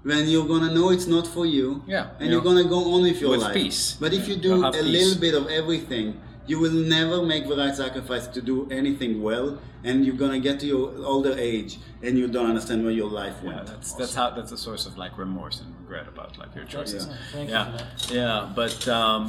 then 0.04 0.28
you're 0.30 0.48
gonna 0.48 0.74
know 0.74 0.89
it's 0.91 1.08
not 1.08 1.28
for 1.28 1.46
you. 1.46 1.67
Mm-hmm. 1.76 1.91
Yeah. 1.91 2.10
And 2.20 2.28
You 2.28 2.32
you're 2.34 2.41
gonna 2.50 2.63
go 2.76 2.94
on 2.96 3.02
with 3.04 3.20
your 3.22 3.32
with 3.32 3.41
life. 3.41 3.54
peace. 3.54 3.98
But 4.00 4.13
if 4.13 4.28
you 4.28 4.36
do 4.36 4.63
a 4.65 4.72
peace. 4.72 4.82
little 4.84 5.20
bit 5.26 5.34
of 5.34 5.48
everything, 5.48 6.20
you 6.48 6.60
will 6.60 6.72
never 6.98 7.22
make 7.24 7.48
the 7.48 7.56
right 7.56 7.76
sacrifice 7.76 8.26
to 8.28 8.41
do 8.41 8.67
anything 8.72 9.22
well, 9.22 9.60
and 9.84 10.04
you're 10.06 10.15
gonna 10.24 10.40
get 10.40 10.60
to 10.62 10.65
your 10.65 10.92
older 11.06 11.34
age 11.38 11.77
and 12.04 12.17
you 12.17 12.27
don't 12.27 12.48
understand 12.54 12.84
where 12.84 12.92
your 13.02 13.10
life 13.10 13.36
Yeah, 13.44 13.50
went. 13.50 13.67
that's 13.67 13.94
that's 13.94 14.15
how 14.15 14.32
that's 14.32 14.52
a 14.52 14.58
source 14.58 14.86
of 14.90 14.98
like 14.98 15.13
remorse 15.17 15.62
and 15.62 15.69
regret 15.82 16.08
about 16.08 16.38
like 16.42 16.54
your 16.56 16.65
choices. 16.65 17.08
Yeah. 17.08 17.15
Thank 17.32 17.50
you 17.50 17.56
yeah, 17.56 17.65
for 17.65 17.77
that. 17.77 18.12
yeah, 18.19 18.52
but 18.56 18.88
um, 18.88 19.21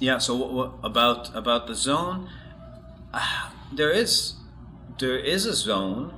yeah. 0.00 0.18
So 0.18 0.34
what, 0.34 0.50
what 0.52 0.70
about 0.82 1.34
about 1.36 1.66
the 1.66 1.74
zone? 1.74 2.28
Uh, 3.12 3.50
there 3.72 3.90
is 3.90 4.34
there 4.98 5.18
is 5.18 5.46
a 5.46 5.54
zone, 5.54 6.14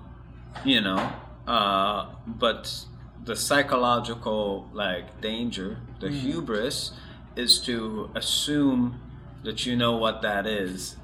you 0.65 0.81
know, 0.81 1.13
Uh, 1.47 2.07
but 2.27 2.85
the 3.25 3.35
psychological 3.35 4.69
like 4.73 5.21
danger, 5.21 5.79
the 6.01 6.09
hubris, 6.11 6.93
is 7.35 7.59
to 7.61 8.11
assume 8.15 9.01
that 9.43 9.67
you 9.67 9.75
know 9.77 9.97
what 9.97 10.23
that 10.23 10.47
is 10.47 10.97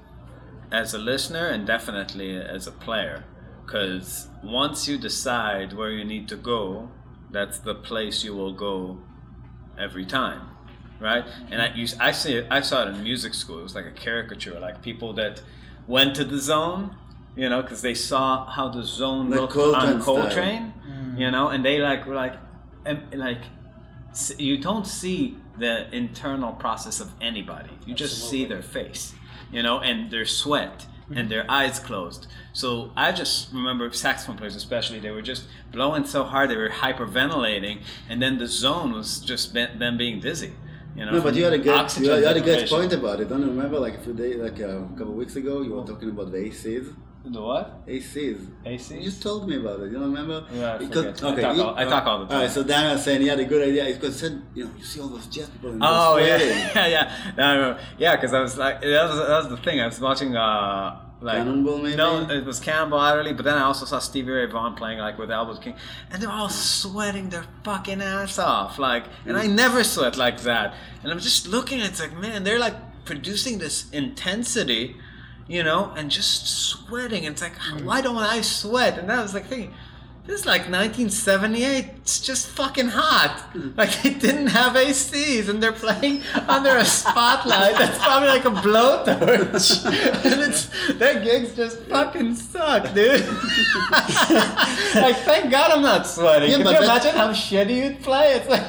as 0.70 0.94
a 0.94 0.98
listener 0.98 1.46
and 1.48 1.66
definitely 1.66 2.36
as 2.36 2.66
a 2.66 2.72
player. 2.72 3.24
Because 3.64 4.28
once 4.44 4.86
you 4.86 4.98
decide 4.98 5.72
where 5.72 5.90
you 5.90 6.04
need 6.04 6.28
to 6.28 6.36
go, 6.36 6.90
that's 7.30 7.58
the 7.58 7.74
place 7.74 8.22
you 8.24 8.34
will 8.36 8.52
go 8.52 8.98
every 9.78 10.06
time, 10.06 10.42
right? 11.00 11.24
And 11.50 11.60
I 11.60 11.74
used, 11.74 11.98
I 12.00 12.12
see 12.12 12.34
it, 12.34 12.46
I 12.50 12.60
saw 12.60 12.82
it 12.86 12.88
in 12.94 13.02
music 13.02 13.34
school. 13.34 13.58
It 13.58 13.62
was 13.62 13.74
like 13.74 13.86
a 13.86 13.90
caricature, 13.92 14.58
like 14.60 14.82
people 14.82 15.12
that 15.14 15.42
went 15.86 16.14
to 16.16 16.24
the 16.24 16.38
zone, 16.38 16.96
you 17.36 17.48
know, 17.48 17.62
because 17.62 17.82
they 17.82 17.94
saw 17.94 18.46
how 18.46 18.68
the 18.68 18.82
zone 18.82 19.30
Like 19.30 19.40
looked 19.40 19.52
Coltrane 19.52 19.74
on 19.74 20.02
style. 20.02 20.16
Coltrane, 20.16 20.72
you 21.16 21.30
know, 21.30 21.48
and 21.48 21.64
they 21.64 21.78
like 21.78 22.06
were 22.06 22.14
like, 22.14 22.34
and, 22.84 23.02
like, 23.14 23.42
you 24.38 24.58
don't 24.58 24.86
see 24.86 25.36
the 25.58 25.94
internal 25.94 26.52
process 26.52 27.00
of 27.00 27.10
anybody. 27.20 27.70
You 27.84 27.94
just 27.94 28.28
see 28.30 28.44
their 28.44 28.62
face, 28.62 29.14
you 29.50 29.62
know, 29.62 29.80
and 29.80 30.10
their 30.10 30.24
sweat 30.24 30.86
and 31.08 31.16
mm-hmm. 31.16 31.28
their 31.28 31.50
eyes 31.50 31.78
closed. 31.78 32.26
So 32.52 32.92
I 32.96 33.12
just 33.12 33.52
remember 33.52 33.92
saxophone 33.92 34.36
players, 34.36 34.56
especially, 34.56 34.98
they 34.98 35.10
were 35.10 35.22
just 35.22 35.44
blowing 35.70 36.04
so 36.04 36.24
hard, 36.24 36.50
they 36.50 36.56
were 36.56 36.68
hyperventilating, 36.68 37.82
and 38.08 38.20
then 38.20 38.38
the 38.38 38.46
zone 38.46 38.92
was 38.92 39.20
just 39.20 39.54
them 39.54 39.96
being 39.96 40.20
dizzy. 40.20 40.52
You 40.96 41.04
know, 41.04 41.12
No, 41.12 41.20
but 41.20 41.34
you 41.34 41.44
had 41.44 41.52
a 41.52 41.58
good, 41.58 41.66
you 42.00 42.10
had, 42.10 42.20
you 42.20 42.26
had 42.26 42.36
a 42.38 42.40
good 42.40 42.68
point 42.68 42.92
about 42.92 43.20
it. 43.20 43.28
Don't 43.28 43.42
you 43.42 43.48
remember, 43.48 43.78
like 43.78 43.94
a 43.96 44.00
few 44.00 44.14
days, 44.14 44.36
like 44.36 44.58
uh, 44.60 44.78
a 44.82 44.88
couple 44.96 45.10
of 45.10 45.18
weeks 45.22 45.36
ago, 45.36 45.60
you 45.62 45.72
were 45.74 45.84
talking 45.86 46.08
about 46.10 46.32
the 46.32 46.38
ACs. 46.38 46.94
The 47.26 47.42
what? 47.42 47.86
ACs. 47.88 48.38
ACs? 48.64 49.02
You 49.02 49.10
told 49.10 49.48
me 49.48 49.56
about 49.56 49.80
it. 49.80 49.86
You 49.90 49.98
don't 49.98 50.10
remember? 50.14 50.46
Yeah, 50.54 50.74
I 50.74 50.78
Because- 50.78 51.20
forget. 51.20 51.38
I 51.44 51.54
talk 51.54 51.66
all- 51.66 51.74
I 51.76 51.84
talk 51.84 52.06
all 52.06 52.18
the 52.20 52.24
All 52.32 52.40
right, 52.40 52.46
time. 52.46 52.50
so 52.50 52.62
Dan 52.62 52.92
was 52.92 53.02
saying 53.04 53.20
he 53.20 53.26
had 53.26 53.40
a 53.40 53.44
good 53.44 53.68
idea. 53.68 53.84
Because 53.92 54.14
he 54.20 54.26
said, 54.28 54.42
you 54.54 54.64
know, 54.64 54.70
you 54.78 54.84
see 54.84 55.00
all 55.00 55.08
those 55.08 55.26
jazz 55.26 55.48
people 55.50 55.70
and 55.72 55.82
Oh 55.84 56.16
yeah, 56.18 56.36
yeah, 56.38 56.86
yeah, 56.96 57.12
no, 57.36 57.46
no, 57.72 57.78
yeah. 57.98 58.14
Because 58.16 58.32
I 58.32 58.40
was 58.40 58.56
like, 58.56 58.80
that 58.80 59.08
was, 59.10 59.18
that 59.18 59.38
was 59.42 59.48
the 59.48 59.56
thing. 59.58 59.80
I 59.80 59.86
was 59.86 60.00
watching, 60.00 60.36
uh, 60.36 61.00
like 61.20 61.38
Cannonball, 61.38 61.78
maybe? 61.78 61.96
No, 61.96 62.28
it 62.28 62.44
was 62.44 62.60
Cannonball 62.60 63.00
Adderley. 63.00 63.32
But 63.32 63.44
then 63.44 63.56
I 63.56 63.62
also 63.62 63.86
saw 63.86 63.98
Stevie 63.98 64.32
Ray 64.32 64.46
Vaughan 64.46 64.74
playing 64.74 64.98
like 64.98 65.18
with 65.18 65.30
Albert 65.30 65.62
King, 65.62 65.74
and 66.10 66.22
they're 66.22 66.30
all 66.30 66.48
sweating 66.48 67.30
their 67.30 67.44
fucking 67.64 68.02
ass 68.02 68.38
off. 68.38 68.78
Like, 68.78 69.04
and 69.24 69.36
I 69.36 69.46
mm. 69.46 69.54
never 69.54 69.82
sweat 69.82 70.16
like 70.16 70.40
that. 70.42 70.74
And 71.02 71.10
I'm 71.10 71.20
just 71.20 71.48
looking. 71.48 71.80
It's 71.80 72.00
like, 72.00 72.16
man, 72.18 72.44
they're 72.44 72.58
like 72.58 72.74
producing 73.04 73.58
this 73.58 73.90
intensity, 73.90 74.96
you 75.46 75.62
know, 75.62 75.92
and 75.96 76.10
just 76.10 76.46
sweating. 76.46 77.24
And 77.24 77.32
it's 77.32 77.42
like, 77.42 77.56
mm. 77.56 77.84
why 77.84 78.02
don't 78.02 78.18
I 78.18 78.42
sweat? 78.42 78.98
And 78.98 79.10
I 79.10 79.22
was 79.22 79.34
like 79.34 79.46
thinking. 79.46 79.74
This 80.26 80.40
is 80.40 80.46
like 80.46 80.62
1978. 80.62 81.86
It's 81.98 82.20
just 82.20 82.48
fucking 82.48 82.88
hot. 82.88 83.44
Like 83.76 84.02
they 84.02 84.14
didn't 84.14 84.48
have 84.48 84.72
ACs 84.72 85.48
and 85.48 85.62
they're 85.62 85.72
playing 85.72 86.22
under 86.48 86.76
a 86.76 86.84
spotlight. 86.84 87.76
That's 87.78 87.98
probably 87.98 88.28
like 88.28 88.44
a 88.44 88.50
blowtorch. 88.50 89.84
and 90.24 90.40
it's 90.42 90.68
their 90.94 91.22
gigs 91.22 91.54
just 91.54 91.78
fucking 91.82 92.34
suck, 92.34 92.92
dude. 92.92 93.20
like 94.96 95.16
thank 95.18 95.50
God 95.50 95.70
I'm 95.70 95.82
not 95.82 96.06
sweating. 96.06 96.50
Yeah, 96.50 96.56
Can 96.58 96.66
you 96.66 96.82
imagine 96.82 97.14
how 97.14 97.30
shitty 97.32 97.76
you'd 97.76 98.02
play? 98.02 98.32
It's 98.34 98.48
like 98.48 98.64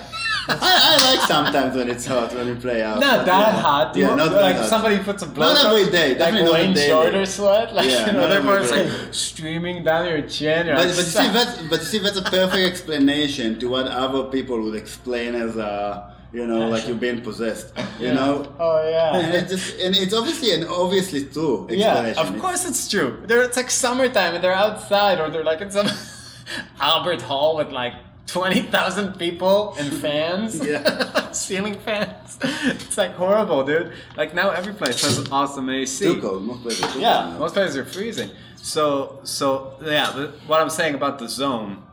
I, 0.50 1.00
I 1.00 1.16
like 1.16 1.28
sometimes 1.28 1.76
when 1.76 1.90
it's 1.90 2.06
hot 2.06 2.34
when 2.34 2.48
you 2.48 2.56
play 2.56 2.82
out. 2.82 3.00
not 3.00 3.26
that 3.26 3.56
hot. 3.60 3.96
Yeah, 3.96 4.16
not 4.16 4.32
that 4.32 4.42
like 4.42 4.56
hot. 4.56 4.70
somebody 4.70 5.00
puts 5.00 5.24
a 5.24 5.26
blowtorch. 5.26 5.38
Not 5.38 5.66
every 5.66 5.92
day, 5.92 6.10
Like 6.10 6.18
definitely 6.20 6.68
not 6.68 6.76
Wayne. 6.76 6.88
Shorter 6.90 7.26
sweat. 7.26 7.74
Like 7.74 7.90
Yeah, 7.90 8.08
you 8.08 8.14
know, 8.14 8.22
not 8.22 8.32
every 8.32 8.78
like 8.78 9.14
streaming 9.14 9.84
down 9.84 10.08
your 10.08 10.22
chin. 10.22 10.68
But, 10.68 10.78
like, 10.78 10.88
but, 10.88 10.98
you 10.98 11.04
see, 11.04 11.30
that's, 11.30 11.62
but 11.64 11.80
you 11.80 11.86
see, 11.86 12.00
that's 12.00 12.18
a 12.18 12.24
perfect 12.24 12.72
explanation 12.72 13.60
to 13.60 13.68
what 13.68 13.88
other 13.88 14.24
people 14.26 14.62
would 14.62 14.76
explain 14.76 15.36
as 15.36 15.58
a, 15.58 16.16
you 16.32 16.46
know, 16.48 16.70
like 16.70 16.88
you're 16.88 16.98
being 16.98 17.22
possessed. 17.22 17.74
You 18.00 18.14
know? 18.14 18.54
Oh 18.60 18.90
yeah. 18.90 19.18
And 19.18 19.34
it's 19.36 19.52
just, 19.52 19.80
and 19.80 19.96
it's 19.96 20.14
obviously 20.14 20.54
and 20.54 20.66
obviously 20.66 21.26
true 21.26 21.68
Yeah, 21.70 22.14
of 22.18 22.40
course 22.40 22.68
it's 22.68 22.88
true. 22.90 23.22
They're, 23.26 23.44
it's 23.44 23.58
like 23.58 23.70
summertime 23.70 24.36
and 24.36 24.44
they're 24.44 24.54
outside 24.54 25.20
or 25.20 25.30
they're 25.30 25.44
like 25.44 25.62
in 25.62 25.72
some 25.72 25.88
Albert 26.80 27.22
Hall 27.22 27.58
with 27.58 27.72
like 27.72 27.94
20,000 28.28 29.18
people 29.18 29.76
and 29.80 29.92
fans. 30.02 30.66
Yeah. 30.66 31.32
Ceiling 31.32 31.80
fans. 31.80 32.38
It's 32.42 32.98
like 32.98 33.12
horrible, 33.14 33.64
dude. 33.64 33.94
Like 34.16 34.34
now 34.34 34.52
every 34.52 34.74
place 34.74 35.02
has 35.04 35.30
awesome 35.32 35.70
AC. 35.70 36.06
Too 36.06 36.22
cold. 36.22 36.44
Most 36.44 36.62
places 36.62 36.84
are 36.84 37.00
Yeah, 37.00 37.30
now. 37.32 37.40
most 37.40 37.54
places 37.54 37.78
are 37.78 37.86
freezing. 37.86 38.30
So, 38.58 39.20
so 39.24 39.78
yeah, 39.82 40.12
the, 40.12 40.34
what 40.46 40.62
I'm 40.62 40.70
saying 40.70 40.96
about 40.96 41.20
the 41.20 41.30
zone, 41.30 41.84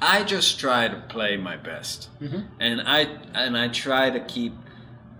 I 0.00 0.24
just 0.24 0.60
try 0.60 0.88
to 0.88 0.96
play 1.08 1.36
my 1.38 1.56
best, 1.56 2.10
mm-hmm. 2.20 2.40
and 2.60 2.82
I 2.82 3.08
and 3.32 3.56
I 3.56 3.68
try 3.68 4.10
to 4.10 4.20
keep, 4.20 4.52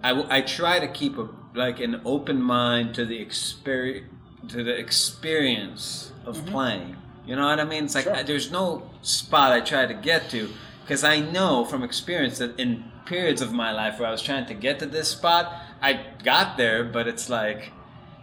I 0.02 0.42
try 0.42 0.78
to 0.78 0.88
keep 0.88 1.16
a 1.16 1.28
like 1.54 1.80
an 1.80 2.02
open 2.04 2.42
mind 2.42 2.94
to 2.96 3.06
the 3.06 3.18
experience 3.18 4.12
to 4.48 4.62
the 4.62 4.76
experience 4.76 6.12
of 6.24 6.36
mm-hmm. 6.36 6.48
playing. 6.50 6.96
You 7.26 7.34
know 7.36 7.46
what 7.46 7.58
I 7.58 7.64
mean? 7.64 7.84
It's 7.84 7.94
like 7.94 8.06
I, 8.06 8.22
there's 8.22 8.50
no 8.50 8.88
spot 9.02 9.52
I 9.52 9.60
try 9.60 9.86
to 9.86 9.94
get 9.94 10.30
to 10.30 10.50
because 10.82 11.02
I 11.02 11.18
know 11.18 11.64
from 11.64 11.82
experience 11.82 12.38
that 12.38 12.58
in 12.58 12.84
periods 13.04 13.42
of 13.42 13.52
my 13.52 13.72
life 13.72 13.98
where 13.98 14.08
I 14.08 14.12
was 14.12 14.22
trying 14.22 14.46
to 14.46 14.54
get 14.54 14.78
to 14.78 14.86
this 14.86 15.08
spot, 15.08 15.52
I 15.82 16.04
got 16.22 16.56
there, 16.56 16.84
but 16.84 17.08
it's 17.08 17.28
like 17.28 17.72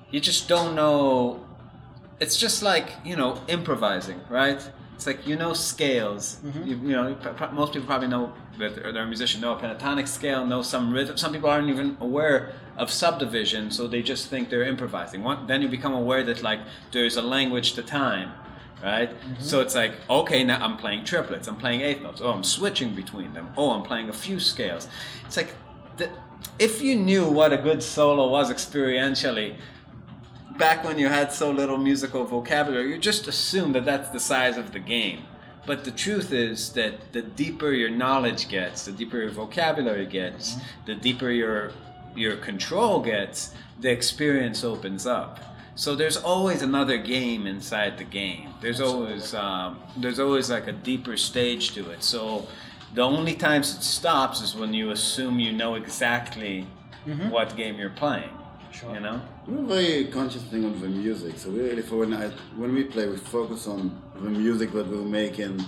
you 0.10 0.20
just 0.20 0.48
don't 0.48 0.76
know 0.76 1.46
it's 2.20 2.38
just 2.38 2.64
like 2.64 2.94
you 3.04 3.16
know 3.16 3.42
improvising 3.48 4.22
right? 4.30 4.62
It's 4.96 5.06
like 5.06 5.28
you 5.28 5.36
know 5.36 5.54
scales. 5.54 6.38
Mm-hmm. 6.46 6.68
You, 6.68 6.76
you 6.78 6.96
know 6.96 7.18
most 7.52 7.74
people 7.74 7.88
probably 7.88 8.08
know 8.08 8.32
that 8.58 8.76
they're, 8.76 8.94
they're 8.94 9.04
a 9.04 9.08
musician 9.08 9.42
know 9.42 9.54
a 9.54 9.60
pentatonic 9.60 10.08
scale 10.08 10.46
know 10.46 10.62
some 10.62 10.94
rhythm 10.94 11.18
some 11.18 11.34
people 11.34 11.50
aren't 11.50 11.70
even 11.70 11.98
aware 12.00 12.54
of 12.78 12.90
subdivision 12.90 13.70
so 13.72 13.88
they 13.88 14.02
just 14.02 14.28
think 14.28 14.50
they're 14.50 14.64
improvising. 14.64 15.24
One, 15.24 15.48
then 15.48 15.62
you 15.62 15.68
become 15.68 15.94
aware 15.94 16.24
that 16.24 16.42
like 16.42 16.62
there's 16.92 17.18
a 17.18 17.22
language 17.22 17.74
to 17.74 17.84
time 17.84 18.32
right 18.84 19.10
mm-hmm. 19.10 19.42
so 19.42 19.62
it's 19.62 19.76
like 19.76 19.94
okay 20.10 20.44
now 20.44 20.64
i'm 20.64 20.78
playing 20.78 21.04
triplets 21.04 21.48
i'm 21.48 21.56
playing 21.56 21.82
eighth 21.82 22.02
notes 22.02 22.22
oh 22.22 22.32
i'm 22.32 22.44
switching 22.44 22.94
between 22.94 23.34
them 23.34 23.50
oh 23.58 23.72
i'm 23.72 23.84
playing 23.84 24.10
a 24.10 24.14
few 24.14 24.40
scales 24.40 24.88
it's 25.26 25.38
like 25.38 25.56
the, 25.98 26.10
if 26.60 26.82
you 26.82 26.96
knew 26.96 27.28
what 27.28 27.54
a 27.54 27.58
good 27.58 27.82
solo 27.82 28.30
was 28.30 28.52
experientially 28.52 29.56
back 30.58 30.84
when 30.84 31.00
you 31.00 31.08
had 31.08 31.32
so 31.32 31.52
little 31.52 31.78
musical 31.78 32.24
vocabulary, 32.26 32.90
you 32.90 32.98
just 32.98 33.28
assume 33.28 33.74
that 33.74 33.86
that's 33.86 34.10
the 34.10 34.20
size 34.20 34.58
of 34.58 34.72
the 34.72 34.80
game. 34.80 35.24
But 35.66 35.86
the 35.86 35.92
truth 35.92 36.34
is 36.34 36.74
that 36.74 37.14
the 37.14 37.22
deeper 37.22 37.72
your 37.72 37.90
knowledge 37.90 38.50
gets, 38.50 38.86
the 38.86 38.92
deeper 38.92 39.20
your 39.20 39.32
vocabulary 39.32 40.06
gets, 40.06 40.52
mm-hmm. 40.52 40.86
the 40.86 40.96
deeper 40.96 41.30
your 41.30 41.72
your 42.16 42.36
control 42.36 43.02
gets, 43.02 43.56
the 43.80 43.90
experience 43.90 44.64
opens 44.64 45.08
up. 45.08 45.40
So 45.76 45.96
there's 45.96 46.18
always 46.18 46.62
another 46.62 46.98
game 46.98 47.48
inside 47.48 47.98
the 47.98 48.04
game. 48.04 48.54
There's 48.62 48.80
always 48.80 49.34
um, 49.34 49.80
there's 49.98 50.20
always 50.20 50.50
like 50.50 50.68
a 50.68 50.72
deeper 50.72 51.18
stage 51.18 51.74
to 51.74 51.90
it. 51.92 52.04
So 52.04 52.48
the 52.94 53.02
only 53.02 53.34
times 53.34 53.76
it 53.76 53.84
stops 53.84 54.42
is 54.42 54.56
when 54.56 54.74
you 54.74 54.92
assume 54.92 55.40
you 55.40 55.52
know 55.52 55.76
exactly 55.76 56.68
what 57.30 57.56
game 57.56 57.78
you're 57.78 57.90
playing. 57.90 58.30
You 58.94 59.00
know. 59.00 59.22
We're 59.48 59.66
very 59.66 60.06
conscious 60.06 60.42
thing 60.44 60.64
of 60.64 60.80
the 60.80 60.88
music, 60.88 61.38
so 61.38 61.50
we 61.52 61.60
really 61.62 61.82
for 61.84 61.98
when 61.98 62.14
I, 62.14 62.30
when 62.56 62.74
we 62.74 62.84
play, 62.86 63.08
we 63.08 63.18
focus 63.18 63.68
on 63.68 64.02
the 64.16 64.30
music 64.30 64.72
that 64.72 64.88
we're 64.88 64.98
making, 64.98 65.64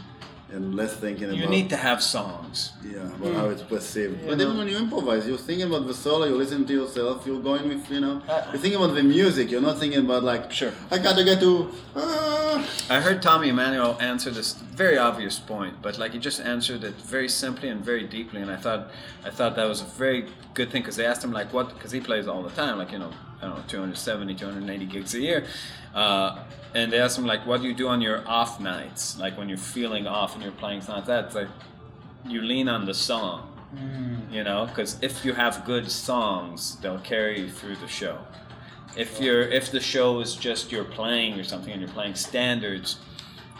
and 0.53 0.75
less 0.75 0.95
thinking 0.95 1.23
You 1.29 1.33
about 1.33 1.39
You 1.43 1.49
need 1.49 1.69
to 1.71 1.77
have 1.77 2.01
songs. 2.03 2.71
yeah 2.83 3.13
about 3.15 3.33
how 3.33 3.45
it's 3.49 3.61
perceived. 3.63 4.21
You 4.21 4.27
but 4.29 4.37
know. 4.37 4.43
even 4.45 4.57
when 4.57 4.67
you 4.67 4.77
improvise, 4.77 5.27
you're 5.27 5.37
thinking 5.37 5.67
about 5.67 5.87
the 5.87 5.93
solo. 5.93 6.25
You're 6.25 6.37
listening 6.37 6.65
to 6.67 6.73
yourself. 6.73 7.25
You're 7.25 7.41
going 7.41 7.67
with 7.67 7.89
you 7.91 7.99
know. 7.99 8.21
Uh, 8.27 8.43
you're 8.51 8.61
thinking 8.61 8.79
about 8.81 8.93
the 8.95 9.03
music. 9.03 9.49
You're 9.51 9.61
not 9.69 9.77
thinking 9.79 9.99
about 10.07 10.23
like 10.23 10.51
Sure. 10.51 10.73
I 10.91 10.97
gotta 10.99 11.23
get 11.23 11.39
to. 11.41 11.69
ah." 11.95 12.65
I 12.89 12.99
heard 13.01 13.21
Tommy 13.21 13.49
Emmanuel 13.49 13.97
answer 13.99 14.29
this 14.31 14.53
very 14.53 14.97
obvious 14.97 15.39
point, 15.39 15.81
but 15.81 15.97
like 15.97 16.11
he 16.13 16.19
just 16.19 16.39
answered 16.41 16.83
it 16.83 16.95
very 16.95 17.27
simply 17.27 17.67
and 17.69 17.83
very 17.83 18.03
deeply, 18.17 18.41
and 18.41 18.49
I 18.51 18.55
thought 18.57 18.81
I 19.25 19.29
thought 19.29 19.55
that 19.57 19.67
was 19.67 19.81
a 19.81 19.85
very 20.05 20.27
good 20.53 20.69
thing 20.71 20.81
because 20.81 20.95
they 20.95 21.05
asked 21.05 21.23
him 21.23 21.33
like 21.33 21.51
what 21.53 21.73
because 21.73 21.91
he 21.91 21.99
plays 21.99 22.27
all 22.27 22.43
the 22.43 22.51
time, 22.61 22.77
like 22.77 22.91
you 22.91 22.99
know 22.99 23.11
I 23.41 23.47
don't 23.47 23.57
know 23.57 23.63
270, 23.67 24.35
280 24.35 24.85
gigs 24.85 25.13
a 25.13 25.19
year, 25.19 25.45
uh, 25.93 26.43
and 26.73 26.91
they 26.91 26.99
asked 26.99 27.17
him 27.17 27.25
like 27.25 27.45
what 27.45 27.61
do 27.61 27.67
you 27.67 27.73
do 27.73 27.87
on 27.87 28.01
your 28.01 28.27
off 28.27 28.59
nights, 28.59 29.17
like 29.19 29.37
when 29.37 29.49
you're 29.49 29.57
feeling 29.57 30.07
off 30.07 30.33
and 30.33 30.43
you're 30.43 30.51
playing 30.53 30.81
something 30.81 30.95
like 30.95 31.05
that. 31.05 31.25
It's 31.25 31.35
like 31.35 31.47
you 32.27 32.41
lean 32.41 32.67
on 32.67 32.85
the 32.85 32.93
song, 32.93 33.51
you 34.31 34.43
know, 34.43 34.65
because 34.65 34.97
if 35.01 35.23
you 35.25 35.33
have 35.33 35.65
good 35.65 35.89
songs, 35.91 36.77
they'll 36.77 36.99
carry 36.99 37.41
you 37.41 37.49
through 37.49 37.75
the 37.77 37.87
show. 37.87 38.17
If 38.95 39.19
you're 39.19 39.41
if 39.41 39.71
the 39.71 39.79
show 39.81 40.19
is 40.21 40.35
just 40.35 40.71
you're 40.71 40.85
playing 40.85 41.39
or 41.39 41.43
something 41.43 41.71
and 41.71 41.81
you're 41.81 41.91
playing 41.91 42.15
standards, 42.15 42.97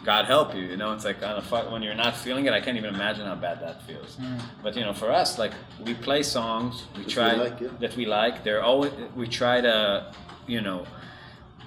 God 0.05 0.25
help 0.25 0.53
you. 0.53 0.61
You 0.61 0.77
know, 0.77 0.93
it's 0.93 1.03
like 1.03 1.23
on 1.23 1.37
a 1.37 1.41
fu- 1.41 1.69
when 1.71 1.81
you're 1.81 1.95
not 1.95 2.15
feeling 2.15 2.45
it, 2.45 2.53
I 2.53 2.61
can't 2.61 2.77
even 2.77 2.93
imagine 2.93 3.25
how 3.25 3.33
bad 3.33 3.59
that 3.61 3.81
feels. 3.87 4.15
Hmm. 4.15 4.37
But 4.61 4.75
you 4.75 4.83
know, 4.83 4.93
for 4.93 5.11
us, 5.11 5.39
like 5.39 5.53
we 5.83 5.95
play 5.95 6.21
songs, 6.21 6.83
we 6.93 6.99
That 6.99 7.07
we 7.07 7.13
try 7.13 7.33
like, 7.33 7.59
yeah. 7.59 7.69
that 7.79 7.95
we 7.97 8.05
like. 8.05 8.43
They're 8.43 8.61
always 8.61 8.91
we 9.15 9.27
try 9.27 9.61
to, 9.61 10.13
you 10.45 10.61
know, 10.61 10.85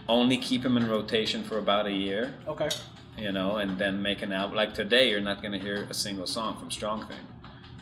only 0.09 0.39
keep 0.39 0.62
them 0.62 0.76
in 0.76 0.89
rotation 0.89 1.43
for 1.43 1.59
about 1.59 1.86
a 1.86 1.93
year, 1.93 2.34
Okay. 2.47 2.68
you 3.16 3.32
know, 3.32 3.57
and 3.57 3.76
then 3.76 4.01
make 4.01 4.22
an 4.22 4.32
album. 4.32 4.57
Like 4.57 4.72
today, 4.72 5.11
you're 5.11 5.20
not 5.20 5.43
going 5.43 5.53
to 5.53 5.59
hear 5.59 5.89
a 5.91 5.95
single 5.95 6.26
song 6.26 6.57
from 6.59 6.70
Strong 6.70 7.07
Thing. 7.09 7.26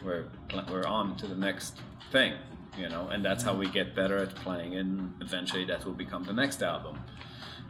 We're 0.02 0.24
we're 0.70 0.86
on 0.86 1.16
to 1.18 1.26
the 1.26 1.36
next 1.36 1.80
thing, 2.10 2.32
you 2.78 2.88
know, 2.88 3.08
and 3.12 3.22
that's 3.22 3.44
how 3.44 3.52
hmm. 3.52 3.60
we 3.60 3.68
get 3.68 3.94
better 3.94 4.16
at 4.16 4.34
playing, 4.36 4.74
and 4.76 5.12
eventually 5.20 5.66
that 5.66 5.84
will 5.84 5.98
become 6.06 6.24
the 6.24 6.32
next 6.32 6.62
album, 6.62 6.98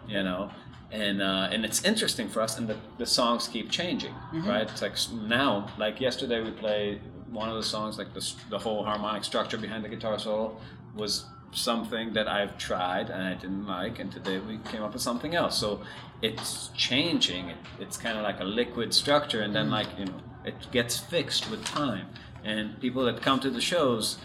you 0.07 0.22
know. 0.22 0.53
And 0.93 1.20
uh, 1.20 1.49
and 1.51 1.64
it's 1.64 1.84
interesting 1.84 2.28
for 2.28 2.41
us, 2.41 2.59
and 2.59 2.68
the, 2.68 2.76
the 2.97 3.07
songs 3.07 3.49
keep 3.49 3.70
changing, 3.70 4.14
right? 4.32 4.70
It's 4.70 4.82
like 4.82 4.97
now, 5.28 5.68
like 5.78 6.01
yesterday, 6.01 6.41
we 6.41 6.53
played 6.53 7.01
one 7.30 7.49
of 7.49 7.57
the 7.57 7.62
songs, 7.64 7.99
like 7.99 8.14
the 8.14 8.32
the 8.51 8.59
whole 8.59 8.84
harmonic 8.84 9.24
structure 9.24 9.59
behind 9.59 9.84
the 9.84 9.89
guitar 9.89 10.18
solo 10.18 10.57
was 10.95 11.24
something 11.53 12.12
that 12.12 12.28
I've 12.28 12.59
tried 12.59 13.09
and 13.11 13.22
I 13.22 13.34
didn't 13.34 13.66
like, 13.66 13.99
and 13.99 14.12
today 14.12 14.39
we 14.39 14.59
came 14.59 14.82
up 14.82 14.93
with 14.93 15.03
something 15.03 15.34
else. 15.34 15.59
So 15.59 15.80
it's 16.22 16.68
changing. 16.76 17.49
It, 17.49 17.57
it's 17.80 17.97
kind 17.97 18.16
of 18.16 18.22
like 18.22 18.41
a 18.41 18.45
liquid 18.45 18.95
structure, 18.95 19.43
and 19.43 19.55
then 19.55 19.70
like 19.70 19.89
you 19.99 20.05
know, 20.05 20.20
it 20.45 20.55
gets 20.70 20.99
fixed 20.99 21.51
with 21.51 21.64
time. 21.64 22.07
And 22.45 22.80
people 22.80 23.05
that 23.07 23.20
come 23.22 23.41
to 23.41 23.51
the 23.51 23.61
shows 23.61 24.18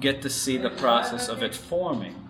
get 0.00 0.22
to 0.22 0.30
see 0.30 0.56
the 0.56 0.70
process 0.70 1.28
of 1.28 1.42
it 1.42 1.54
forming. 1.54 2.28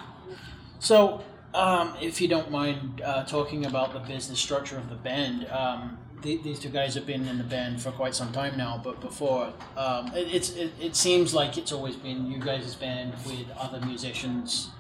So, 0.81 1.23
um, 1.55 1.95
if 2.01 2.21
you 2.21 2.29
don't 2.29 2.51
mind 2.51 3.01
uh, 3.05 3.25
talking 3.25 3.67
about 3.67 3.93
the 3.93 3.99
business 4.01 4.39
structure 4.41 4.77
of 4.77 4.89
the 4.89 4.95
band, 4.97 5.47
um, 5.49 5.99
the, 6.23 6.39
these 6.39 6.59
two 6.61 6.69
guys 6.69 6.95
have 6.95 7.07
been 7.07 7.27
in 7.27 7.39
the 7.39 7.45
band 7.45 7.83
for 7.83 7.91
quite 7.91 8.15
some 8.15 8.33
time 8.33 8.57
now. 8.57 8.81
But 8.83 9.01
before, 9.01 9.53
um, 9.77 10.07
it, 10.15 10.33
it's 10.35 10.51
it, 10.51 10.73
it 10.81 10.97
seems 10.97 11.35
like 11.35 11.59
it's 11.59 11.73
always 11.73 11.97
been 11.97 12.31
you 12.31 12.39
guys' 12.39 12.75
band 12.75 13.13
with 13.27 13.47
other 13.59 13.85
musicians. 13.85 14.71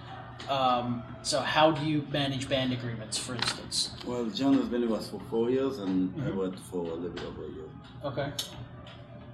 Um, 0.48 1.02
so, 1.22 1.40
how 1.40 1.70
do 1.70 1.84
you 1.86 2.04
manage 2.10 2.48
band 2.48 2.72
agreements, 2.72 3.16
for 3.16 3.34
instance? 3.34 3.90
Well, 4.04 4.26
John 4.26 4.54
has 4.54 4.66
been 4.66 4.88
with 4.90 5.00
us 5.00 5.08
for 5.08 5.20
four 5.30 5.50
years, 5.50 5.78
and 5.78 6.12
I 6.26 6.30
worked 6.30 6.58
for 6.58 6.78
a 6.78 6.94
little 6.94 7.10
bit 7.10 7.24
over 7.24 7.44
a 7.44 7.48
year. 7.48 7.64
Okay, 8.04 8.32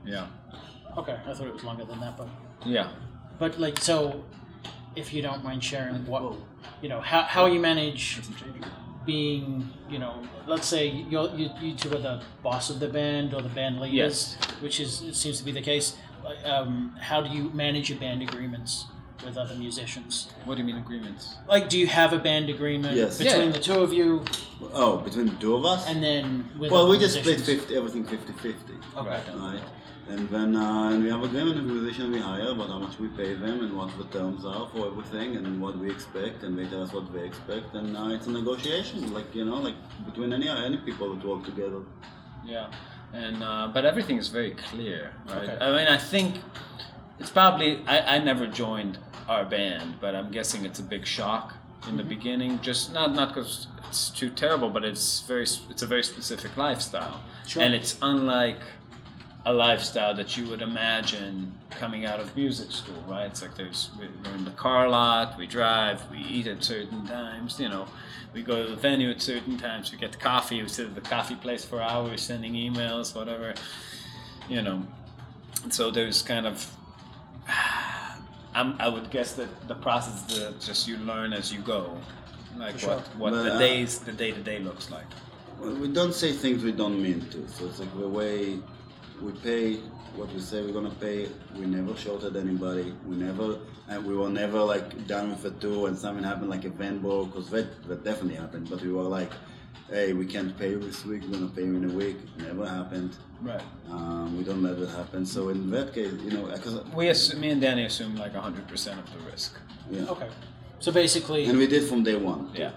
Yeah. 0.04 0.26
okay, 0.98 1.18
I 1.26 1.32
thought 1.32 1.46
it 1.46 1.54
was 1.54 1.64
longer 1.64 1.84
than 1.86 2.00
that, 2.00 2.16
but 2.18 2.28
Yeah. 2.66 2.90
but 3.38 3.58
like 3.58 3.78
so, 3.80 4.22
if 4.98 5.12
you 5.14 5.22
don't 5.22 5.42
mind 5.44 5.62
sharing 5.62 6.04
what 6.06 6.34
you 6.82 6.88
know, 6.88 7.00
how 7.00 7.22
how 7.22 7.46
you 7.46 7.60
manage 7.60 8.20
being, 9.06 9.70
you 9.88 9.98
know, 9.98 10.22
let's 10.46 10.66
say 10.66 10.88
you're, 10.88 11.30
you 11.34 11.48
you 11.60 11.74
two 11.74 11.88
are 11.94 11.98
the 11.98 12.20
boss 12.42 12.68
of 12.70 12.80
the 12.80 12.88
band 12.88 13.32
or 13.34 13.40
the 13.40 13.48
band 13.48 13.80
leaders, 13.80 14.36
which 14.60 14.80
is 14.80 15.02
it 15.02 15.14
seems 15.14 15.38
to 15.38 15.44
be 15.44 15.52
the 15.52 15.62
case. 15.62 15.96
Um, 16.44 16.94
how 17.00 17.22
do 17.22 17.30
you 17.34 17.48
manage 17.50 17.88
your 17.88 17.98
band 17.98 18.22
agreements 18.22 18.86
with 19.24 19.38
other 19.38 19.54
musicians? 19.54 20.30
What 20.44 20.56
do 20.56 20.60
you 20.62 20.66
mean 20.66 20.76
agreements? 20.76 21.36
Like, 21.48 21.68
do 21.70 21.78
you 21.78 21.86
have 21.86 22.12
a 22.12 22.18
band 22.18 22.50
agreement 22.50 22.96
Yes. 22.96 23.16
between 23.18 23.46
Yeah. 23.46 23.52
the 23.52 23.60
two 23.60 23.80
of 23.80 23.92
you, 23.92 24.24
Oh, 24.74 24.98
between 24.98 25.26
the 25.26 25.36
two 25.36 25.54
of 25.54 25.64
us? 25.64 25.86
and 25.88 26.02
then 26.02 26.50
with 26.58 26.70
well, 26.70 26.86
we 26.88 26.98
just 26.98 27.18
split 27.18 27.40
50, 27.40 27.74
everything 27.76 28.04
50 28.04 28.32
50. 28.32 28.72
Okay. 28.96 29.08
Right? 29.08 29.62
And 30.08 30.26
then 30.30 30.56
uh, 30.56 30.90
and 30.90 31.02
we 31.04 31.10
have 31.10 31.22
agreement 31.22 31.56
with 31.56 31.66
the 31.66 31.72
musician 31.74 32.10
we 32.10 32.18
hire 32.18 32.48
about 32.52 32.68
how 32.68 32.78
much 32.78 32.98
we 32.98 33.08
pay 33.08 33.34
them 33.34 33.60
and 33.64 33.76
what 33.76 33.90
the 33.98 34.04
terms 34.18 34.44
are 34.44 34.66
for 34.72 34.86
everything 34.86 35.36
and 35.36 35.60
what 35.60 35.78
we 35.78 35.90
expect 35.90 36.44
and 36.44 36.58
they 36.58 36.66
tell 36.66 36.82
us 36.82 36.92
what 36.94 37.12
they 37.12 37.24
expect 37.26 37.74
and 37.74 37.94
uh, 37.94 38.08
it's 38.08 38.26
a 38.26 38.30
negotiation 38.30 39.12
like 39.12 39.34
you 39.34 39.44
know 39.44 39.56
like 39.56 39.74
between 40.06 40.32
any 40.32 40.48
any 40.48 40.78
people 40.78 41.14
that 41.14 41.22
work 41.26 41.44
together. 41.44 41.82
Yeah, 42.44 42.68
and 43.12 43.42
uh, 43.42 43.68
but 43.74 43.84
everything 43.84 44.16
is 44.16 44.28
very 44.28 44.52
clear, 44.52 45.12
right? 45.28 45.50
Okay. 45.50 45.58
I 45.60 45.68
mean, 45.76 45.88
I 45.88 45.98
think 45.98 46.36
it's 47.20 47.30
probably 47.30 47.82
I, 47.86 48.16
I 48.16 48.18
never 48.18 48.46
joined 48.46 48.98
our 49.28 49.44
band, 49.44 49.96
but 50.00 50.14
I'm 50.14 50.30
guessing 50.30 50.64
it's 50.64 50.78
a 50.78 50.88
big 50.94 51.04
shock 51.04 51.54
in 51.86 51.98
the 51.98 52.04
beginning. 52.04 52.60
Just 52.62 52.94
not 52.94 53.14
not 53.14 53.28
because 53.34 53.66
it's 53.88 54.08
too 54.08 54.30
terrible, 54.30 54.70
but 54.70 54.84
it's 54.84 55.20
very 55.20 55.42
it's 55.42 55.82
a 55.82 55.86
very 55.86 56.02
specific 56.02 56.56
lifestyle, 56.56 57.20
Sure. 57.46 57.62
and 57.62 57.74
it's 57.74 57.98
unlike 58.00 58.60
a 59.48 59.52
lifestyle 59.52 60.14
that 60.14 60.36
you 60.36 60.46
would 60.46 60.60
imagine 60.60 61.50
coming 61.70 62.04
out 62.04 62.20
of 62.20 62.36
music 62.36 62.70
school, 62.70 63.02
right? 63.08 63.24
It's 63.24 63.40
like 63.40 63.54
there's 63.56 63.88
we- 63.98 64.06
we're 64.22 64.36
in 64.36 64.44
the 64.44 64.50
car 64.50 64.90
lot, 64.90 65.38
we 65.38 65.46
drive, 65.46 65.98
we 66.10 66.18
eat 66.18 66.46
at 66.46 66.62
certain 66.62 67.06
times, 67.06 67.58
you 67.58 67.70
know, 67.70 67.86
we 68.34 68.42
go 68.42 68.62
to 68.62 68.68
the 68.68 68.76
venue 68.76 69.10
at 69.10 69.22
certain 69.22 69.56
times, 69.56 69.90
we 69.90 69.96
get 69.96 70.20
coffee, 70.20 70.60
we 70.62 70.68
sit 70.68 70.86
at 70.88 70.94
the 70.94 71.00
coffee 71.00 71.34
place 71.34 71.64
for 71.64 71.80
hours, 71.80 72.20
sending 72.20 72.52
emails, 72.52 73.14
whatever, 73.16 73.54
you 74.50 74.60
know. 74.60 74.82
And 75.62 75.72
so 75.72 75.90
there's 75.90 76.20
kind 76.20 76.46
of, 76.46 76.70
I'm, 78.54 78.76
I 78.78 78.88
would 78.88 79.10
guess 79.10 79.32
that 79.32 79.66
the 79.66 79.76
process 79.76 80.30
is 80.30 80.38
that 80.40 80.60
just 80.60 80.86
you 80.86 80.98
learn 80.98 81.32
as 81.32 81.50
you 81.50 81.60
go, 81.60 81.96
like 82.58 82.78
sure. 82.78 82.96
what 82.96 83.16
what 83.16 83.30
But, 83.30 83.42
the 83.44 83.54
uh, 83.54 83.58
days 83.58 83.98
the 84.00 84.12
day 84.12 84.30
to 84.30 84.42
day 84.42 84.58
looks 84.58 84.90
like. 84.90 85.06
Well, 85.58 85.74
we 85.74 85.88
don't 85.88 86.14
say 86.14 86.32
things 86.32 86.62
we 86.62 86.72
don't 86.72 87.02
mean 87.02 87.20
to. 87.30 87.48
So 87.48 87.64
it's 87.66 87.78
like 87.80 87.98
the 87.98 88.08
way 88.08 88.58
we 89.22 89.32
pay 89.32 89.76
what 90.16 90.32
we 90.32 90.40
say 90.40 90.62
we're 90.62 90.72
gonna 90.72 90.90
pay. 91.00 91.28
We 91.56 91.66
never 91.66 91.96
shorted 91.96 92.36
anybody. 92.36 92.92
We 93.06 93.16
never, 93.16 93.58
and 93.88 94.04
we 94.04 94.16
were 94.16 94.28
never 94.28 94.60
like 94.60 95.06
done 95.06 95.30
with 95.30 95.44
a 95.44 95.50
tour 95.58 95.88
and 95.88 95.96
something 95.96 96.24
happened 96.24 96.50
like 96.50 96.64
a 96.64 96.70
van 96.70 96.98
broke, 96.98 97.32
because 97.32 97.50
that, 97.50 97.86
that 97.88 98.04
definitely 98.04 98.34
happened. 98.36 98.68
But 98.70 98.82
we 98.82 98.92
were 98.92 99.02
like, 99.02 99.30
hey, 99.90 100.12
we 100.12 100.26
can't 100.26 100.56
pay 100.58 100.70
you 100.70 100.80
this 100.80 101.04
week. 101.04 101.22
We're 101.24 101.34
gonna 101.38 101.48
pay 101.48 101.64
you 101.64 101.76
in 101.76 101.90
a 101.90 101.92
week. 101.94 102.16
Never 102.38 102.66
happened. 102.66 103.16
Right. 103.40 103.62
Um, 103.90 104.36
we 104.36 104.42
don't 104.44 104.62
let 104.62 104.78
it 104.78 104.88
happen. 104.88 105.24
So 105.24 105.48
in 105.50 105.70
that 105.70 105.94
case, 105.94 106.12
you 106.24 106.30
know, 106.32 106.46
because 106.46 106.84
We 106.94 107.08
assume, 107.08 107.40
me 107.40 107.50
and 107.50 107.60
Danny 107.60 107.84
assume 107.84 108.16
like 108.16 108.32
100% 108.34 108.98
of 108.98 109.12
the 109.12 109.30
risk. 109.30 109.56
yeah, 109.90 110.02
Okay. 110.06 110.28
So 110.80 110.90
basically, 110.92 111.44
and 111.46 111.58
we 111.58 111.66
did 111.66 111.84
from 111.88 112.02
day 112.04 112.16
one. 112.16 112.50
Yeah. 112.54 112.70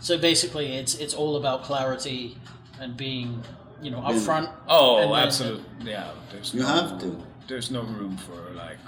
so 0.00 0.18
basically, 0.18 0.66
it's 0.76 0.94
it's 0.96 1.14
all 1.14 1.36
about 1.36 1.62
clarity 1.64 2.36
and 2.80 2.96
being, 2.96 3.42
you 3.82 3.90
know, 3.90 4.00
Being- 4.02 4.20
upfront. 4.20 4.50
Oh, 4.68 4.98
And 5.02 5.12
absolutely. 5.26 5.64
Yeah. 5.92 6.10
There's 6.30 6.52
You 6.54 6.60
no, 6.60 6.66
have 6.66 6.98
to. 7.00 7.16
There's 7.48 7.70
no 7.70 7.82
room 7.82 8.16
for 8.16 8.38
like 8.54 8.78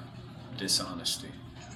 dishonesty. 0.56 1.28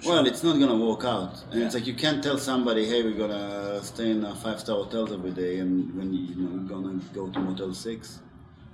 Well, 0.04 0.26
it's 0.26 0.42
not 0.44 0.58
gonna 0.60 0.76
work 0.76 1.04
out, 1.04 1.42
and 1.50 1.62
it's 1.62 1.74
like 1.74 1.86
you 1.86 1.94
can't 1.94 2.22
tell 2.22 2.38
somebody, 2.38 2.84
"Hey, 2.86 3.02
we're 3.02 3.16
gonna 3.26 3.82
stay 3.82 4.10
in 4.10 4.22
five-star 4.36 4.76
hotels 4.76 5.10
every 5.10 5.30
day," 5.32 5.58
and 5.58 5.92
when 5.96 6.12
you, 6.14 6.20
you 6.28 6.36
know 6.36 6.50
you're 6.54 6.68
gonna 6.74 7.00
go 7.14 7.28
to 7.28 7.38
Motel 7.40 7.72
Six 7.74 8.20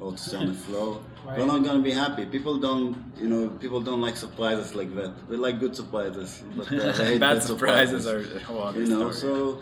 or 0.00 0.12
to 0.12 0.18
stay 0.18 0.36
on 0.36 0.46
the 0.48 0.52
floor, 0.54 1.00
Right. 1.24 1.36
they're 1.38 1.46
not 1.46 1.62
gonna 1.64 1.78
be 1.90 1.92
happy. 1.92 2.26
People 2.26 2.58
don't, 2.58 2.96
you 3.18 3.28
know, 3.28 3.48
people 3.48 3.80
don't 3.80 4.02
like 4.02 4.16
surprises 4.16 4.74
like 4.74 4.94
that. 4.96 5.12
They 5.30 5.36
like 5.36 5.58
good 5.60 5.74
surprises, 5.76 6.42
but 6.56 6.66
uh, 6.72 6.92
hate 6.92 7.20
Bad 7.26 7.36
bad 7.36 7.42
surprises 7.44 8.06
are 8.06 8.18
a 8.18 8.38
whole 8.40 8.62
other 8.64 8.80
you 8.82 8.88
know. 8.88 9.10
story. 9.12 9.32
So 9.34 9.60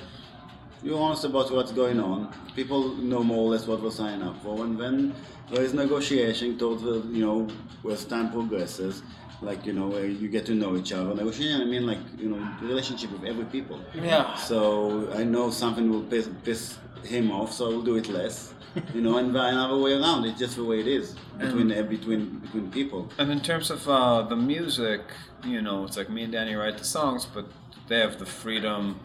you're 0.83 0.99
honest 0.99 1.25
about 1.25 1.51
what's 1.53 1.73
going 1.73 2.01
on. 2.01 2.33
People 2.57 2.95
know 2.97 3.23
more 3.23 3.39
or 3.39 3.51
less 3.51 3.67
what 3.67 3.83
we're 3.83 3.91
signing 3.91 4.23
up 4.23 4.43
for, 4.43 4.65
and 4.65 4.79
then 4.79 5.15
there 5.51 5.63
is 5.63 5.75
negotiation 5.75 6.59
towards 6.59 6.83
the, 6.83 7.05
you 7.11 7.25
know, 7.25 7.49
as 7.91 8.05
time 8.05 8.31
progresses. 8.31 9.03
Like 9.43 9.65
you 9.65 9.73
know, 9.73 9.89
where 9.89 10.05
you 10.05 10.29
get 10.29 10.45
to 10.47 10.55
know 10.55 10.77
each 10.77 10.93
other. 10.93 11.15
Negotiation, 11.15 11.63
I 11.63 11.65
mean, 11.65 11.87
like 11.87 11.99
you 12.19 12.29
know, 12.29 12.57
relationship 12.61 13.11
with 13.11 13.25
every 13.25 13.47
people. 13.47 13.81
Yeah. 13.95 14.35
So 14.35 15.11
I 15.15 15.25
know 15.25 15.49
something 15.49 15.91
will 15.91 16.03
piss, 16.03 16.29
piss 16.45 16.77
him 17.05 17.31
off, 17.31 17.51
so 17.51 17.65
I 17.65 17.69
will 17.71 17.83
do 17.83 17.97
it 17.97 18.09
less. 18.09 18.53
You 18.95 19.01
know, 19.01 19.17
and 19.19 19.33
by 19.33 19.49
another 19.49 19.79
way 19.79 19.95
around. 19.95 20.27
It's 20.27 20.39
just 20.39 20.55
the 20.57 20.65
way 20.65 20.79
it 20.79 20.87
is 20.87 21.17
between 21.39 21.73
uh, 21.73 21.83
between 21.83 22.39
between 22.39 22.71
people. 22.71 23.11
And 23.19 23.33
in 23.33 23.41
terms 23.41 23.71
of 23.71 23.89
uh, 23.89 24.23
the 24.23 24.37
music, 24.37 25.01
you 25.45 25.61
know, 25.63 25.87
it's 25.87 25.97
like 25.97 26.09
me 26.11 26.23
and 26.23 26.33
Danny 26.33 26.55
write 26.55 26.79
the 26.79 26.85
songs, 26.85 27.27
but 27.27 27.47
they 27.89 27.99
have 27.99 28.19
the 28.19 28.27
freedom 28.27 29.01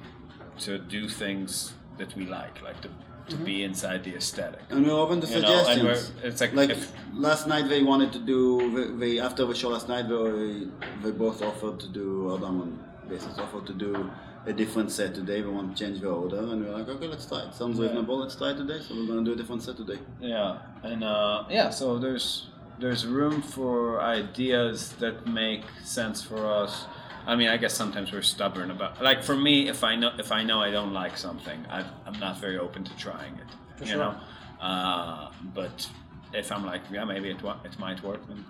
to 0.59 0.77
do 0.77 1.07
things 1.09 1.73
that 1.97 2.15
we 2.15 2.25
like, 2.25 2.61
like 2.61 2.79
to, 2.81 2.89
to 3.29 3.35
be 3.37 3.63
inside 3.63 4.03
the 4.03 4.15
aesthetic. 4.15 4.59
And 4.69 4.85
we're 4.85 4.93
open 4.93 5.21
to 5.21 5.27
You 5.27 5.41
know, 5.41 5.47
and 5.47 5.65
suggestions. 5.81 6.11
we're, 6.21 6.27
it's 6.29 6.41
like, 6.41 6.53
like 6.53 6.69
if, 6.71 6.91
last 7.13 7.47
night 7.47 7.69
they 7.69 7.83
wanted 7.83 8.11
to 8.13 8.19
do 8.19 8.39
they, 8.75 9.15
they 9.15 9.19
after 9.19 9.45
the 9.45 9.55
show 9.55 9.69
last 9.69 9.87
night 9.89 10.07
they 10.07 10.67
they 11.03 11.11
both 11.11 11.41
offered 11.41 11.79
to 11.79 11.87
do 11.87 12.35
Adam 12.35 12.61
and 12.61 13.09
basis 13.09 13.37
offered 13.39 13.65
to 13.67 13.73
do 13.73 14.09
a 14.45 14.53
different 14.53 14.91
set 14.91 15.15
today 15.15 15.41
We 15.41 15.49
want 15.49 15.75
to 15.75 15.83
change 15.83 16.01
the 16.01 16.09
order 16.09 16.37
and 16.37 16.61
we 16.63 16.67
are 16.69 16.77
like 16.79 16.87
okay 16.89 17.07
let's 17.07 17.25
try 17.25 17.39
it 17.47 17.53
sounds 17.55 17.77
Yeah. 17.79 17.85
reasonable 17.87 18.17
let's 18.19 18.35
try 18.35 18.51
it 18.51 18.57
today 18.57 18.79
so 18.79 18.93
we're 18.95 19.07
gonna 19.07 19.23
do 19.23 19.33
a 19.33 19.35
different 19.35 19.63
set 19.63 19.77
today 19.77 19.99
yeah, 20.21 20.57
and 20.83 21.03
uh, 21.03 21.45
yeah, 21.49 21.69
so 21.71 21.97
there's 21.97 22.47
there's 22.79 23.05
room 23.07 23.41
for 23.41 24.01
ideas 24.01 24.91
that 24.99 25.25
make 25.25 25.63
sense 25.83 26.21
for 26.21 26.45
us. 26.45 26.85
I 27.27 27.35
mean, 27.35 27.47
I 27.49 27.57
guess 27.57 27.73
sometimes 27.73 28.11
we're 28.11 28.21
stubborn 28.21 28.71
about. 28.71 29.01
Like 29.01 29.23
for 29.23 29.35
me, 29.35 29.67
if 29.67 29.83
I 29.83 29.95
know 29.95 30.11
if 30.17 30.31
I 30.31 30.43
know 30.43 30.61
I 30.61 30.71
don't 30.71 30.93
like 30.93 31.17
something, 31.17 31.65
I, 31.69 31.83
I'm 32.05 32.19
not 32.19 32.39
very 32.39 32.57
open 32.57 32.83
to 32.83 32.95
trying 32.97 33.33
it. 33.35 33.49
For 33.77 33.83
you 33.85 33.91
sure. 33.91 33.99
know, 33.99 34.15
uh, 34.61 35.31
but 35.53 35.89
if 36.33 36.51
I'm 36.51 36.65
like, 36.65 36.81
yeah, 36.91 37.03
maybe 37.05 37.29
it 37.31 37.41
wa- 37.41 37.57
it 37.65 37.77
might 37.79 38.01
work. 38.03 38.25
Then, 38.27 38.45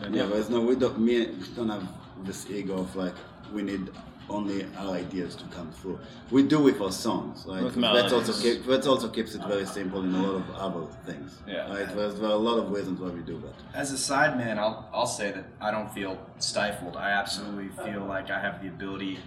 then 0.00 0.14
yeah 0.14 0.26
there's 0.26 0.50
no 0.50 0.60
we 0.60 0.76
don't 0.76 0.98
me 0.98 1.26
we 1.26 1.46
don't 1.56 1.68
have 1.70 1.88
this 2.24 2.50
ego 2.50 2.78
of 2.78 2.94
like 2.96 3.14
we 3.52 3.62
need 3.62 3.90
only 4.28 4.66
our 4.76 4.94
ideas 4.94 5.34
to 5.36 5.44
come 5.46 5.70
through 5.72 5.98
we 6.30 6.42
do 6.42 6.60
with 6.60 6.80
our 6.80 6.90
songs 6.90 7.44
right 7.46 7.62
With 7.62 7.80
that's 7.80 8.12
also 8.12 8.32
keep, 8.32 8.64
that 8.66 8.86
also 8.86 9.08
keeps 9.08 9.34
it 9.34 9.42
very 9.44 9.66
simple 9.66 10.02
in 10.02 10.14
a 10.14 10.22
lot 10.22 10.34
of 10.34 10.50
other 10.56 10.86
things 11.04 11.38
Yeah. 11.46 11.68
right 11.72 11.88
there's 11.94 12.18
there 12.18 12.30
are 12.30 12.32
a 12.32 12.36
lot 12.36 12.58
of 12.58 12.70
reasons 12.70 13.00
why 13.00 13.08
we 13.08 13.20
do 13.20 13.38
that 13.40 13.54
As 13.82 13.92
a 13.92 13.98
side 13.98 14.36
man, 14.36 14.58
I'll, 14.58 14.88
I'll 14.92 15.06
say 15.06 15.30
that 15.32 15.44
I 15.60 15.70
don't 15.70 15.92
feel 15.92 16.18
stifled. 16.38 16.96
I 16.96 17.10
absolutely 17.10 17.68
feel 17.84 18.04
like 18.04 18.30
I 18.30 18.40
have 18.40 18.62
the 18.62 18.68
ability 18.68 19.18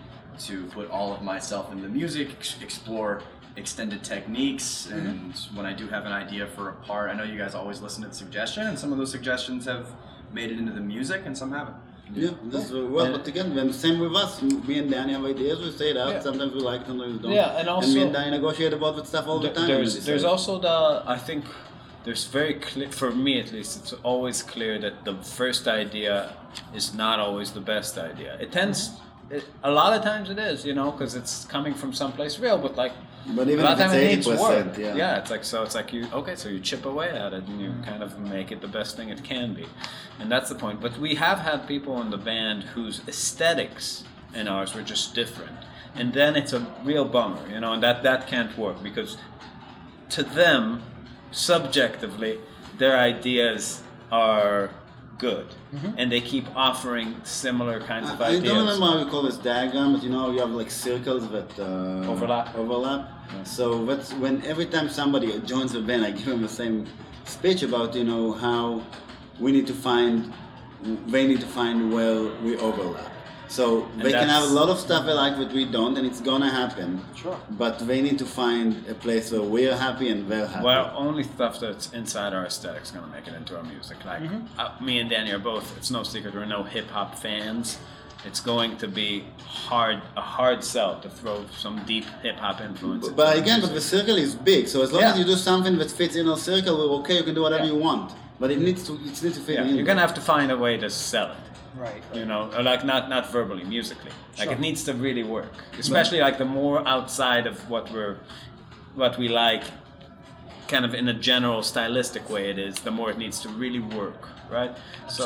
to 0.47 0.66
put 0.68 0.89
all 0.89 1.14
of 1.14 1.22
myself 1.22 1.72
into 1.72 1.84
the 1.84 1.89
music, 1.89 2.30
ex- 2.38 2.56
explore 2.62 3.22
extended 3.56 4.04
techniques. 4.04 4.88
Mm-hmm. 4.89 5.08
And 5.08 5.36
when 5.56 5.66
I 5.66 5.74
do 5.74 5.88
have 5.88 6.06
an 6.06 6.12
idea 6.12 6.47
for 6.47 6.70
a 6.70 6.74
part, 6.74 7.10
I 7.12 7.14
know 7.14 7.24
you 7.24 7.38
guys 7.38 7.56
always 7.56 7.82
listen 7.82 8.04
to 8.04 8.10
the 8.10 8.16
suggestion, 8.16 8.68
and 8.68 8.78
some 8.80 8.91
of 8.91 8.97
those 8.97 9.12
suggestions 9.12 9.66
have 9.66 9.88
made 10.34 10.52
it 10.52 10.58
into 10.60 10.72
the 10.72 10.82
music, 10.82 11.24
and 11.26 11.38
some 11.38 11.52
haven't. 11.52 11.76
Yeah, 12.14 12.32
that's 12.45 12.70
very 12.72 12.88
well. 12.88 13.12
But 13.12 13.28
again, 13.28 13.53
when 13.55 13.72
same 13.72 13.99
with 13.99 14.16
us, 14.16 14.41
me 14.41 14.80
and 14.80 14.89
Danny 14.89 15.14
have 15.14 15.26
ideas. 15.26 15.60
We 15.60 15.72
say 15.72 15.93
that. 15.93 16.10
Yeah. 16.10 16.20
Sometimes 16.22 16.53
we 16.53 16.62
like, 16.62 16.86
sometimes 16.86 17.14
we 17.14 17.20
don't. 17.20 17.32
Yeah, 17.32 17.57
and 17.57 17.66
me 17.68 17.72
also- 17.72 18.01
and 18.01 18.14
Danny 18.14 18.32
negotiate 18.32 18.74
about 18.74 18.95
that 18.97 19.07
stuff 19.07 19.28
all 19.28 19.39
the 19.39 19.49
time. 19.49 19.68
There's 19.68 20.05
there's 20.05 20.24
also 20.24 20.60
the 20.60 21.03
I 21.05 21.18
think 21.18 21.45
there's 22.05 22.26
very 22.26 22.55
clear 22.55 22.89
for 22.91 23.12
me 23.12 23.39
at 23.39 23.51
least 23.51 23.78
it's 23.80 23.93
always 24.03 24.41
clear 24.41 24.80
that 24.80 25.05
the 25.05 25.16
first 25.38 25.68
idea 25.68 26.34
is 26.74 26.93
not 26.93 27.20
always 27.20 27.51
the 27.51 27.62
best 27.62 27.97
idea. 27.97 28.38
It 28.39 28.51
tends 28.51 28.91
it, 29.30 29.43
a 29.64 29.70
lot 29.72 29.93
of 29.95 30.01
times 30.03 30.30
it 30.32 30.39
is, 30.39 30.66
you 30.66 30.74
know, 30.74 30.91
because 30.91 31.14
it's 31.16 31.45
coming 31.45 31.76
from 31.76 31.93
someplace 31.93 32.39
real, 32.39 32.57
but 32.57 32.76
like 32.76 32.93
But 33.28 33.47
even 33.49 33.65
if 33.65 33.80
it's 33.80 34.26
it 34.28 34.34
80%, 34.34 34.39
work. 34.39 34.78
yeah. 34.78 35.20
it's 35.20 35.30
like 35.30 35.43
so 35.43 35.63
it's 35.63 35.76
like 35.76 35.93
you 35.93 36.07
okay, 36.11 36.36
so 36.36 36.49
you 36.49 36.59
chip 36.59 36.86
away 36.86 37.09
at 37.09 37.34
it 37.34 37.43
and 37.43 37.61
you 37.61 37.74
kind 37.84 38.01
of 38.01 38.20
make 38.20 38.51
it 38.51 38.61
the 38.61 38.67
best 38.67 38.95
thing 38.95 39.09
it 39.09 39.24
can 39.24 39.53
be, 39.53 39.65
and 40.20 40.32
that's 40.32 40.49
the 40.49 40.55
point. 40.55 40.82
But 40.82 40.97
we 40.97 41.15
have 41.15 41.39
had 41.39 41.67
people 41.67 42.01
in 42.01 42.09
the 42.09 42.17
band 42.17 42.63
whose 42.63 43.01
aesthetics 43.07 44.03
and 44.34 44.49
ours 44.49 44.74
were 44.74 44.82
just 44.82 45.13
different, 45.13 45.57
and 45.95 46.13
then 46.13 46.36
it's 46.36 46.53
a 46.53 46.65
real 46.84 47.05
bummer, 47.05 47.47
you 47.49 47.59
know, 47.59 47.74
and 47.74 47.84
that 47.84 48.03
that 48.03 48.28
can't 48.28 48.57
work 48.57 48.82
because 48.82 49.17
to 50.09 50.24
them, 50.24 50.82
subjectively, 51.32 52.39
their 52.78 52.97
ideas 52.97 53.84
are 54.11 54.72
good, 55.20 55.47
mm-hmm. 55.74 55.91
and 55.97 56.11
they 56.11 56.22
keep 56.22 56.45
offering 56.55 57.15
similar 57.24 57.80
kinds 57.80 58.09
of 58.09 58.20
uh, 58.20 58.24
I, 58.24 58.28
I 58.28 58.30
ideas. 58.32 58.43
don't 58.45 58.57
remember 58.59 58.86
how 58.86 58.99
you 58.99 59.05
call 59.05 59.24
this 59.24 59.38
diagram, 59.38 59.93
but 59.93 60.01
you 60.03 60.09
know 60.09 60.32
you 60.32 60.39
have 60.39 60.51
like 60.51 60.72
circles 60.72 61.30
that 61.30 61.51
uh, 61.59 62.11
Overlap. 62.11 62.55
Overlap. 62.55 63.11
So 63.43 63.86
that's 63.86 64.13
when 64.13 64.43
every 64.43 64.65
time 64.65 64.89
somebody 64.89 65.39
joins 65.41 65.76
a 65.76 65.82
band, 65.82 66.03
I 66.03 66.11
give 66.11 66.26
them 66.26 66.41
the 66.41 66.49
same 66.49 66.88
speech 67.26 67.61
about 67.61 67.93
you 67.93 68.03
know 68.03 68.32
how 68.32 68.82
we 69.39 69.51
need 69.51 69.67
to 69.67 69.74
find, 69.74 70.34
they 71.07 71.28
need 71.28 71.41
to 71.41 71.47
find 71.47 71.93
where 71.93 72.24
we 72.43 72.57
overlap. 72.57 73.11
So 73.50 73.88
they 73.97 74.12
can 74.12 74.30
have 74.30 74.43
a 74.43 74.54
lot 74.54 74.70
of 74.70 74.78
stuff 74.80 75.06
they 75.08 75.14
like 75.14 75.36
that 75.39 75.52
we 75.52 75.66
don't, 75.66 75.97
and 75.97 76.06
it's 76.06 76.22
gonna 76.22 76.52
happen. 76.52 77.04
Sure. 77.16 77.38
But 77.50 77.80
they 77.80 78.00
need 78.00 78.20
to 78.20 78.26
find 78.26 78.88
a 78.88 78.93
place 78.93 79.32
where 79.32 79.41
we're 79.41 79.76
happy 79.76 80.10
and 80.10 80.30
they're 80.30 80.45
happy. 80.45 80.64
Well, 80.66 80.93
only 80.95 81.24
stuff 81.24 81.60
that's 81.60 81.91
inside 81.91 82.34
our 82.34 82.45
aesthetic 82.45 82.84
is 82.84 82.91
gonna 82.91 83.08
make 83.08 83.28
it 83.28 83.34
into 83.34 83.58
our 83.58 83.64
music. 83.64 83.97
Like 84.06 84.22
Mm-hmm. 84.22 84.60
uh, 84.60 84.72
me 84.88 85.00
and 85.00 85.10
Danny 85.10 85.32
are 85.32 85.39
both. 85.39 85.76
It's 85.78 85.89
no 85.89 86.04
secret 86.04 86.36
we're 86.36 86.45
no 86.45 86.62
hip 86.64 86.88
hop 86.89 87.18
fans. 87.18 87.80
It's 88.26 88.41
going 88.41 88.78
to 88.84 88.88
be 88.88 89.24
hard 89.47 90.00
a 90.16 90.22
hard 90.22 90.64
sell 90.64 91.00
to 91.00 91.10
throw 91.10 91.45
some 91.58 91.84
deep 91.86 92.06
hip 92.22 92.36
hop 92.36 92.62
influence. 92.62 93.06
into 93.08 93.16
But 93.18 93.28
our 93.36 93.41
again, 93.41 93.62
but 93.62 93.74
the 93.74 93.82
circle 93.82 94.16
is 94.18 94.36
big, 94.36 94.68
so 94.68 94.84
as 94.84 94.91
long 94.91 95.02
Yeah. 95.02 95.14
as 95.14 95.20
you 95.20 95.26
do 95.26 95.36
something 95.38 95.76
that 95.80 95.89
fits 95.89 96.16
in 96.16 96.28
our 96.30 96.38
circle, 96.38 96.74
we're 96.78 96.95
okay. 97.00 97.16
You 97.18 97.24
can 97.24 97.34
do 97.34 97.41
whatever 97.41 97.64
Yeah. 97.66 97.72
you 97.74 97.78
want, 97.80 98.12
but 98.39 98.52
it 98.52 98.60
needs 98.60 98.84
to 98.88 98.93
it 98.93 99.00
needs 99.24 99.38
to 99.39 99.43
fit 99.47 99.56
yeah, 99.56 99.64
in. 99.64 99.76
you're 99.76 99.86
gonna 99.86 100.02
have 100.08 100.14
to 100.16 100.22
find 100.22 100.52
a 100.52 100.58
way 100.58 100.78
to 100.78 100.89
sell 100.89 101.32
it. 101.32 101.38
Right. 101.78 102.03
you 102.13 102.26
know 102.26 102.51
or 102.57 102.63
like 102.63 102.84
not 102.84 103.09
not 103.09 103.32
verbally 103.32 103.63
musically 103.63 104.11
like 104.38 104.45
Sure. 104.47 104.53
it 104.53 104.59
needs 104.59 104.84
to 104.86 104.93
really 104.93 105.24
work 105.24 105.51
especially 105.78 106.20
like 106.20 106.38
the 106.38 106.45
more 106.45 106.86
outside 106.88 107.45
of 107.47 107.70
what 107.70 107.91
we're 107.91 108.17
what 108.95 109.17
we 109.17 109.28
like 109.30 109.63
kind 110.67 110.86
of 110.86 110.93
in 110.93 111.07
a 111.07 111.13
general 111.13 111.61
stylistic 111.63 112.30
way 112.30 112.49
it 112.49 112.57
is 112.59 112.76
the 112.80 112.91
more 112.91 113.09
it 113.11 113.17
needs 113.17 113.39
to 113.41 113.49
really 113.49 113.80
work 113.80 114.28
right 114.51 114.76
so 115.07 115.26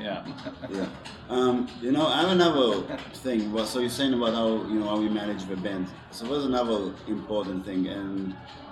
yeah 0.00 0.24
Yeah. 0.70 0.86
Um, 1.28 1.68
you 1.80 1.92
know, 1.92 2.06
I 2.06 2.20
have 2.22 2.30
another 2.30 2.82
thing. 3.24 3.52
Well, 3.52 3.64
so 3.66 3.78
you're 3.80 3.88
saying 4.00 4.12
about 4.14 4.34
how 4.34 4.48
you 4.70 4.78
know 4.80 4.88
how 4.88 4.98
we 4.98 5.08
manage 5.08 5.44
the 5.46 5.56
band. 5.56 5.86
So 6.10 6.26
there's 6.26 6.44
another 6.44 6.92
important 7.08 7.64
thing, 7.64 7.86
and 7.86 8.34
I 8.34 8.63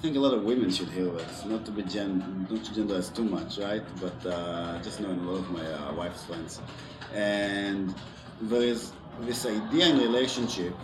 think 0.00 0.16
a 0.16 0.20
lot 0.20 0.32
of 0.32 0.44
women 0.44 0.70
should 0.70 0.88
hear 0.88 1.04
this. 1.06 1.44
Not 1.44 1.66
to 1.66 1.70
be 1.70 1.82
gen, 1.82 2.46
not 2.50 2.64
to 2.64 3.02
too 3.14 3.24
much, 3.24 3.58
right? 3.58 3.82
But 4.00 4.26
uh, 4.26 4.82
just 4.82 5.00
knowing 5.00 5.20
a 5.20 5.30
lot 5.30 5.38
of 5.40 5.50
my 5.50 5.66
uh, 5.66 5.92
wife's 5.92 6.24
friends, 6.24 6.60
and 7.14 7.94
there 8.40 8.62
is 8.62 8.92
this 9.20 9.44
idea 9.44 9.88
in 9.88 9.98
relationship 9.98 10.74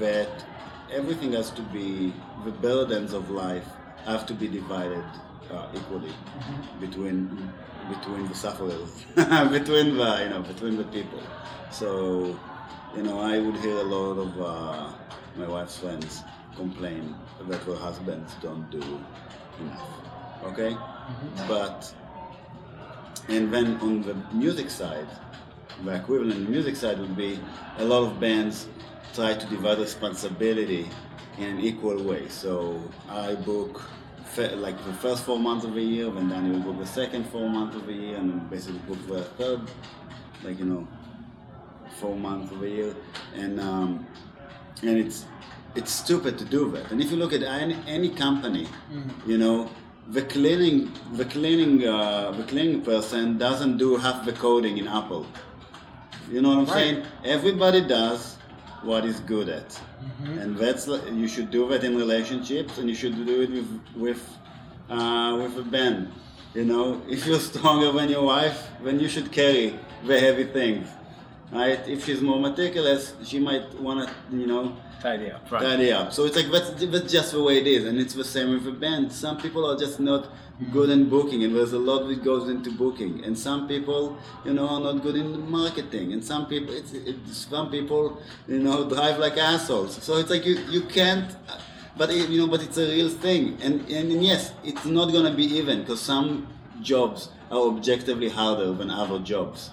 that 0.00 0.44
everything 0.92 1.32
has 1.34 1.50
to 1.50 1.62
be 1.62 2.12
the 2.44 2.50
burdens 2.50 3.12
of 3.12 3.30
life 3.30 3.66
have 4.04 4.26
to 4.26 4.34
be 4.34 4.48
divided 4.48 5.04
uh, 5.52 5.68
equally 5.74 6.12
between 6.80 7.52
between 7.88 8.26
the 8.26 8.34
sufferers, 8.34 9.04
between 9.14 9.96
the 9.96 10.20
you 10.24 10.30
know 10.30 10.42
between 10.42 10.76
the 10.76 10.84
people. 10.84 11.22
So 11.70 12.36
you 12.96 13.04
know 13.04 13.20
I 13.20 13.38
would 13.38 13.56
hear 13.58 13.76
a 13.76 13.84
lot 13.84 14.18
of 14.18 14.40
uh, 14.40 14.92
my 15.36 15.46
wife's 15.46 15.78
friends 15.78 16.24
complain 16.56 17.14
that 17.38 17.64
their 17.64 17.76
husbands 17.76 18.34
don't 18.42 18.68
do 18.70 18.82
enough. 19.60 19.88
Okay, 20.44 20.76
but 21.48 21.92
and 23.28 23.52
then 23.52 23.76
on 23.80 24.02
the 24.02 24.14
music 24.32 24.70
side, 24.70 25.08
the 25.84 25.94
equivalent 25.94 26.48
music 26.48 26.76
side 26.76 26.98
would 26.98 27.16
be 27.16 27.38
a 27.78 27.84
lot 27.84 28.02
of 28.02 28.20
bands 28.20 28.68
try 29.14 29.34
to 29.34 29.46
divide 29.46 29.78
responsibility 29.78 30.88
in 31.38 31.44
an 31.44 31.60
equal 31.60 32.02
way. 32.02 32.28
So 32.28 32.82
I 33.08 33.34
book 33.34 33.82
like 34.36 34.76
the 34.84 34.92
first 34.94 35.24
four 35.24 35.38
months 35.38 35.64
of 35.64 35.74
the 35.74 35.80
year, 35.80 36.08
and 36.08 36.30
then 36.30 36.52
we 36.52 36.58
book 36.58 36.78
the 36.78 36.86
second 36.86 37.24
four 37.30 37.48
months 37.48 37.76
of 37.76 37.86
the 37.86 37.92
year, 37.92 38.16
and 38.16 38.48
basically 38.50 38.80
book 38.80 38.98
the 39.06 39.22
third, 39.22 39.62
like 40.44 40.58
you 40.58 40.66
know, 40.66 40.86
four 41.98 42.16
months 42.16 42.52
of 42.52 42.60
the 42.60 42.68
year, 42.68 42.94
and 43.34 43.58
um, 43.58 44.06
and 44.82 44.98
it's 44.98 45.24
it's 45.76 45.92
stupid 45.92 46.38
to 46.38 46.44
do 46.44 46.70
that. 46.72 46.90
And 46.90 47.00
if 47.00 47.10
you 47.10 47.16
look 47.16 47.32
at 47.32 47.42
any, 47.42 47.76
any 47.86 48.08
company, 48.08 48.66
you 49.26 49.38
know, 49.38 49.70
the 50.08 50.22
cleaning 50.22 50.92
the 51.14 51.24
cleaning 51.24 51.86
uh, 51.86 52.30
the 52.32 52.44
cleaning 52.44 52.80
person 52.82 53.38
doesn't 53.38 53.76
do 53.76 53.96
half 53.96 54.24
the 54.24 54.32
coding 54.32 54.78
in 54.78 54.86
Apple. 54.88 55.26
You 56.30 56.40
know 56.42 56.50
what 56.50 56.58
I'm 56.58 56.64
Right. 56.66 56.74
saying? 56.74 57.02
Everybody 57.24 57.80
does 57.82 58.36
what 58.82 59.04
is 59.04 59.18
good 59.20 59.48
at, 59.48 59.80
and 60.40 60.56
that's 60.56 60.86
you 61.22 61.28
should 61.28 61.50
do 61.50 61.68
that 61.70 61.82
in 61.84 61.96
relationships, 61.96 62.78
and 62.78 62.88
you 62.88 62.94
should 62.94 63.16
do 63.26 63.36
it 63.42 63.50
with 63.50 63.70
with 64.04 64.22
uh, 64.90 65.32
with 65.42 65.58
a 65.58 65.66
band. 65.74 66.12
You 66.54 66.64
know, 66.64 67.02
if 67.14 67.26
you're 67.26 67.40
stronger 67.52 67.90
than 67.92 68.08
your 68.08 68.22
wife, 68.34 68.58
then 68.84 69.00
you 69.00 69.08
should 69.08 69.30
carry 69.32 69.66
the 70.06 70.18
heavy 70.20 70.44
things. 70.44 70.86
Right? 71.52 71.86
If 71.88 72.04
she's 72.04 72.20
more 72.20 72.40
meticulous, 72.40 73.14
she 73.24 73.38
might 73.38 73.72
wanna, 73.80 74.12
you 74.32 74.46
know, 74.46 74.76
tidy 75.00 75.30
up 75.30 75.50
right 75.50 75.62
tidy 75.62 75.92
up. 75.92 76.12
So 76.12 76.24
it's 76.24 76.36
like 76.36 76.50
that's, 76.50 76.70
that's 76.86 77.12
just 77.12 77.32
the 77.32 77.42
way 77.42 77.58
it 77.58 77.66
is, 77.66 77.84
and 77.84 77.98
it's 77.98 78.14
the 78.14 78.24
same 78.24 78.50
with 78.50 78.66
a 78.66 78.72
band. 78.72 79.12
Some 79.12 79.38
people 79.38 79.64
are 79.70 79.76
just 79.76 80.00
not 80.00 80.28
good 80.72 80.90
in 80.90 81.08
booking, 81.08 81.44
and 81.44 81.54
there's 81.54 81.72
a 81.72 81.78
lot 81.78 82.06
that 82.08 82.24
goes 82.24 82.48
into 82.48 82.70
booking. 82.72 83.24
And 83.24 83.38
some 83.38 83.68
people, 83.68 84.16
you 84.44 84.54
know, 84.54 84.68
are 84.68 84.80
not 84.80 85.02
good 85.02 85.16
in 85.16 85.48
marketing, 85.50 86.12
and 86.12 86.24
some 86.24 86.46
people, 86.46 86.74
it's, 86.74 86.92
it's 86.92 87.36
some 87.36 87.70
people, 87.70 88.20
you 88.48 88.58
know, 88.58 88.88
drive 88.88 89.18
like 89.18 89.36
assholes. 89.36 90.02
So 90.02 90.16
it's 90.16 90.30
like 90.30 90.44
you 90.44 90.56
you 90.68 90.82
can't. 90.82 91.36
But 91.98 92.10
it, 92.10 92.28
you 92.28 92.38
know, 92.40 92.48
but 92.48 92.62
it's 92.62 92.76
a 92.76 92.86
real 92.86 93.08
thing, 93.08 93.56
and 93.62 93.80
and, 93.88 94.12
and 94.12 94.24
yes, 94.24 94.52
it's 94.64 94.84
not 94.84 95.12
gonna 95.12 95.32
be 95.32 95.44
even 95.44 95.80
because 95.80 96.00
some 96.00 96.46
jobs 96.82 97.30
are 97.50 97.60
objectively 97.72 98.28
harder 98.28 98.72
than 98.72 98.90
other 98.90 99.18
jobs. 99.18 99.70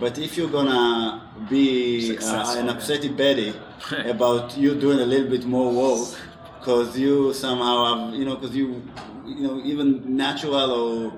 But 0.00 0.18
if 0.18 0.36
you're 0.36 0.50
gonna 0.50 1.22
be 1.50 2.16
uh, 2.18 2.54
an 2.58 2.68
upsetty 2.68 3.14
Betty 3.16 3.54
about 4.10 4.56
you 4.56 4.74
doing 4.74 5.00
a 5.00 5.04
little 5.06 5.28
bit 5.28 5.44
more 5.44 5.72
work, 5.72 6.08
because 6.58 6.98
you 6.98 7.32
somehow 7.32 7.74
have, 8.06 8.14
you 8.14 8.24
know, 8.24 8.36
because 8.36 8.54
you, 8.56 8.82
you 9.26 9.40
know, 9.46 9.60
even 9.64 10.16
natural 10.16 10.70
or, 10.70 11.12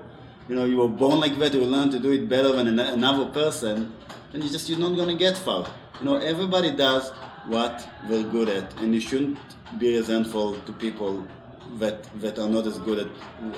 you 0.47 0.55
know, 0.55 0.65
you 0.65 0.77
were 0.77 0.87
born 0.87 1.19
like 1.19 1.37
that, 1.39 1.53
you 1.53 1.61
learn 1.61 1.89
to 1.91 1.99
do 1.99 2.11
it 2.11 2.27
better 2.29 2.51
than 2.51 2.67
an- 2.67 2.79
another 2.79 3.25
person, 3.31 3.91
and 4.33 4.43
you 4.43 4.49
just 4.49 4.69
you're 4.69 4.79
not 4.79 4.95
gonna 4.95 5.15
get 5.15 5.37
far. 5.37 5.67
You 5.99 6.05
know, 6.05 6.17
everybody 6.17 6.71
does 6.71 7.11
what 7.47 7.87
they're 8.07 8.23
good 8.23 8.49
at, 8.49 8.79
and 8.81 8.93
you 8.93 9.01
shouldn't 9.01 9.37
be 9.79 9.97
resentful 9.97 10.55
to 10.65 10.71
people 10.73 11.27
that 11.77 12.03
that 12.21 12.39
are 12.39 12.49
not 12.49 12.65
as 12.65 12.77
good 12.79 12.99
at 12.99 13.09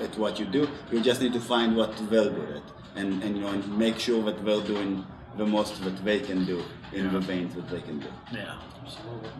at 0.03 0.17
what 0.17 0.39
you 0.39 0.45
do. 0.45 0.67
You 0.91 0.99
just 1.01 1.21
need 1.21 1.33
to 1.33 1.39
find 1.39 1.75
what 1.75 1.95
they're 2.09 2.29
good 2.29 2.49
at, 2.57 2.63
and 2.95 3.23
and 3.23 3.35
you 3.37 3.41
know, 3.43 3.49
and 3.49 3.77
make 3.77 3.97
sure 3.99 4.21
that 4.23 4.43
they're 4.45 4.61
doing 4.75 5.05
the 5.37 5.45
most 5.45 5.81
that 5.83 5.97
they 6.03 6.19
can 6.19 6.45
do 6.45 6.63
in 6.93 7.11
the 7.13 7.19
veins 7.19 7.55
that 7.55 7.67
they 7.69 7.81
can 7.81 7.99
do. 7.99 8.07
yeah 8.33 8.55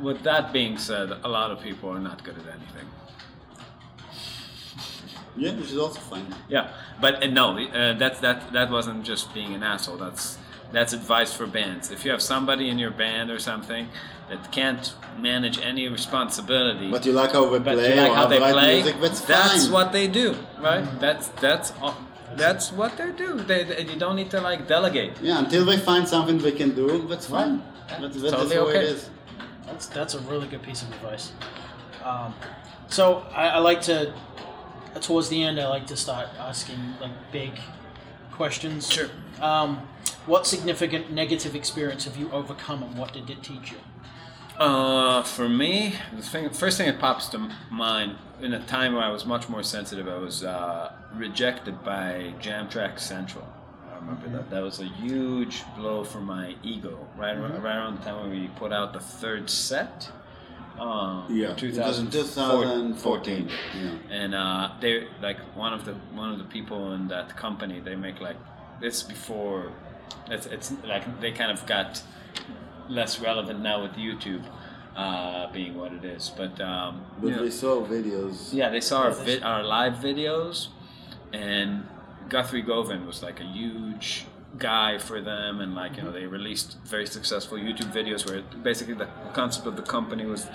with 0.02 0.22
that 0.24 0.54
being 0.54 0.78
said 0.78 1.08
a 1.24 1.28
lot 1.28 1.52
of 1.52 1.60
people 1.62 1.90
are 1.90 2.00
not 2.00 2.24
good 2.24 2.38
at 2.38 2.48
anything 2.58 2.88
Yeah, 5.38 5.56
which 5.56 5.72
is 5.72 5.78
also 5.78 6.00
fine. 6.00 6.26
Yeah, 6.50 6.72
but 7.00 7.24
uh, 7.24 7.28
no, 7.28 7.58
uh, 7.58 7.94
that's 7.98 8.20
that 8.20 8.52
that 8.54 8.70
wasn't 8.70 9.06
just 9.06 9.34
being 9.34 9.54
an 9.54 9.64
asshole. 9.64 9.98
That's 9.98 10.38
that's 10.74 10.94
advice 10.94 11.34
for 11.34 11.48
bands. 11.48 11.92
If 11.92 12.04
you 12.06 12.12
have 12.12 12.22
somebody 12.22 12.70
in 12.70 12.78
your 12.80 12.92
band 12.92 13.32
or 13.32 13.40
something 13.40 13.88
that 14.30 14.52
can't 14.52 14.94
manage 15.20 15.58
any 15.60 15.88
responsibility, 15.88 16.92
But 16.92 17.06
you 17.06 17.14
like 17.14 17.32
how 17.32 17.50
they 17.50 17.60
play 17.60 17.96
like 17.98 18.14
how 18.14 18.28
they 18.28 18.40
write 18.40 18.54
play, 18.54 18.76
music, 18.84 18.96
that's, 19.02 19.22
that's 19.22 19.68
what 19.70 19.92
they 19.92 20.08
do, 20.08 20.36
right? 20.60 20.86
That's 21.00 21.28
that's 21.40 21.74
all, 21.82 21.96
that's 22.36 22.72
what 22.72 22.98
they 22.98 23.12
do. 23.12 23.36
They, 23.36 23.64
they 23.64 23.86
you 23.86 23.98
don't 23.98 24.16
need 24.16 24.32
to 24.32 24.42
like 24.42 24.68
delegate. 24.68 25.20
Yeah, 25.22 25.40
until 25.40 25.66
they 25.66 25.78
find 25.78 26.08
something 26.08 26.38
they 26.38 26.52
can 26.52 26.76
do, 26.76 27.08
that's 27.08 27.28
fine. 27.28 27.62
That's, 27.88 28.22
that's 28.22 28.34
Totally 28.34 28.56
the 28.56 28.66
way 28.66 28.72
okay. 28.72 28.80
it 28.80 28.84
is. 28.84 29.10
That's 29.66 29.88
that's 29.88 30.14
a 30.16 30.20
really 30.20 30.48
good 30.48 30.62
piece 30.64 30.82
of 30.82 30.92
advice. 30.94 31.34
Um, 32.04 32.34
so 32.88 33.26
I, 33.34 33.50
I 33.50 33.58
like 33.60 33.82
to, 33.84 34.14
towards 35.02 35.30
the 35.30 35.44
end, 35.44 35.60
I 35.60 35.68
like 35.68 35.88
to 35.88 35.98
start 35.98 36.28
asking 36.38 36.80
like 37.00 37.12
big 37.32 37.52
questions. 38.32 38.92
Sure. 38.92 39.10
Um, 39.40 39.88
what 40.26 40.46
significant 40.46 41.12
negative 41.12 41.56
experience 41.56 42.06
have 42.06 42.18
you 42.18 42.32
overcome, 42.32 42.84
and 42.84 42.98
what 42.98 43.14
did 43.14 43.30
it 43.30 43.44
teach 43.44 43.72
you? 43.72 43.78
Uh, 44.58 45.24
for 45.24 45.50
me, 45.50 45.96
the 46.16 46.22
thing, 46.22 46.50
first 46.50 46.78
thing 46.78 46.86
that 46.88 47.00
pops 47.00 47.28
to 47.30 47.50
mind 47.72 48.18
in 48.42 48.54
a 48.54 48.64
time 48.66 48.94
where 48.94 49.04
I 49.04 49.10
was 49.10 49.26
much 49.26 49.50
more 49.50 49.64
sensitive, 49.64 50.08
I 50.08 50.18
was 50.18 50.44
uh, 50.44 50.92
rejected 51.16 51.84
by 51.84 52.34
Jam 52.40 52.70
Track 52.70 53.00
Central. 53.00 53.48
I 53.92 53.96
remember 53.98 54.30
that. 54.30 54.50
That 54.50 54.64
was 54.64 54.80
a 54.80 54.86
huge 54.86 55.64
blow 55.78 56.04
for 56.04 56.20
my 56.22 56.56
ego. 56.64 57.08
Right, 57.18 57.36
ar- 57.38 57.42
right 57.42 57.76
around 57.78 58.00
the 58.00 58.04
time 58.06 58.22
when 58.22 58.32
we 58.32 58.48
put 58.56 58.72
out 58.72 58.94
the 58.94 59.00
third 59.00 59.50
set. 59.50 60.10
Um, 60.80 61.26
Yeah, 61.30 61.54
2014. 61.54 62.10
2014. 62.12 63.50
Yeah. 63.76 63.92
and 64.10 64.34
uh, 64.34 64.72
they 64.80 65.08
like 65.22 65.38
one 65.56 65.74
of 65.74 65.86
the 65.86 65.94
one 66.16 66.32
of 66.32 66.38
the 66.40 66.46
people 66.46 66.94
in 66.94 67.08
that 67.10 67.36
company. 67.38 67.80
They 67.80 67.96
make 67.96 68.20
like 68.22 68.38
this 68.80 69.04
before. 69.04 69.72
It's 70.30 70.48
it's 70.48 70.72
like 70.88 71.04
they 71.22 71.32
kind 71.32 71.52
of 71.52 71.66
got 71.68 72.02
less 72.90 73.20
relevant 73.20 73.60
now 73.60 73.84
with 73.84 73.92
YouTube 73.94 74.44
uh, 74.96 75.52
being 75.52 75.78
what 75.78 75.92
it 75.94 76.04
is. 76.06 76.32
But 76.36 76.60
um, 76.62 77.06
But 77.20 77.28
you 77.28 77.36
know, 77.36 77.50
saw 77.50 77.86
videos. 77.86 78.52
yeah, 78.54 78.70
they 78.70 78.82
saw 78.82 79.04
our, 79.04 79.12
vi- 79.12 79.42
our 79.42 79.64
live 79.64 79.96
videos, 79.96 80.68
and 81.34 81.86
Guthrie 82.30 82.62
Govan 82.62 83.06
was 83.06 83.22
like 83.22 83.40
a 83.40 83.44
huge 83.44 84.26
guy 84.58 84.98
for 84.98 85.22
them, 85.22 85.62
and 85.62 85.76
like 85.76 85.98
you 85.98 86.04
know 86.04 86.10
mm-hmm. 86.10 86.20
they 86.20 86.26
released 86.26 86.78
very 86.86 87.08
successful 87.08 87.58
YouTube 87.58 87.92
videos 87.92 88.30
where 88.30 88.42
basically 88.64 88.94
the 88.94 89.08
concept 89.34 89.68
of 89.68 89.76
the 89.76 89.82
company 89.82 90.26
was 90.26 90.48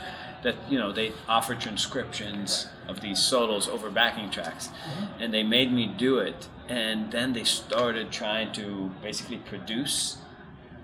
that 0.42 0.56
you 0.70 0.78
know 0.78 0.92
they 0.92 1.12
offer 1.28 1.54
transcriptions 1.54 2.68
of 2.88 3.00
these 3.00 3.18
solos 3.18 3.68
over 3.68 3.90
backing 3.90 4.30
tracks, 4.30 4.68
mm-hmm. 4.68 5.22
and 5.22 5.34
they 5.34 5.42
made 5.42 5.72
me 5.72 5.86
do 5.86 6.18
it, 6.18 6.48
and 6.68 7.10
then 7.12 7.32
they 7.32 7.44
started 7.44 8.10
trying 8.10 8.52
to 8.52 8.90
basically 9.02 9.38
produce 9.38 10.18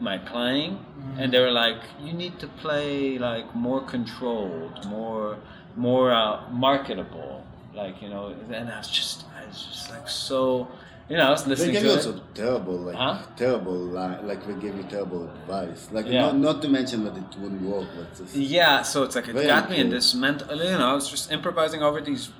my 0.01 0.19
playing. 0.19 0.73
Mm-hmm. 0.73 1.21
And 1.21 1.33
they 1.33 1.41
were 1.41 1.53
like 1.53 1.83
you 2.01 2.13
need 2.13 2.39
to 2.41 2.47
play 2.47 3.19
like 3.19 3.55
more 3.55 3.81
controlled 3.81 4.85
more 4.87 5.39
more 5.77 6.13
uh, 6.13 6.51
marketable 6.51 7.32
like 7.75 8.01
you 8.03 8.09
know 8.09 8.35
and 8.53 8.69
i 8.71 8.79
was 8.79 8.89
just 8.91 9.25
i 9.41 9.47
was 9.47 9.65
just 9.73 9.91
like 9.91 10.09
so 10.09 10.69
you 11.09 11.17
know 11.17 11.27
i 11.29 11.31
was 11.31 11.45
They 11.45 11.51
listening 11.51 11.73
gave 11.73 11.83
to 11.83 11.87
you 11.89 11.93
it 11.95 11.97
also 11.97 12.21
terrible, 12.35 12.77
like 12.89 12.97
Huh? 12.97 13.19
terrible, 13.37 13.75
li- 13.97 14.23
like 14.31 14.47
they 14.47 14.55
gave 14.55 14.77
you 14.77 14.85
terrible 14.85 15.25
advice. 15.31 15.89
Like 15.91 16.07
Yeah. 16.07 16.23
not, 16.23 16.37
not 16.39 16.63
to 16.63 16.69
mention 16.69 17.05
that 17.05 17.17
it 17.17 17.31
wouldn't 17.41 17.63
work, 17.63 17.89
but 17.97 18.09
yeah 18.35 18.83
so 18.83 19.03
it's 19.05 19.17
like 19.17 19.29
it 19.29 19.35
got 19.47 19.71
me 19.71 19.79
in 19.79 19.91
this 19.91 20.15
mental 20.15 20.47
you 20.57 20.79
know 20.79 20.89
i 20.93 20.95
was 21.01 21.09
just 21.11 21.33
improvising 21.33 21.83
over 21.83 22.01
these 22.01 22.31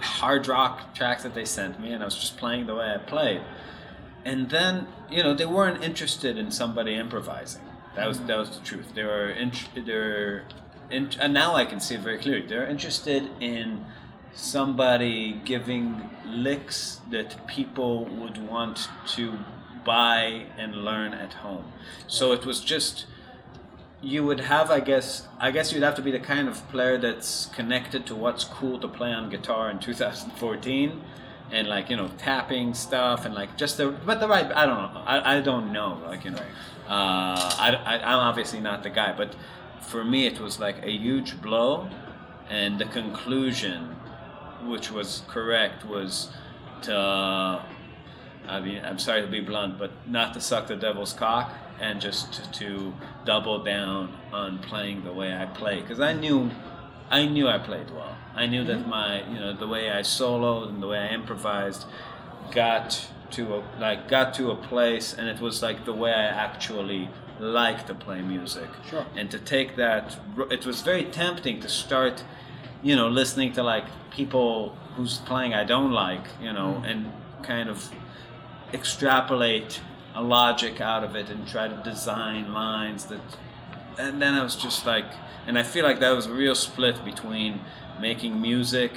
hard 0.00 0.46
rock 0.48 0.94
tracks 0.94 1.22
that 1.22 1.34
they 1.34 1.44
sent 1.44 1.80
me 1.80 1.92
and 1.92 2.02
i 2.02 2.04
was 2.04 2.14
just 2.16 2.36
playing 2.36 2.66
the 2.66 2.74
way 2.74 2.88
i 2.94 2.98
played 2.98 3.40
and 4.24 4.50
then 4.50 4.86
you 5.10 5.22
know 5.22 5.32
they 5.34 5.46
weren't 5.46 5.82
interested 5.82 6.36
in 6.36 6.50
somebody 6.50 6.94
improvising 6.94 7.62
that 7.96 8.06
was 8.08 8.18
that 8.28 8.36
was 8.36 8.50
the 8.58 8.64
truth 8.64 8.86
they 8.94 9.04
were 9.04 9.30
in, 9.30 9.52
they're 9.86 10.44
in, 10.90 11.08
and 11.20 11.32
now 11.32 11.54
i 11.54 11.64
can 11.64 11.80
see 11.80 11.94
it 11.94 12.00
very 12.00 12.18
clearly 12.18 12.46
they're 12.46 12.66
interested 12.66 13.22
in 13.40 13.84
somebody 14.34 15.40
giving 15.44 16.10
licks 16.26 17.00
that 17.10 17.46
people 17.46 18.04
would 18.06 18.38
want 18.38 18.88
to 19.08 19.38
buy 19.84 20.46
and 20.58 20.74
learn 20.74 21.14
at 21.14 21.34
home. 21.34 21.72
So 22.06 22.32
it 22.32 22.44
was 22.44 22.60
just 22.60 23.06
you 24.04 24.22
would 24.22 24.40
have 24.40 24.70
i 24.70 24.80
guess 24.80 25.26
i 25.40 25.50
guess 25.50 25.72
you'd 25.72 25.82
have 25.82 25.94
to 25.94 26.02
be 26.02 26.10
the 26.10 26.20
kind 26.20 26.46
of 26.46 26.68
player 26.68 26.98
that's 26.98 27.46
connected 27.46 28.04
to 28.04 28.14
what's 28.14 28.44
cool 28.44 28.78
to 28.78 28.86
play 28.86 29.10
on 29.10 29.30
guitar 29.30 29.70
in 29.70 29.78
2014 29.78 31.00
and 31.50 31.68
like 31.68 31.88
you 31.88 31.96
know 31.96 32.08
tapping 32.18 32.74
stuff 32.74 33.24
and 33.24 33.34
like 33.34 33.56
just 33.56 33.78
the 33.78 33.88
but 34.04 34.20
the 34.20 34.28
right 34.28 34.52
i 34.52 34.66
don't 34.66 34.76
know 34.76 35.00
i, 35.06 35.36
I 35.36 35.40
don't 35.40 35.72
know 35.72 35.98
like 36.04 36.24
you 36.24 36.32
know 36.32 36.42
uh, 36.86 37.56
I, 37.58 37.80
I, 37.84 37.94
i'm 38.12 38.18
obviously 38.18 38.60
not 38.60 38.82
the 38.82 38.90
guy 38.90 39.14
but 39.16 39.34
for 39.80 40.04
me 40.04 40.26
it 40.26 40.38
was 40.38 40.60
like 40.60 40.84
a 40.84 40.90
huge 40.90 41.40
blow 41.40 41.88
and 42.50 42.78
the 42.78 42.84
conclusion 42.84 43.93
which 44.64 44.90
was 44.90 45.22
correct 45.28 45.84
was 45.84 46.30
to 46.82 47.64
I 48.46 48.60
mean, 48.60 48.82
I'm 48.84 48.98
sorry 48.98 49.22
to 49.22 49.28
be 49.28 49.40
blunt, 49.40 49.78
but 49.78 49.90
not 50.06 50.34
to 50.34 50.40
suck 50.40 50.66
the 50.66 50.76
devil's 50.76 51.12
cock 51.12 51.50
and 51.80 52.00
just 52.00 52.32
to, 52.34 52.50
to 52.52 52.94
double 53.24 53.64
down 53.64 54.14
on 54.32 54.58
playing 54.58 55.04
the 55.04 55.12
way 55.12 55.34
I 55.34 55.46
play 55.46 55.80
because 55.80 56.00
I 56.00 56.12
knew, 56.12 56.50
I 57.10 57.26
knew 57.26 57.48
I 57.48 57.58
played 57.58 57.90
well. 57.90 58.16
I 58.34 58.46
knew 58.46 58.64
that 58.64 58.78
mm-hmm. 58.78 58.90
my, 58.90 59.28
you 59.28 59.40
know, 59.40 59.54
the 59.54 59.66
way 59.66 59.90
I 59.90 60.00
soloed 60.00 60.68
and 60.68 60.82
the 60.82 60.86
way 60.86 60.98
I 60.98 61.08
improvised 61.08 61.86
got 62.50 63.08
to 63.30 63.54
a, 63.56 63.64
like 63.80 64.08
got 64.08 64.34
to 64.34 64.50
a 64.50 64.56
place, 64.56 65.14
and 65.14 65.28
it 65.28 65.40
was 65.40 65.62
like 65.62 65.84
the 65.84 65.92
way 65.92 66.12
I 66.12 66.26
actually 66.26 67.08
like 67.40 67.86
to 67.86 67.94
play 67.94 68.20
music. 68.20 68.68
Sure. 68.88 69.06
And 69.16 69.30
to 69.30 69.38
take 69.38 69.76
that, 69.76 70.18
it 70.50 70.66
was 70.66 70.82
very 70.82 71.04
tempting 71.04 71.60
to 71.60 71.68
start, 71.68 72.24
you 72.84 72.94
know, 72.94 73.08
listening 73.08 73.52
to 73.54 73.62
like 73.64 73.86
people 74.10 74.76
whose 74.94 75.18
playing 75.18 75.54
I 75.54 75.64
don't 75.64 75.90
like, 75.90 76.24
you 76.40 76.52
know, 76.52 76.80
and 76.86 77.10
kind 77.42 77.68
of 77.68 77.90
extrapolate 78.72 79.80
a 80.14 80.22
logic 80.22 80.80
out 80.80 81.02
of 81.02 81.16
it 81.16 81.28
and 81.30 81.48
try 81.48 81.66
to 81.66 81.76
design 81.82 82.52
lines 82.52 83.06
that 83.06 83.20
and 83.98 84.22
then 84.22 84.34
I 84.34 84.42
was 84.42 84.54
just 84.54 84.86
like 84.86 85.06
and 85.46 85.58
I 85.58 85.62
feel 85.62 85.84
like 85.84 86.00
that 86.00 86.10
was 86.10 86.26
a 86.26 86.32
real 86.32 86.54
split 86.54 87.04
between 87.04 87.60
making 88.00 88.40
music 88.40 88.92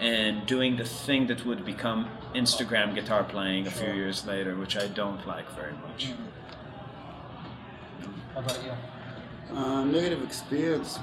and 0.00 0.46
doing 0.46 0.76
the 0.76 0.84
thing 0.84 1.26
that 1.26 1.44
would 1.44 1.64
become 1.64 2.08
Instagram 2.34 2.94
guitar 2.94 3.24
playing 3.24 3.66
a 3.66 3.70
few 3.70 3.92
years 3.92 4.26
later, 4.26 4.56
which 4.56 4.76
I 4.76 4.86
don't 4.86 5.26
like 5.26 5.50
very 5.54 5.74
much. 5.74 6.12
How 8.34 8.40
about 8.40 8.64
you? 8.64 9.56
Uh, 9.56 9.84
negative 9.84 10.22
experience. 10.22 10.98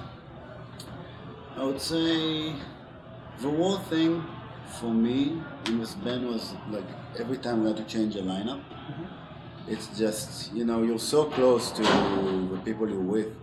I 1.57 1.63
would 1.63 1.81
say 1.81 2.53
the 3.41 3.49
worst 3.49 3.89
thing 3.89 4.23
for 4.79 4.93
me 4.93 5.41
in 5.65 5.79
this 5.79 5.95
band 5.95 6.27
was 6.27 6.53
like 6.69 6.83
every 7.17 7.37
time 7.37 7.63
we 7.63 7.69
had 7.69 7.77
to 7.77 7.83
change 7.85 8.15
a 8.15 8.21
lineup. 8.21 8.61
It's 9.67 9.87
just 9.97 10.53
you 10.53 10.65
know 10.65 10.83
you're 10.83 10.99
so 10.99 11.25
close 11.25 11.71
to 11.71 11.81
the 11.81 12.61
people 12.63 12.87
you're 12.87 12.99
with, 12.99 13.33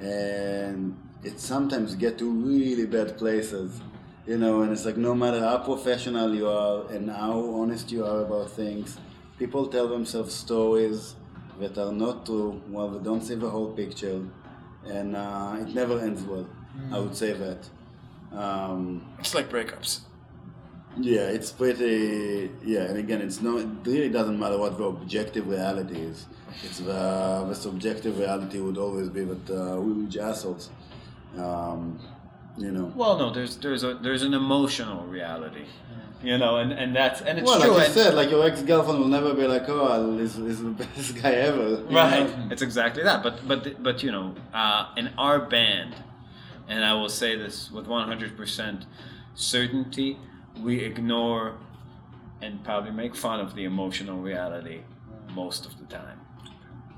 and 0.00 0.96
it 1.22 1.38
sometimes 1.38 1.94
get 1.94 2.18
to 2.18 2.28
really 2.28 2.84
bad 2.84 3.16
places. 3.16 3.80
You 4.26 4.38
know, 4.38 4.62
and 4.62 4.72
it's 4.72 4.84
like 4.84 4.96
no 4.96 5.14
matter 5.14 5.38
how 5.38 5.58
professional 5.58 6.34
you 6.34 6.48
are 6.48 6.90
and 6.90 7.08
how 7.08 7.38
honest 7.60 7.92
you 7.92 8.04
are 8.04 8.22
about 8.22 8.50
things, 8.50 8.98
people 9.38 9.68
tell 9.68 9.86
themselves 9.86 10.34
stories 10.34 11.14
that 11.60 11.78
are 11.78 11.92
not 11.92 12.26
true. 12.26 12.60
Well, 12.68 12.88
they 12.88 13.04
don't 13.04 13.22
see 13.22 13.36
the 13.36 13.50
whole 13.50 13.70
picture, 13.72 14.20
and 14.84 15.14
uh, 15.14 15.58
it 15.60 15.68
never 15.72 16.00
ends 16.00 16.24
well. 16.24 16.48
I 16.92 16.98
would 16.98 17.16
say 17.16 17.32
that. 17.32 17.60
Um, 18.36 19.06
It's 19.18 19.34
like 19.34 19.48
breakups. 19.50 20.00
yeah, 21.00 21.26
it's 21.36 21.50
pretty. 21.52 22.50
Yeah, 22.64 22.82
and 22.82 22.98
again, 22.98 23.20
it's 23.22 23.40
no. 23.40 23.58
It 23.58 23.68
really 23.84 24.08
doesn't 24.08 24.38
matter 24.38 24.58
what 24.58 24.76
the 24.78 24.84
objective 24.84 25.46
reality 25.48 25.98
is. 26.00 26.26
It's 26.64 26.78
the 26.78 27.44
the 27.48 27.54
subjective 27.54 28.18
reality 28.18 28.60
would 28.60 28.78
always 28.78 29.08
be 29.08 29.24
that 29.24 29.50
uh, 29.50 29.80
we're 29.80 29.94
huge 29.94 30.16
assholes. 30.18 30.70
Um, 31.38 31.98
you 32.58 32.70
know. 32.70 32.92
Well, 32.94 33.18
no, 33.18 33.30
there's 33.32 33.56
there's 33.56 33.84
a 33.84 33.94
there's 33.94 34.22
an 34.22 34.34
emotional 34.34 35.04
reality, 35.06 35.64
you 36.22 36.36
know, 36.36 36.56
and, 36.58 36.72
and 36.72 36.94
that's 36.94 37.20
and 37.22 37.38
it's 37.38 37.46
Well, 37.50 37.60
true. 37.60 37.70
like 37.70 37.78
you 37.78 37.84
and- 37.84 37.94
said, 37.94 38.14
like 38.14 38.30
your 38.30 38.44
ex 38.46 38.60
girlfriend 38.62 38.98
will 39.00 39.08
never 39.08 39.32
be 39.34 39.46
like, 39.46 39.64
oh, 39.68 40.18
he's, 40.18 40.34
he's 40.34 40.62
the 40.62 40.70
best 40.84 41.16
guy 41.22 41.32
ever. 41.32 41.76
right 41.90 42.28
know? 42.28 42.48
it's 42.50 42.60
exactly 42.62 43.02
that 43.02 43.22
but 43.22 43.34
but 43.48 43.82
but 43.82 44.02
you 44.02 44.12
know 44.12 44.34
uh, 44.52 44.86
in 44.98 45.08
our 45.16 45.38
band 45.40 45.94
and 46.68 46.84
i 46.84 46.92
will 46.94 47.08
say 47.08 47.36
this 47.36 47.70
with 47.70 47.86
100% 47.86 48.84
certainty 49.34 50.18
we 50.62 50.80
ignore 50.80 51.54
and 52.42 52.62
probably 52.64 52.90
make 52.90 53.14
fun 53.14 53.40
of 53.40 53.54
the 53.54 53.64
emotional 53.64 54.18
reality 54.20 54.80
most 55.34 55.64
of 55.66 55.78
the 55.78 55.84
time 55.86 56.18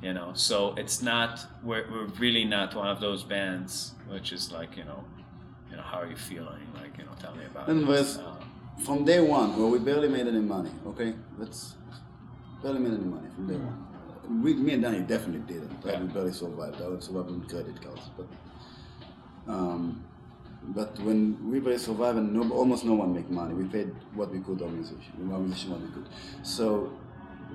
you 0.03 0.13
know 0.13 0.31
so 0.35 0.75
it's 0.77 1.01
not 1.03 1.47
we're, 1.63 1.85
we're 1.91 2.07
really 2.19 2.45
not 2.45 2.75
one 2.75 2.89
of 2.89 3.01
those 3.01 3.23
bands 3.23 3.93
which 4.09 4.33
is 4.33 4.51
like 4.53 4.77
you 4.77 4.85
know 4.85 5.03
you 5.71 5.77
know 5.77 5.83
how 5.83 5.99
are 5.99 6.07
you 6.07 6.17
feeling 6.17 6.67
like 6.75 6.97
you 6.99 7.05
know 7.05 7.13
tell 7.21 7.35
me 7.35 7.45
about 7.45 7.69
And 7.69 7.83
it 7.83 7.89
with- 7.89 8.19
Uh, 8.19 8.33
From 8.87 9.05
day 9.05 9.21
one, 9.21 9.49
where 9.57 9.69
we 9.75 9.79
barely 9.79 10.09
made 10.09 10.27
any 10.27 10.41
money, 10.57 10.73
okay? 10.91 11.11
That's 11.39 11.61
barely 12.61 12.81
made 12.81 12.95
any 13.01 13.09
money 13.17 13.29
from 13.35 13.45
day 13.47 13.59
one. 13.69 13.79
We, 14.43 14.51
me 14.67 14.73
and 14.77 14.83
Danny 14.83 14.99
definitely 15.15 15.45
didn't. 15.53 15.71
Like, 15.85 15.95
Yeah. 15.95 16.01
We 16.03 16.09
barely 16.17 16.33
survived. 16.33 16.83
I 16.83 16.89
would 16.91 17.03
survive 17.09 17.29
on 17.35 17.39
credit 17.53 17.77
cards, 17.85 18.07
but 18.17 18.27
um, 19.49 20.05
but 20.69 20.99
when 21.01 21.51
we 21.51 21.61
barely 21.61 21.79
survived 21.79 22.19
and 22.19 22.33
no, 22.33 22.51
almost 22.55 22.85
no 22.85 22.95
one 22.95 23.15
make 23.15 23.31
money, 23.31 23.55
we 23.55 23.65
paid 23.65 23.95
what 24.15 24.31
we 24.31 24.41
could 24.41 24.63
our 24.63 24.69
musician, 24.69 25.31
our 25.31 25.39
musician 25.39 25.73
what 25.73 25.81
we 25.83 25.89
could. 25.89 26.09
So 26.43 26.93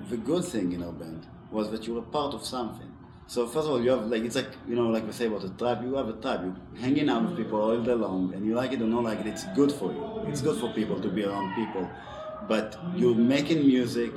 the 0.08 0.16
good 0.16 0.44
thing 0.44 0.72
in 0.72 0.82
our 0.82 0.92
band 0.92 1.26
was 1.50 1.70
that 1.72 1.86
you 1.86 1.94
were 1.94 2.02
part 2.02 2.34
of 2.34 2.44
something. 2.44 2.86
So 3.26 3.46
first 3.46 3.66
of 3.66 3.72
all, 3.72 3.82
you 3.82 3.90
have 3.90 4.06
like 4.06 4.22
it's 4.22 4.36
like 4.36 4.50
you 4.68 4.74
know 4.74 4.88
like 4.88 5.06
we 5.06 5.12
say 5.12 5.26
about 5.26 5.44
a 5.44 5.50
tribe. 5.50 5.82
You 5.82 5.94
have 5.96 6.08
a 6.08 6.14
tribe. 6.14 6.44
You 6.44 6.80
hanging 6.80 7.08
out 7.08 7.22
with 7.24 7.36
people 7.36 7.60
all 7.60 7.80
day 7.80 7.94
long, 7.94 8.32
and 8.34 8.44
you 8.44 8.54
like 8.54 8.72
it 8.72 8.82
or 8.82 8.86
not 8.86 9.04
like 9.04 9.20
it. 9.20 9.26
It's 9.26 9.44
good 9.54 9.70
for 9.72 9.92
you. 9.92 10.24
It's 10.26 10.40
good 10.40 10.58
for 10.58 10.72
people 10.72 11.00
to 11.00 11.08
be 11.08 11.24
around 11.24 11.54
people. 11.54 11.88
But 12.48 12.76
you're 12.96 13.14
making 13.14 13.66
music 13.66 14.12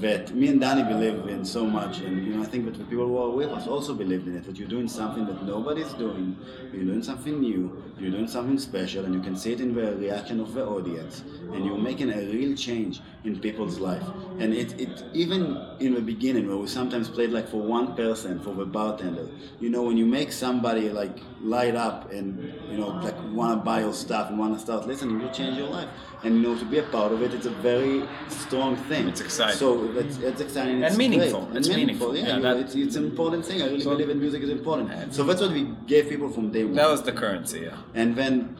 that 0.00 0.34
me 0.34 0.48
and 0.48 0.60
Danny 0.60 0.82
believe 0.82 1.28
in 1.28 1.44
so 1.44 1.66
much, 1.66 1.98
and 2.00 2.24
you 2.26 2.34
know 2.34 2.42
I 2.42 2.46
think 2.46 2.64
that 2.64 2.74
the 2.74 2.84
people 2.84 3.06
who 3.06 3.18
are 3.18 3.30
with 3.30 3.50
us 3.50 3.66
also 3.66 3.94
believed 3.94 4.26
in 4.26 4.36
it. 4.36 4.44
That 4.44 4.58
you're 4.58 4.68
doing 4.68 4.88
something 4.88 5.26
that 5.26 5.42
nobody's 5.44 5.92
doing. 5.94 6.36
You're 6.72 6.84
doing 6.84 7.02
something 7.02 7.40
new. 7.40 7.82
You're 7.98 8.10
doing 8.10 8.26
something 8.26 8.58
special, 8.58 9.04
and 9.04 9.14
you 9.14 9.20
can 9.20 9.36
see 9.36 9.52
it 9.52 9.60
in 9.60 9.74
the 9.74 9.96
reaction 9.96 10.40
of 10.40 10.54
the 10.54 10.66
audience, 10.66 11.22
and 11.52 11.64
you're 11.64 11.78
making 11.78 12.10
a 12.10 12.18
real 12.18 12.56
change 12.56 13.00
in 13.24 13.40
people's 13.40 13.78
life. 13.78 14.06
And 14.38 14.52
it, 14.52 14.80
it 14.80 15.04
even 15.12 15.56
in 15.80 15.94
the 15.94 16.00
beginning 16.00 16.48
where 16.48 16.56
we 16.56 16.66
sometimes 16.66 17.08
played 17.08 17.30
like 17.30 17.48
for 17.48 17.62
one 17.62 17.94
person, 17.94 18.40
for 18.40 18.54
the 18.54 18.66
bartender. 18.66 19.28
You 19.60 19.70
know 19.70 19.82
when 19.82 19.96
you 19.96 20.06
make 20.06 20.32
somebody 20.32 20.90
like 20.90 21.18
light 21.44 21.74
up 21.76 22.10
and 22.10 22.52
you 22.70 22.78
know 22.78 22.88
like 22.88 23.14
want 23.32 23.58
to 23.58 23.64
buy 23.64 23.80
your 23.80 23.92
stuff 23.92 24.30
and 24.30 24.38
want 24.38 24.54
to 24.54 24.60
start 24.60 24.86
listening, 24.86 25.20
you 25.20 25.28
change 25.30 25.56
your 25.58 25.68
life. 25.68 25.88
And 26.22 26.36
you 26.36 26.42
know 26.42 26.58
to 26.58 26.64
be 26.64 26.78
a 26.78 26.82
part 26.84 27.12
of 27.12 27.20
it, 27.22 27.34
it's 27.34 27.46
a 27.46 27.50
very 27.50 28.02
strong 28.28 28.76
thing. 28.88 29.08
It's 29.08 29.20
exciting. 29.20 29.58
So 29.58 29.90
it's, 29.92 30.16
it's 30.18 30.40
exciting. 30.40 30.76
And 30.76 30.84
it's 30.84 30.96
meaningful. 30.96 31.42
great. 31.46 31.56
It's 31.58 31.68
And 31.68 31.76
meaningful. 31.76 32.16
Yeah, 32.16 32.28
Yeah, 32.28 32.38
that- 32.40 32.56
it's, 32.56 32.74
it's 32.74 32.96
an 32.96 33.04
important 33.04 33.44
thing. 33.44 33.60
I 33.62 33.66
really 33.66 33.80
So- 33.82 33.90
believe 33.90 34.08
in 34.10 34.18
music 34.20 34.42
is 34.42 34.48
important. 34.50 35.12
So 35.14 35.22
that's 35.24 35.42
what 35.42 35.52
we 35.52 35.68
gave 35.86 36.08
people 36.08 36.30
from 36.30 36.50
day 36.50 36.64
one. 36.64 36.74
That 36.74 36.90
was 36.90 37.02
the 37.02 37.12
currency, 37.12 37.60
yeah. 37.60 37.76
And 37.94 38.16
then, 38.16 38.56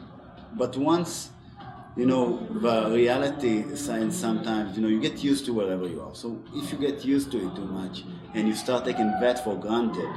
but 0.55 0.77
once, 0.77 1.31
you 1.97 2.05
know, 2.05 2.45
the 2.65 2.91
reality 2.91 3.75
science 3.75 4.15
sometimes, 4.15 4.75
you 4.77 4.83
know, 4.83 4.89
you 4.89 4.99
get 4.99 5.23
used 5.23 5.45
to 5.45 5.53
wherever 5.53 5.87
you 5.87 6.01
are. 6.01 6.13
So 6.13 6.37
if 6.53 6.71
you 6.71 6.77
get 6.77 7.03
used 7.03 7.31
to 7.31 7.37
it 7.47 7.55
too 7.55 7.65
much 7.65 8.03
and 8.35 8.47
you 8.47 8.53
start 8.53 8.85
taking 8.85 9.09
that 9.21 9.43
for 9.43 9.55
granted, 9.55 10.09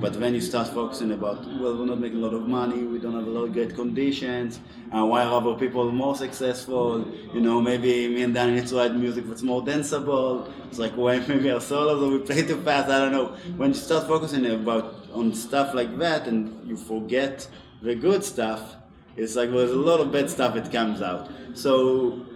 but 0.00 0.16
when 0.16 0.34
you 0.34 0.40
start 0.40 0.68
focusing 0.68 1.12
about, 1.12 1.44
well, 1.60 1.76
we're 1.76 1.86
not 1.86 2.00
making 2.00 2.18
a 2.18 2.20
lot 2.20 2.34
of 2.34 2.46
money, 2.46 2.82
we 2.82 2.98
don't 2.98 3.14
have 3.14 3.26
a 3.26 3.30
lot 3.30 3.44
of 3.44 3.52
great 3.52 3.74
conditions, 3.74 4.60
uh, 4.92 5.04
why 5.04 5.24
are 5.24 5.32
other 5.32 5.54
people 5.54 5.90
more 5.90 6.14
successful? 6.14 7.06
You 7.32 7.40
know, 7.40 7.60
maybe 7.60 8.08
me 8.08 8.22
and 8.22 8.34
Danny 8.34 8.56
need 8.56 8.66
to 8.68 8.76
write 8.76 8.94
music 8.94 9.26
that's 9.26 9.42
more 9.42 9.62
danceable. 9.62 10.50
It's 10.68 10.78
like, 10.78 10.92
why 10.92 11.18
maybe 11.28 11.50
our 11.50 11.60
solos 11.60 12.02
or 12.02 12.18
we 12.18 12.24
play 12.24 12.42
too 12.42 12.60
fast, 12.62 12.88
I 12.88 12.98
don't 12.98 13.12
know. 13.12 13.36
When 13.56 13.70
you 13.70 13.74
start 13.74 14.06
focusing 14.06 14.46
about 14.46 14.94
on 15.12 15.34
stuff 15.34 15.74
like 15.74 15.96
that 15.98 16.26
and 16.26 16.68
you 16.68 16.76
forget 16.76 17.48
the 17.82 17.94
good 17.94 18.22
stuff, 18.22 18.76
it's 19.16 19.34
like 19.34 19.50
there's 19.50 19.70
a 19.70 19.76
lot 19.76 20.00
of 20.00 20.12
bad 20.12 20.28
stuff 20.28 20.54
that 20.54 20.70
comes 20.70 21.00
out. 21.00 21.30
So 21.54 22.26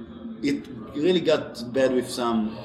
it 0.42 0.66
really 0.94 1.20
got 1.20 1.72
bad 1.72 1.92
with 1.94 2.10
some 2.10 2.56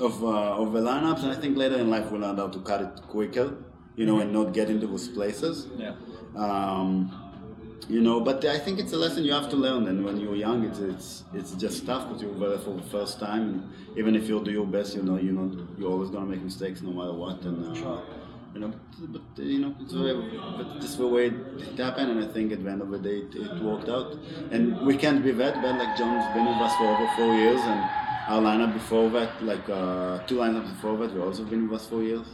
of 0.00 0.22
uh, 0.22 0.62
of 0.62 0.72
the 0.72 0.80
lineups, 0.80 1.22
and 1.22 1.32
I 1.32 1.34
think 1.34 1.56
later 1.56 1.76
in 1.76 1.90
life 1.90 2.10
we 2.10 2.18
learned 2.18 2.38
how 2.38 2.48
to 2.48 2.60
cut 2.60 2.82
it 2.82 3.02
quicker, 3.08 3.56
you 3.96 4.06
know, 4.06 4.20
and 4.20 4.32
not 4.32 4.52
get 4.52 4.70
into 4.70 4.86
those 4.86 5.08
places. 5.08 5.66
Yeah. 5.76 5.94
Um, 6.36 7.24
you 7.88 8.00
know, 8.00 8.20
but 8.20 8.44
I 8.44 8.58
think 8.58 8.78
it's 8.78 8.92
a 8.92 8.96
lesson 8.96 9.24
you 9.24 9.32
have 9.32 9.50
to 9.50 9.56
learn. 9.56 9.88
And 9.88 10.04
when 10.04 10.18
you're 10.18 10.36
young, 10.36 10.64
it's 10.64 10.78
it's 10.78 11.24
it's 11.34 11.52
just 11.52 11.86
tough 11.86 12.08
because 12.08 12.22
you're 12.22 12.34
there 12.34 12.58
for 12.58 12.74
the 12.74 12.82
first 12.82 13.20
time. 13.20 13.42
And 13.42 13.98
even 13.98 14.14
if 14.14 14.28
you 14.28 14.42
do 14.42 14.50
your 14.50 14.66
best, 14.66 14.96
you 14.96 15.02
know, 15.02 15.18
you 15.18 15.32
know, 15.32 15.66
you're 15.78 15.90
always 15.90 16.10
gonna 16.10 16.26
make 16.26 16.42
mistakes 16.42 16.80
no 16.80 16.92
matter 16.92 17.12
what. 17.12 17.42
And 17.42 17.76
uh, 17.76 18.00
you 18.54 18.60
know, 18.60 18.72
but, 19.00 19.20
but 19.34 19.44
you 19.44 19.58
know, 19.58 19.74
it's 19.80 19.92
way, 19.92 20.14
but 20.56 20.80
this 20.80 20.94
the 20.94 21.06
way 21.06 21.26
it 21.26 21.78
happened. 21.78 22.10
And 22.12 22.24
I 22.24 22.32
think 22.32 22.52
at 22.52 22.64
the 22.64 22.70
end 22.70 22.82
of 22.82 22.90
the 22.90 22.98
day, 22.98 23.18
it, 23.18 23.34
it 23.34 23.62
worked 23.62 23.88
out. 23.88 24.16
And 24.50 24.80
we 24.86 24.96
can't 24.96 25.22
be 25.22 25.32
that 25.32 25.54
bad. 25.60 25.78
Like 25.78 25.96
John's 25.98 26.32
been 26.34 26.46
with 26.46 26.56
us 26.56 26.74
for 26.76 26.86
over 26.86 27.06
four 27.16 27.34
years, 27.34 27.60
and 27.60 27.80
our 28.28 28.40
lineup 28.40 28.72
before 28.72 29.10
that, 29.10 29.42
like 29.42 29.68
uh, 29.68 30.20
two 30.26 30.36
lineups 30.36 30.68
before 30.74 30.96
that, 30.98 31.12
we 31.12 31.20
also 31.20 31.44
been 31.44 31.68
with 31.68 31.80
us 31.80 31.86
four 31.86 32.02
years. 32.02 32.26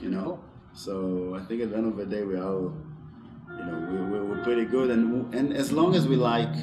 You 0.00 0.10
know, 0.10 0.40
so 0.74 1.38
I 1.40 1.44
think 1.44 1.62
at 1.62 1.70
the 1.70 1.76
end 1.76 1.86
of 1.86 1.96
the 1.96 2.06
day, 2.06 2.22
we 2.22 2.36
are 2.36 2.72
you 3.58 3.64
know, 3.64 3.86
we, 3.90 4.18
we, 4.18 4.26
we're 4.28 4.42
pretty 4.42 4.64
good. 4.64 4.90
And, 4.90 5.34
and 5.34 5.52
as 5.52 5.72
long 5.72 5.94
as 5.94 6.06
we 6.06 6.16
like 6.16 6.54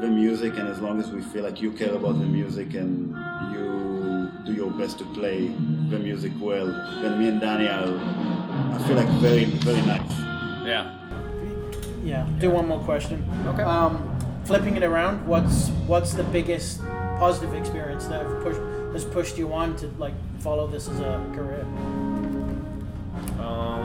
the 0.00 0.08
music 0.08 0.56
and 0.58 0.68
as 0.68 0.78
long 0.80 1.00
as 1.00 1.10
we 1.10 1.22
feel 1.22 1.44
like 1.44 1.60
you 1.60 1.72
care 1.72 1.94
about 1.94 2.18
the 2.18 2.26
music 2.26 2.74
and 2.74 3.14
you 3.52 4.30
do 4.44 4.52
your 4.52 4.70
best 4.70 4.98
to 4.98 5.04
play 5.06 5.48
the 5.90 5.98
music 5.98 6.32
well, 6.40 6.66
then 7.02 7.18
me 7.18 7.28
and 7.28 7.40
Danny 7.40 7.68
are, 7.68 8.74
I 8.74 8.84
feel 8.86 8.96
like 8.96 9.08
very, 9.20 9.44
very 9.44 9.80
nice. 9.82 10.10
Yeah. 10.64 10.94
Yeah. 12.04 12.26
Do 12.38 12.50
one 12.50 12.68
more 12.68 12.80
question. 12.80 13.28
Okay. 13.46 13.62
Um, 13.62 14.16
flipping 14.44 14.76
it 14.76 14.82
around, 14.82 15.26
what's 15.26 15.68
what's 15.86 16.14
the 16.14 16.24
biggest 16.24 16.80
positive 17.18 17.52
experience 17.54 18.06
that 18.06 18.24
have 18.24 18.42
pushed 18.42 18.60
has 18.92 19.04
pushed 19.04 19.36
you 19.36 19.52
on 19.52 19.76
to 19.76 19.88
like 19.98 20.14
follow 20.38 20.66
this 20.66 20.88
as 20.88 21.00
a 21.00 21.20
career? 21.34 21.66
Um, 23.48 23.84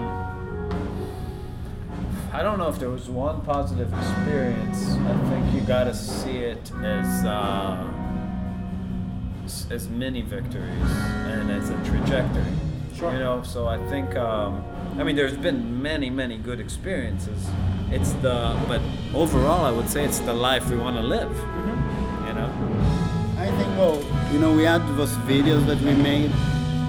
I 2.33 2.41
don't 2.43 2.57
know 2.57 2.67
if 2.67 2.79
there 2.79 2.89
was 2.89 3.07
one 3.09 3.41
positive 3.41 3.93
experience. 3.93 4.95
I 4.95 5.29
think 5.29 5.53
you 5.53 5.61
gotta 5.61 5.93
see 5.93 6.37
it 6.37 6.71
as 6.83 7.25
uh, 7.25 7.87
as 9.71 9.87
mini 9.87 10.21
victories 10.21 10.91
and 11.31 11.49
as 11.51 11.69
a 11.69 11.77
trajectory. 11.85 12.43
Sure. 12.95 13.13
You 13.13 13.19
know, 13.19 13.43
so 13.43 13.67
I 13.67 13.77
think 13.87 14.15
um, 14.15 14.63
I 14.99 15.03
mean 15.03 15.15
there's 15.15 15.37
been 15.37 15.81
many 15.81 16.09
many 16.09 16.37
good 16.37 16.59
experiences. 16.59 17.47
It's 17.91 18.11
the 18.25 18.59
but 18.67 18.81
overall 19.13 19.63
I 19.65 19.71
would 19.71 19.89
say 19.89 20.03
it's 20.03 20.19
the 20.19 20.33
life 20.33 20.69
we 20.69 20.77
want 20.77 20.97
to 20.97 21.03
live. 21.03 21.31
You 22.27 22.33
know. 22.33 22.49
I 23.37 23.47
think, 23.57 23.67
well, 23.77 24.01
you 24.31 24.39
know, 24.39 24.53
we 24.55 24.63
had 24.63 24.81
those 24.95 25.11
videos 25.27 25.65
that 25.65 25.79
we 25.81 25.93
made. 25.93 26.31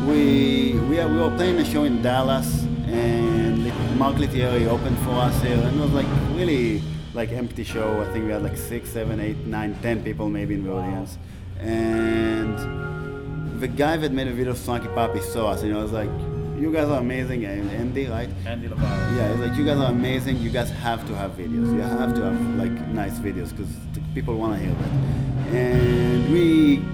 We 0.07 0.79
we, 0.89 1.01
are, 1.01 1.09
we 1.09 1.19
were 1.19 1.31
playing 1.31 1.59
a 1.59 1.65
show 1.65 1.85
in 1.85 2.03
Dallas, 2.03 2.65
and 2.87 3.99
Mark 3.99 4.19
Lettieri 4.19 4.67
opened 4.67 4.99
for 4.99 5.13
us 5.13 5.41
here, 5.43 5.57
and 5.57 5.81
it 5.81 5.83
was 5.83 5.93
like 5.93 6.07
really 6.33 6.83
like 7.15 7.33
empty 7.33 7.65
show. 7.65 8.03
I 8.03 8.13
think 8.13 8.27
we 8.27 8.33
had 8.33 8.43
like 8.43 8.57
six, 8.57 8.91
seven, 8.91 9.21
eight, 9.21 9.39
nine, 9.47 9.77
ten 9.81 10.03
people 10.03 10.29
maybe 10.29 10.55
in 10.55 10.65
the 10.65 10.73
audience, 10.73 11.17
and 11.59 13.61
the 13.61 13.69
guy 13.69 13.97
that 13.97 14.13
made 14.13 14.29
a 14.29 14.33
video 14.33 14.53
of 14.53 14.59
Snarky 14.59 14.93
Puppy 14.95 15.21
saw 15.21 15.53
us, 15.53 15.63
and 15.63 15.75
he 15.75 15.81
was 15.81 15.93
like, 15.93 16.11
"You 16.59 16.71
guys 16.71 16.89
are 16.89 17.01
amazing," 17.01 17.45
and 17.47 17.71
Andy, 17.71 18.07
right? 18.07 18.29
Andy 18.45 18.69
Lavaro. 18.69 19.17
Yeah, 19.17 19.33
it's 19.33 19.41
like 19.41 19.57
you 19.57 19.65
guys 19.65 19.79
are 19.79 19.91
amazing. 19.91 20.37
You 20.37 20.51
guys 20.51 20.71
have 20.71 21.07
to 21.07 21.15
have 21.15 21.33
videos. 21.33 21.73
You 21.73 21.81
have 21.81 22.15
to 22.15 22.23
have 22.23 22.41
like 22.57 22.73
nice 22.89 23.19
videos 23.19 23.51
because 23.51 23.71
people 24.15 24.37
want 24.37 24.55
to 24.55 24.61
hear 24.65 24.75
that. 24.75 25.55
And 25.55 26.31
we 26.31 26.85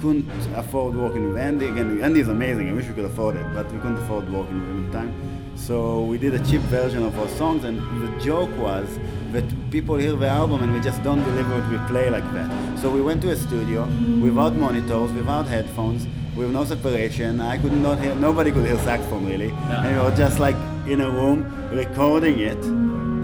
couldn't 0.00 0.28
afford 0.56 0.96
working 0.96 1.28
with 1.28 1.36
Andy. 1.36 1.66
Again, 1.66 2.00
Andy 2.02 2.20
is 2.20 2.28
amazing. 2.28 2.68
I 2.70 2.72
wish 2.72 2.86
we 2.86 2.94
could 2.94 3.04
afford 3.04 3.36
it, 3.36 3.46
but 3.54 3.70
we 3.70 3.78
couldn't 3.78 3.98
afford 3.98 4.30
working 4.32 4.60
with 4.60 4.68
him 4.68 4.86
at 4.86 4.92
the 4.92 4.98
time. 4.98 5.56
So 5.56 6.02
we 6.02 6.16
did 6.16 6.34
a 6.34 6.38
cheap 6.38 6.62
version 6.62 7.02
of 7.02 7.18
our 7.18 7.28
songs, 7.28 7.64
and 7.64 7.78
the 8.02 8.24
joke 8.24 8.50
was 8.56 8.88
that 9.32 9.44
people 9.70 9.96
hear 9.96 10.16
the 10.16 10.26
album 10.26 10.62
and 10.62 10.72
we 10.72 10.80
just 10.80 11.02
don't 11.02 11.22
deliver 11.22 11.58
it. 11.58 11.68
We 11.68 11.76
play 11.86 12.08
like 12.10 12.24
that. 12.32 12.78
So 12.78 12.90
we 12.90 13.02
went 13.02 13.20
to 13.22 13.30
a 13.30 13.36
studio 13.36 13.84
without 14.20 14.56
monitors, 14.56 15.12
without 15.12 15.46
headphones, 15.46 16.06
with 16.34 16.50
no 16.50 16.64
separation. 16.64 17.40
I 17.40 17.58
could 17.58 17.72
not 17.72 18.00
hear. 18.00 18.14
Nobody 18.14 18.50
could 18.52 18.64
hear 18.64 18.78
saxophone 18.78 19.26
really, 19.26 19.50
and 19.50 19.96
we 19.96 20.02
were 20.02 20.16
just 20.16 20.38
like 20.38 20.56
in 20.88 21.02
a 21.02 21.10
room 21.10 21.44
recording 21.70 22.38
it, 22.38 22.62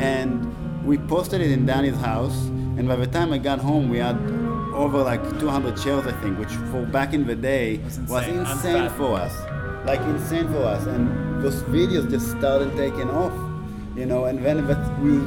and 0.01 0.85
we 0.87 0.99
posted 0.99 1.41
it 1.41 1.51
in 1.51 1.65
Danny's 1.65 1.97
house. 1.97 2.37
And 2.79 2.87
by 2.87 2.97
the 2.97 3.07
time 3.07 3.33
I 3.33 3.39
got 3.39 3.61
home, 3.61 3.89
we 3.89 3.99
had 3.99 4.19
over 4.77 5.03
like 5.03 5.23
200 5.41 5.79
shares, 5.79 6.07
I 6.07 6.13
think, 6.21 6.39
which 6.39 6.53
for 6.71 6.83
back 6.87 7.15
in 7.15 7.27
the 7.27 7.35
day 7.35 7.79
Was 7.79 7.99
was 8.01 8.27
insane. 8.29 8.39
insane 8.41 8.91
for 8.91 9.17
us, 9.17 9.35
like 9.87 10.01
insane 10.03 10.49
for 10.49 10.63
us. 10.65 10.85
And 10.87 11.43
those 11.43 11.63
videos 11.65 12.09
just 12.11 12.31
started 12.33 12.77
taking 12.77 13.11
off, 13.11 13.33
you 13.97 14.07
know. 14.07 14.27
And 14.27 14.45
then 14.45 14.67
that 14.67 15.01
we 15.01 15.19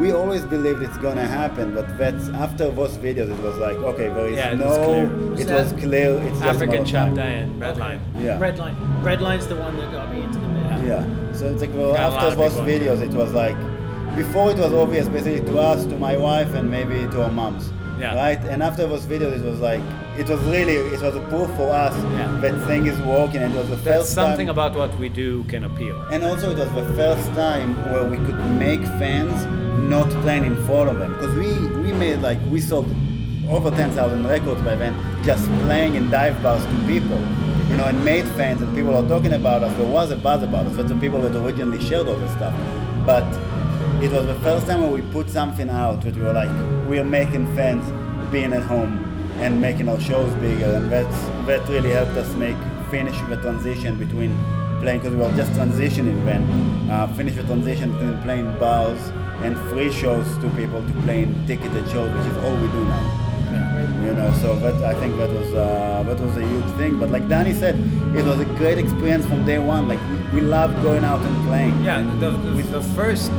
we 0.00 0.12
always 0.12 0.44
believed 0.44 0.82
it's 0.82 0.96
gonna 0.98 1.26
happen, 1.26 1.74
but 1.74 1.86
that's 1.98 2.28
after 2.30 2.70
those 2.70 2.96
videos, 2.98 3.30
it 3.36 3.42
was 3.42 3.56
like, 3.58 3.76
okay, 3.78 4.08
there 4.08 4.26
is 4.28 4.36
Yeah, 4.36 4.52
it 4.52 4.58
no, 4.58 5.30
was 5.30 5.40
it 5.40 5.48
was 5.52 5.72
clear. 5.74 6.10
It's 6.22 6.38
just 6.38 6.44
a 6.44 6.48
African 6.48 6.82
matter 6.82 6.82
of 6.82 6.90
time. 6.90 7.16
Chapter 7.16 7.20
and 7.20 7.62
Redline. 7.62 8.00
Yeah. 8.24 8.38
Red 8.38 8.58
line. 8.58 8.76
Red 9.02 9.20
line's 9.20 9.46
the 9.48 9.56
one 9.56 9.76
that 9.76 9.90
got 9.92 10.12
me 10.12 10.22
into 10.22 10.38
the 10.38 10.46
band. 10.46 10.86
Yeah. 10.86 11.32
So 11.34 11.46
it's 11.46 11.60
like 11.60 11.74
well, 11.74 11.92
Got 11.94 12.12
a 12.12 12.14
lot 12.14 12.24
after 12.24 12.36
those 12.36 12.54
videos, 12.72 13.00
it 13.02 13.10
was 13.10 13.32
like 13.32 13.56
before 14.16 14.50
it 14.50 14.56
was 14.58 14.72
obvious, 14.72 15.08
basically 15.08 15.44
to 15.52 15.58
us, 15.58 15.84
to 15.84 15.96
my 15.98 16.16
wife, 16.16 16.54
and 16.54 16.70
maybe 16.70 16.94
to 17.12 17.22
our 17.24 17.30
moms. 17.30 17.70
Yeah. 17.98 18.14
Right. 18.14 18.38
And 18.52 18.62
after 18.62 18.86
those 18.86 19.04
videos, 19.06 19.40
it 19.40 19.44
was 19.44 19.60
like 19.60 19.80
it 20.16 20.28
was 20.28 20.40
really 20.42 20.74
it 20.74 21.00
was 21.00 21.16
a 21.16 21.20
proof 21.32 21.50
for 21.56 21.68
us 21.70 21.94
Yeah. 22.12 22.30
that 22.40 22.54
thing 22.66 22.86
is 22.86 22.98
working, 23.02 23.42
and 23.42 23.52
it 23.54 23.58
was 23.58 23.68
the 23.70 23.76
That's 23.76 23.98
first 24.00 24.14
something 24.14 24.46
time. 24.46 24.56
about 24.58 24.76
what 24.76 24.96
we 24.98 25.08
do 25.08 25.44
can 25.44 25.64
appeal. 25.64 25.96
and 26.12 26.22
also, 26.24 26.50
it 26.50 26.58
was 26.58 26.70
the 26.72 26.94
first 26.94 27.26
time 27.34 27.74
where 27.92 28.04
we 28.04 28.16
could 28.26 28.38
make 28.66 28.82
fans 29.02 29.46
not 29.94 30.08
playing 30.22 30.44
in 30.44 30.56
front 30.66 30.90
of 30.90 30.98
them 30.98 31.12
because 31.14 31.34
we 31.34 31.48
we 31.82 31.92
made 31.92 32.20
like 32.20 32.38
we 32.50 32.60
sold 32.60 32.86
over 33.50 33.70
10,000 33.70 34.26
records 34.26 34.60
by 34.62 34.74
then 34.76 34.94
just 35.24 35.44
playing 35.64 35.94
in 35.94 36.10
dive 36.10 36.36
bars 36.42 36.62
to 36.64 36.76
people 36.86 37.18
you 37.70 37.76
know 37.78 37.84
and 37.86 38.04
made 38.04 38.26
fans 38.36 38.60
and 38.60 38.74
people 38.76 38.94
are 38.94 39.08
talking 39.08 39.32
about 39.32 39.62
us 39.62 39.74
there 39.78 39.86
was 39.98 40.10
a 40.10 40.16
buzz 40.16 40.42
about 40.42 40.66
us 40.66 40.76
that's 40.76 40.90
the 40.90 40.96
people 41.04 41.18
that 41.22 41.34
originally 41.34 41.80
shared 41.88 42.06
all 42.06 42.16
this 42.16 42.32
stuff 42.32 42.52
but 43.06 43.24
it 44.04 44.10
was 44.12 44.26
the 44.26 44.38
first 44.46 44.66
time 44.66 44.82
where 44.82 44.90
we 44.90 45.00
put 45.12 45.30
something 45.30 45.70
out 45.70 46.02
that 46.02 46.14
we 46.14 46.22
were 46.22 46.34
like 46.34 46.50
we 46.88 46.98
are 46.98 47.04
making 47.04 47.46
fans 47.54 47.84
being 48.32 48.52
at 48.52 48.62
home 48.62 49.04
and 49.40 49.60
making 49.60 49.88
our 49.88 50.00
shows 50.00 50.32
bigger 50.36 50.72
and 50.74 50.90
that's 50.90 51.20
that 51.46 51.68
really 51.68 51.90
helped 51.90 52.12
us 52.12 52.34
make 52.36 52.56
finish 52.90 53.16
the 53.28 53.36
transition 53.36 53.96
between 53.98 54.34
playing 54.80 55.00
because 55.00 55.14
we 55.14 55.20
were 55.20 55.36
just 55.36 55.52
transitioning 55.52 56.24
then. 56.24 56.42
Uh, 56.90 57.06
finished 57.14 57.36
the 57.36 57.42
transition 57.42 57.92
between 57.92 58.22
playing 58.22 58.58
bars 58.58 59.00
and 59.42 59.56
free 59.70 59.92
shows 59.92 60.26
to 60.38 60.48
people 60.50 60.80
to 60.86 60.92
playing 61.02 61.34
ticketed 61.46 61.86
shows, 61.90 62.10
which 62.16 62.26
is 62.32 62.36
all 62.38 62.54
we 62.56 62.68
do 62.68 62.84
now. 62.84 63.27
So 64.40 64.54
that 64.60 64.74
I 64.84 64.94
think 65.00 65.16
that 65.16 65.30
was 65.30 65.52
uh, 65.52 66.04
that 66.06 66.20
was 66.20 66.36
a 66.36 66.46
huge 66.46 66.70
thing. 66.76 66.98
But 66.98 67.10
like 67.10 67.28
Danny 67.28 67.52
said, 67.52 67.74
it 68.14 68.24
was 68.24 68.38
a 68.38 68.44
great 68.56 68.78
experience 68.78 69.26
from 69.26 69.44
day 69.44 69.58
one. 69.58 69.88
Like 69.88 70.00
we, 70.10 70.40
we 70.40 70.46
loved 70.46 70.80
going 70.82 71.04
out 71.04 71.20
and 71.20 71.46
playing. 71.48 71.74
Yeah, 71.84 72.02
the, 72.20 72.30
the, 72.30 72.62
the 72.78 72.82
first 72.94 73.32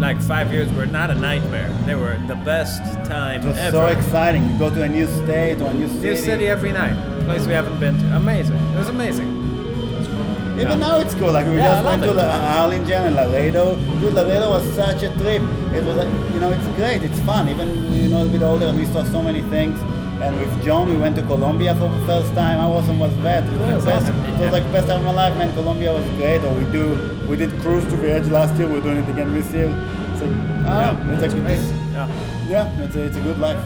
like 0.00 0.20
five 0.22 0.52
years 0.52 0.72
were 0.72 0.86
not 0.86 1.10
a 1.10 1.14
nightmare. 1.14 1.68
They 1.84 1.94
were 1.94 2.16
the 2.26 2.36
best 2.36 2.80
time 3.08 3.42
it 3.42 3.46
was 3.48 3.58
ever. 3.58 3.76
so 3.76 3.86
exciting. 3.86 4.48
You 4.50 4.58
go 4.58 4.70
to 4.70 4.82
a 4.82 4.88
new 4.88 5.06
state 5.06 5.60
or 5.60 5.68
a 5.70 5.74
new 5.74 5.88
city. 5.88 6.08
New 6.08 6.16
city 6.16 6.46
every 6.48 6.72
night. 6.72 6.96
Place 7.24 7.46
we 7.46 7.52
haven't 7.52 7.78
been 7.78 7.98
to. 7.98 8.16
Amazing. 8.16 8.56
It 8.56 8.78
was 8.78 8.88
amazing. 8.88 9.28
Even 10.58 10.80
now 10.80 10.98
it's 11.00 11.14
cool. 11.14 11.32
Like 11.32 11.46
we 11.46 11.56
Yeah, 11.56 11.82
just 11.82 11.84
went 11.84 12.02
to 12.02 12.10
it. 12.12 12.16
Harlingen 12.18 12.90
and 12.92 13.16
Laredo. 13.16 13.76
Dude, 14.00 14.14
Laredo 14.14 14.50
was 14.50 14.64
such 14.74 15.02
a 15.02 15.12
trip. 15.18 15.42
It 15.76 15.84
was, 15.84 15.96
a, 15.98 16.06
you 16.32 16.40
know, 16.40 16.50
it's 16.50 16.66
great. 16.76 17.02
It's 17.02 17.20
fun. 17.20 17.48
Even 17.50 17.92
you 17.92 18.08
know, 18.08 18.24
a 18.24 18.28
bit 18.28 18.42
older, 18.42 18.72
we 18.72 18.86
saw 18.86 19.04
so 19.04 19.20
many 19.20 19.42
things. 19.42 19.78
And 20.22 20.34
with 20.40 20.64
John, 20.64 20.88
we 20.88 20.96
went 20.96 21.14
to 21.16 21.22
Colombia 21.22 21.74
for 21.74 21.88
the 21.88 22.06
first 22.06 22.32
time. 22.34 22.58
How 22.58 22.72
awesome 22.72 22.98
was 22.98 23.14
that? 23.22 23.44
It 23.44 23.74
was, 23.74 23.84
the 23.84 23.90
best. 23.90 24.08
It 24.08 24.40
was 24.40 24.52
like 24.52 24.64
the 24.64 24.72
best 24.72 24.88
time 24.88 25.00
of 25.00 25.04
my 25.06 25.12
life, 25.12 25.36
man. 25.36 25.52
Colombia 25.54 25.92
was 25.92 26.04
great. 26.16 26.42
Or 26.42 26.54
we 26.54 26.64
do, 26.72 27.26
we 27.28 27.36
did 27.36 27.50
cruise 27.60 27.84
to 27.84 27.96
the 27.96 28.12
edge 28.12 28.26
last 28.28 28.54
year. 28.58 28.68
We're 28.68 28.80
doing 28.80 28.98
it 28.98 29.08
again 29.08 29.32
this 29.34 29.52
year. 29.52 29.68
It's 30.12 30.22
like, 30.22 30.30
ah, 30.66 31.12
it's 31.12 31.22
like, 31.22 31.32
Yeah. 31.92 32.08
yeah, 32.48 32.82
it's 32.84 32.96
a, 32.96 33.02
it's 33.04 33.16
a 33.16 33.20
good 33.20 33.38
life. 33.38 33.62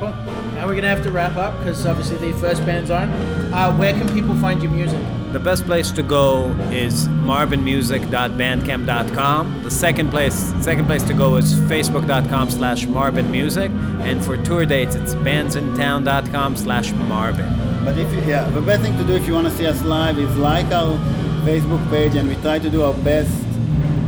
Cool. 0.00 0.08
Now 0.54 0.66
we're 0.66 0.74
gonna 0.74 0.88
have 0.88 1.02
to 1.02 1.10
wrap 1.12 1.36
up 1.36 1.58
because 1.58 1.84
obviously 1.84 2.16
the 2.16 2.36
first 2.38 2.64
band's 2.64 2.90
on. 2.90 3.10
Uh, 3.52 3.76
where 3.76 3.92
can 3.92 4.08
people 4.14 4.34
find 4.36 4.62
your 4.62 4.72
music? 4.72 5.00
The 5.32 5.38
best 5.38 5.64
place 5.64 5.92
to 5.92 6.02
go 6.02 6.46
is 6.72 7.06
marbinmusic.bandcamp.com. 7.06 9.62
The 9.62 9.70
second 9.70 10.10
place, 10.10 10.34
second 10.60 10.86
place 10.86 11.04
to 11.04 11.14
go 11.14 11.36
is 11.36 11.54
facebook.com 11.54 12.50
slash 12.50 12.86
marvinmusic. 12.86 13.70
And 14.02 14.24
for 14.24 14.36
tour 14.36 14.66
dates, 14.66 14.96
it's 14.96 15.14
bandsintown.com 15.14 16.56
slash 16.56 16.90
marbin. 16.90 17.48
But 17.84 17.96
if 17.96 18.12
you, 18.12 18.22
yeah, 18.22 18.50
the 18.50 18.60
best 18.60 18.82
thing 18.82 18.98
to 18.98 19.04
do 19.04 19.12
if 19.12 19.28
you 19.28 19.34
want 19.34 19.46
to 19.46 19.52
see 19.52 19.68
us 19.68 19.84
live 19.84 20.18
is 20.18 20.36
like 20.36 20.66
our 20.72 20.98
Facebook 21.44 21.88
page, 21.90 22.16
and 22.16 22.28
we 22.28 22.34
try 22.36 22.58
to 22.58 22.68
do 22.68 22.82
our 22.82 22.94
best 22.94 23.30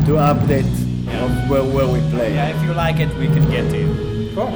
to 0.07 0.17
update 0.19 0.67
of 1.23 1.31
where, 1.49 1.63
where 1.63 1.87
we 1.87 2.01
play. 2.11 2.35
Yeah, 2.35 2.49
if 2.49 2.61
you 2.65 2.75
like 2.75 2.99
it, 2.99 3.15
we 3.17 3.29
can 3.29 3.49
get 3.49 3.71
to 3.71 3.79
you. 3.79 3.95
Cool. 4.35 4.49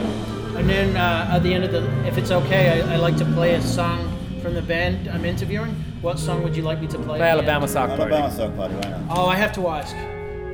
And 0.57 0.69
then 0.69 0.97
uh, 0.97 1.29
at 1.31 1.45
the 1.45 1.55
end 1.55 1.62
of 1.62 1.71
the, 1.71 1.87
if 2.09 2.19
it's 2.19 2.33
okay, 2.33 2.83
I, 2.83 2.95
I 2.95 2.97
like 2.97 3.17
to 3.19 3.25
play 3.25 3.55
a 3.55 3.62
song 3.62 4.11
from 4.43 4.55
the 4.55 4.62
band 4.62 5.07
I'm 5.09 5.25
interviewing. 5.25 5.77
What 6.07 6.20
song 6.20 6.44
would 6.44 6.54
you 6.57 6.62
like 6.62 6.80
me 6.80 6.86
to 6.86 6.98
play? 6.98 7.18
Play 7.18 7.18
the? 7.18 7.24
Alabama 7.24 7.66
Sock 7.66 7.88
Party. 7.88 8.02
Alabama 8.14 8.30
Sock 8.32 8.54
Party, 8.57 8.74
why 8.76 8.90
not? 8.90 9.00
Oh, 9.18 9.26
I 9.26 9.34
have 9.34 9.52
to 9.54 9.66
ask. 9.66 9.96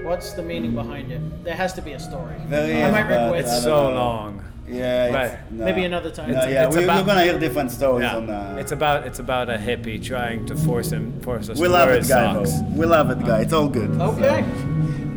What's 0.03 0.33
the 0.33 0.43
meaning 0.43 0.75
behind 0.75 1.13
it? 1.13 1.21
There 1.45 1.55
has 1.55 1.75
to 1.75 1.83
be 1.83 1.93
a 1.93 2.01
story. 2.01 2.37
There 2.49 2.63
I 2.85 2.87
is, 2.89 2.93
might 2.93 3.03
but 3.07 3.35
request- 3.35 3.53
I 3.53 3.57
It's 3.57 3.63
so 3.63 3.91
know. 3.91 3.95
long. 3.95 4.45
Yeah, 4.67 5.05
it's, 5.05 5.15
Right. 5.15 5.53
no. 5.53 5.65
Maybe 5.67 5.85
another 5.85 6.11
time. 6.11 6.31
No, 6.33 6.39
It's- 6.39 6.53
yeah, 6.55 6.67
it's 6.69 6.75
we, 6.79 6.85
about- 6.85 7.01
we're 7.03 7.07
gonna 7.07 7.25
hear 7.25 7.39
different 7.39 7.71
stories 7.71 8.05
Yeah, 8.05 8.17
on. 8.17 8.31
Uh, 8.31 8.57
it's 8.61 8.73
about 8.73 9.07
it's 9.07 9.19
about 9.19 9.51
a 9.51 9.59
hippie 9.59 10.03
trying 10.03 10.47
to 10.47 10.57
force 10.57 10.91
him 10.91 11.21
force 11.21 11.51
us 11.51 11.59
we 11.59 11.67
to 11.67 11.73
love 11.75 11.91
it, 11.91 11.99
his 11.99 12.09
guy. 12.09 12.33
socks. 12.33 12.53
We 12.75 12.87
love 12.87 13.11
it, 13.11 13.21
guy. 13.23 13.41
It's 13.43 13.53
all 13.53 13.69
good. 13.69 13.91
Okay. 14.01 14.43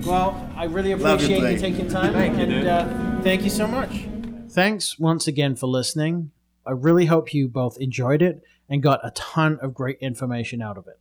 Well, 0.05 0.35
I 0.57 0.65
really 0.65 0.91
appreciate 0.91 1.29
you 1.37 1.39
play. 1.39 1.57
taking 1.57 1.87
time. 1.87 2.11
Thank 2.11 2.35
you, 2.35 2.43
and 2.43 2.51
dude. 2.51 2.67
Uh, 2.67 2.85
thank 3.23 3.41
you 3.43 3.49
so 3.49 3.67
much. 3.67 4.03
Thanks 4.49 4.99
once 4.99 5.27
again 5.29 5.55
for 5.55 5.67
listening. 5.67 6.31
I 6.67 6.71
really 6.71 7.05
hope 7.05 7.33
you 7.33 7.47
both 7.47 7.77
enjoyed 7.79 8.21
it 8.21 8.41
and 8.69 8.83
got 8.83 9.05
a 9.05 9.11
ton 9.11 9.59
of 9.61 9.73
great 9.73 9.97
information 9.99 10.61
out 10.61 10.77
of 10.77 10.87
it. 10.87 10.99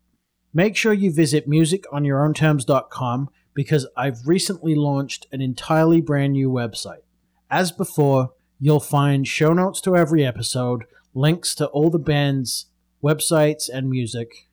Make 0.53 0.77
sure 0.77 0.93
you 0.93 1.13
visit 1.13 1.49
musiconyourownterms.com 1.49 3.29
because 3.55 3.87
I've 3.97 4.27
recently 4.27 4.75
launched 4.75 5.27
an 5.33 5.41
entirely 5.41 6.01
brand 6.01 6.35
new 6.35 6.51
website. 6.51 7.03
As 7.51 7.73
before, 7.73 8.33
you'll 8.61 8.81
find 8.81 9.27
show 9.27 9.53
notes 9.53 9.81
to 9.83 9.97
every 9.97 10.25
episode, 10.25 10.85
links 11.15 11.55
to 11.57 11.67
all 11.67 11.91
the 11.91 11.99
band's 11.99 12.67
websites 13.03 13.69
and 13.73 13.89
music, 13.89 14.49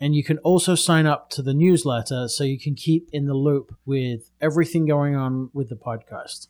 and 0.00 0.14
you 0.14 0.22
can 0.22 0.38
also 0.38 0.74
sign 0.74 1.06
up 1.06 1.28
to 1.30 1.42
the 1.42 1.54
newsletter 1.54 2.28
so 2.28 2.44
you 2.44 2.58
can 2.58 2.74
keep 2.74 3.08
in 3.12 3.26
the 3.26 3.34
loop 3.34 3.74
with 3.84 4.30
everything 4.40 4.86
going 4.86 5.16
on 5.16 5.50
with 5.52 5.68
the 5.68 5.76
podcast. 5.76 6.48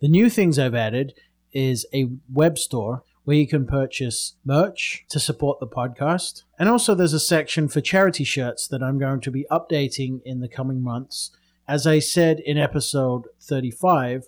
The 0.00 0.08
new 0.08 0.28
things 0.28 0.58
I've 0.58 0.74
added 0.74 1.14
is 1.52 1.86
a 1.94 2.10
web 2.30 2.58
store 2.58 3.02
where 3.26 3.36
you 3.36 3.46
can 3.46 3.66
purchase 3.66 4.34
merch 4.44 5.04
to 5.08 5.18
support 5.18 5.58
the 5.58 5.66
podcast. 5.66 6.44
And 6.60 6.68
also, 6.68 6.94
there's 6.94 7.12
a 7.12 7.18
section 7.18 7.66
for 7.66 7.80
charity 7.80 8.22
shirts 8.22 8.68
that 8.68 8.84
I'm 8.84 9.00
going 9.00 9.20
to 9.22 9.32
be 9.32 9.44
updating 9.50 10.20
in 10.24 10.38
the 10.38 10.48
coming 10.48 10.80
months. 10.80 11.32
As 11.66 11.88
I 11.88 11.98
said 11.98 12.38
in 12.38 12.56
episode 12.56 13.24
35, 13.40 14.26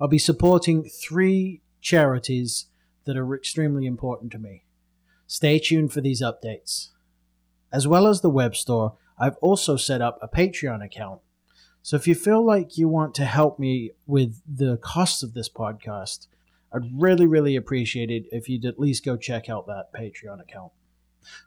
I'll 0.00 0.08
be 0.08 0.18
supporting 0.18 0.82
three 0.82 1.62
charities 1.80 2.66
that 3.04 3.16
are 3.16 3.34
extremely 3.36 3.86
important 3.86 4.32
to 4.32 4.40
me. 4.40 4.64
Stay 5.28 5.60
tuned 5.60 5.92
for 5.92 6.00
these 6.00 6.20
updates. 6.20 6.88
As 7.72 7.86
well 7.86 8.08
as 8.08 8.20
the 8.20 8.30
web 8.30 8.56
store, 8.56 8.96
I've 9.16 9.36
also 9.36 9.76
set 9.76 10.02
up 10.02 10.18
a 10.20 10.26
Patreon 10.26 10.84
account. 10.84 11.20
So 11.82 11.94
if 11.94 12.08
you 12.08 12.16
feel 12.16 12.44
like 12.44 12.78
you 12.78 12.88
want 12.88 13.14
to 13.14 13.26
help 13.26 13.60
me 13.60 13.92
with 14.08 14.40
the 14.44 14.76
costs 14.78 15.22
of 15.22 15.34
this 15.34 15.48
podcast, 15.48 16.26
I'd 16.74 16.90
really, 17.00 17.26
really 17.26 17.54
appreciate 17.54 18.10
it 18.10 18.24
if 18.32 18.48
you'd 18.48 18.64
at 18.64 18.80
least 18.80 19.04
go 19.04 19.16
check 19.16 19.48
out 19.48 19.66
that 19.68 19.92
Patreon 19.94 20.40
account. 20.40 20.72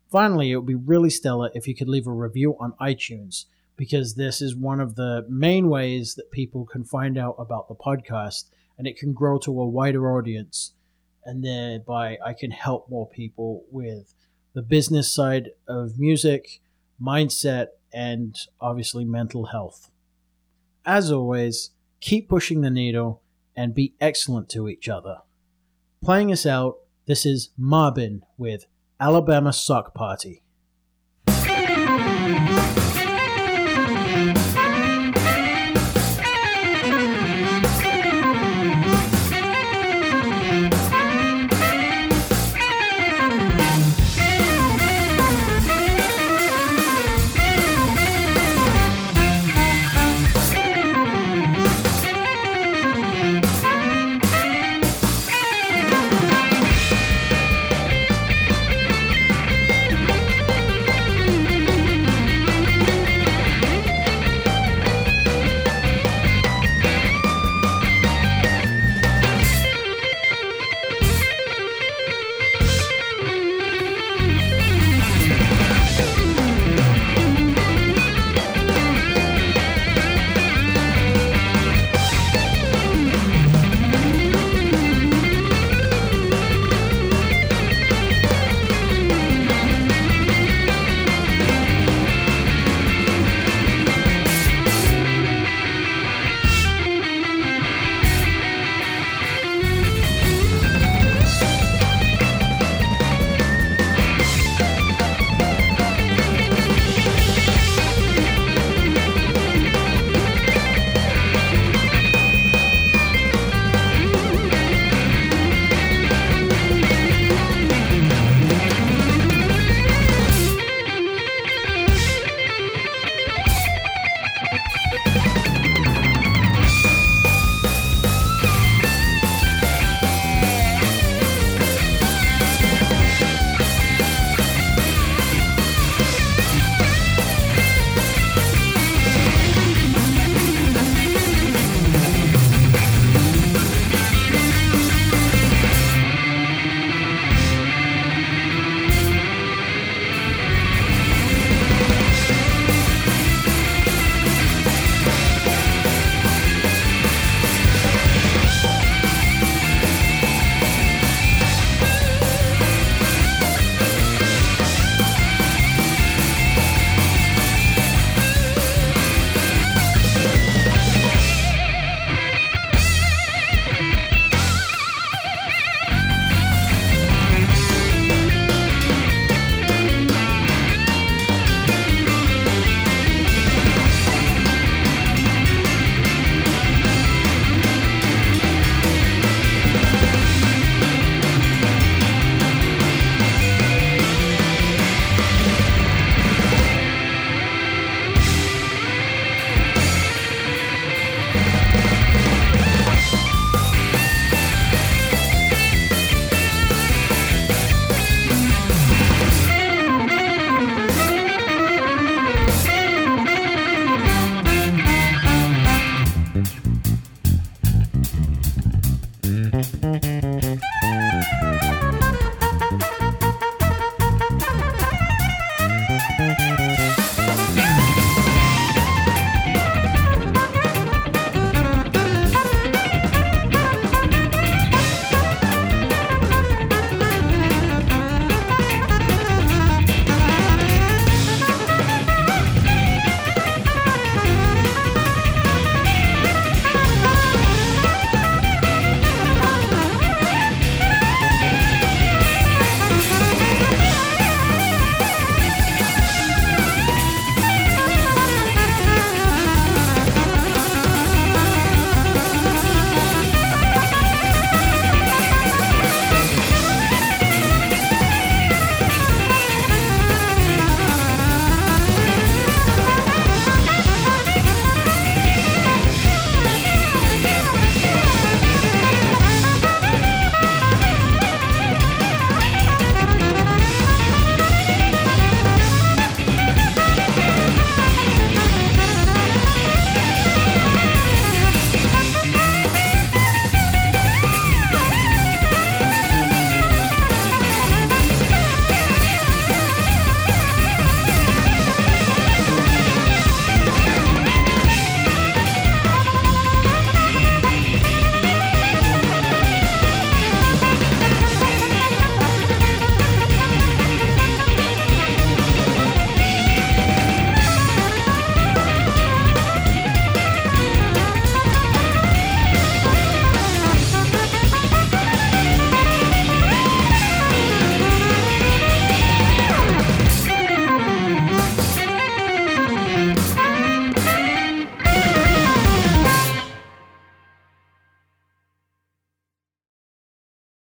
Finally, 0.09 0.51
it 0.51 0.55
would 0.55 0.65
be 0.65 0.75
really 0.75 1.09
stellar 1.09 1.51
if 1.53 1.67
you 1.67 1.75
could 1.75 1.89
leave 1.89 2.07
a 2.07 2.11
review 2.11 2.55
on 2.59 2.73
iTunes, 2.79 3.45
because 3.75 4.15
this 4.15 4.41
is 4.41 4.55
one 4.55 4.79
of 4.79 4.95
the 4.95 5.25
main 5.27 5.69
ways 5.69 6.15
that 6.15 6.31
people 6.31 6.65
can 6.65 6.85
find 6.85 7.17
out 7.17 7.35
about 7.37 7.67
the 7.67 7.75
podcast 7.75 8.45
and 8.77 8.87
it 8.87 8.97
can 8.97 9.11
grow 9.11 9.37
to 9.39 9.61
a 9.61 9.67
wider 9.67 10.15
audience. 10.15 10.73
And 11.25 11.43
thereby, 11.43 12.17
I 12.25 12.33
can 12.33 12.51
help 12.51 12.89
more 12.89 13.09
people 13.09 13.65
with 13.69 14.13
the 14.53 14.61
business 14.61 15.13
side 15.13 15.49
of 15.67 15.99
music, 15.99 16.61
mindset, 17.01 17.67
and 17.91 18.33
obviously 18.61 19.03
mental 19.03 19.47
health. 19.47 19.91
As 20.85 21.11
always, 21.11 21.71
keep 21.99 22.29
pushing 22.29 22.61
the 22.61 22.69
needle 22.69 23.21
and 23.57 23.73
be 23.73 23.95
excellent 23.99 24.47
to 24.49 24.69
each 24.69 24.87
other. 24.87 25.17
Playing 26.01 26.31
us 26.31 26.45
out, 26.45 26.77
this 27.07 27.25
is 27.25 27.49
Marbin 27.57 28.21
with 28.37 28.67
Alabama 28.99 29.51
Sock 29.51 29.93
Party. 29.93 30.43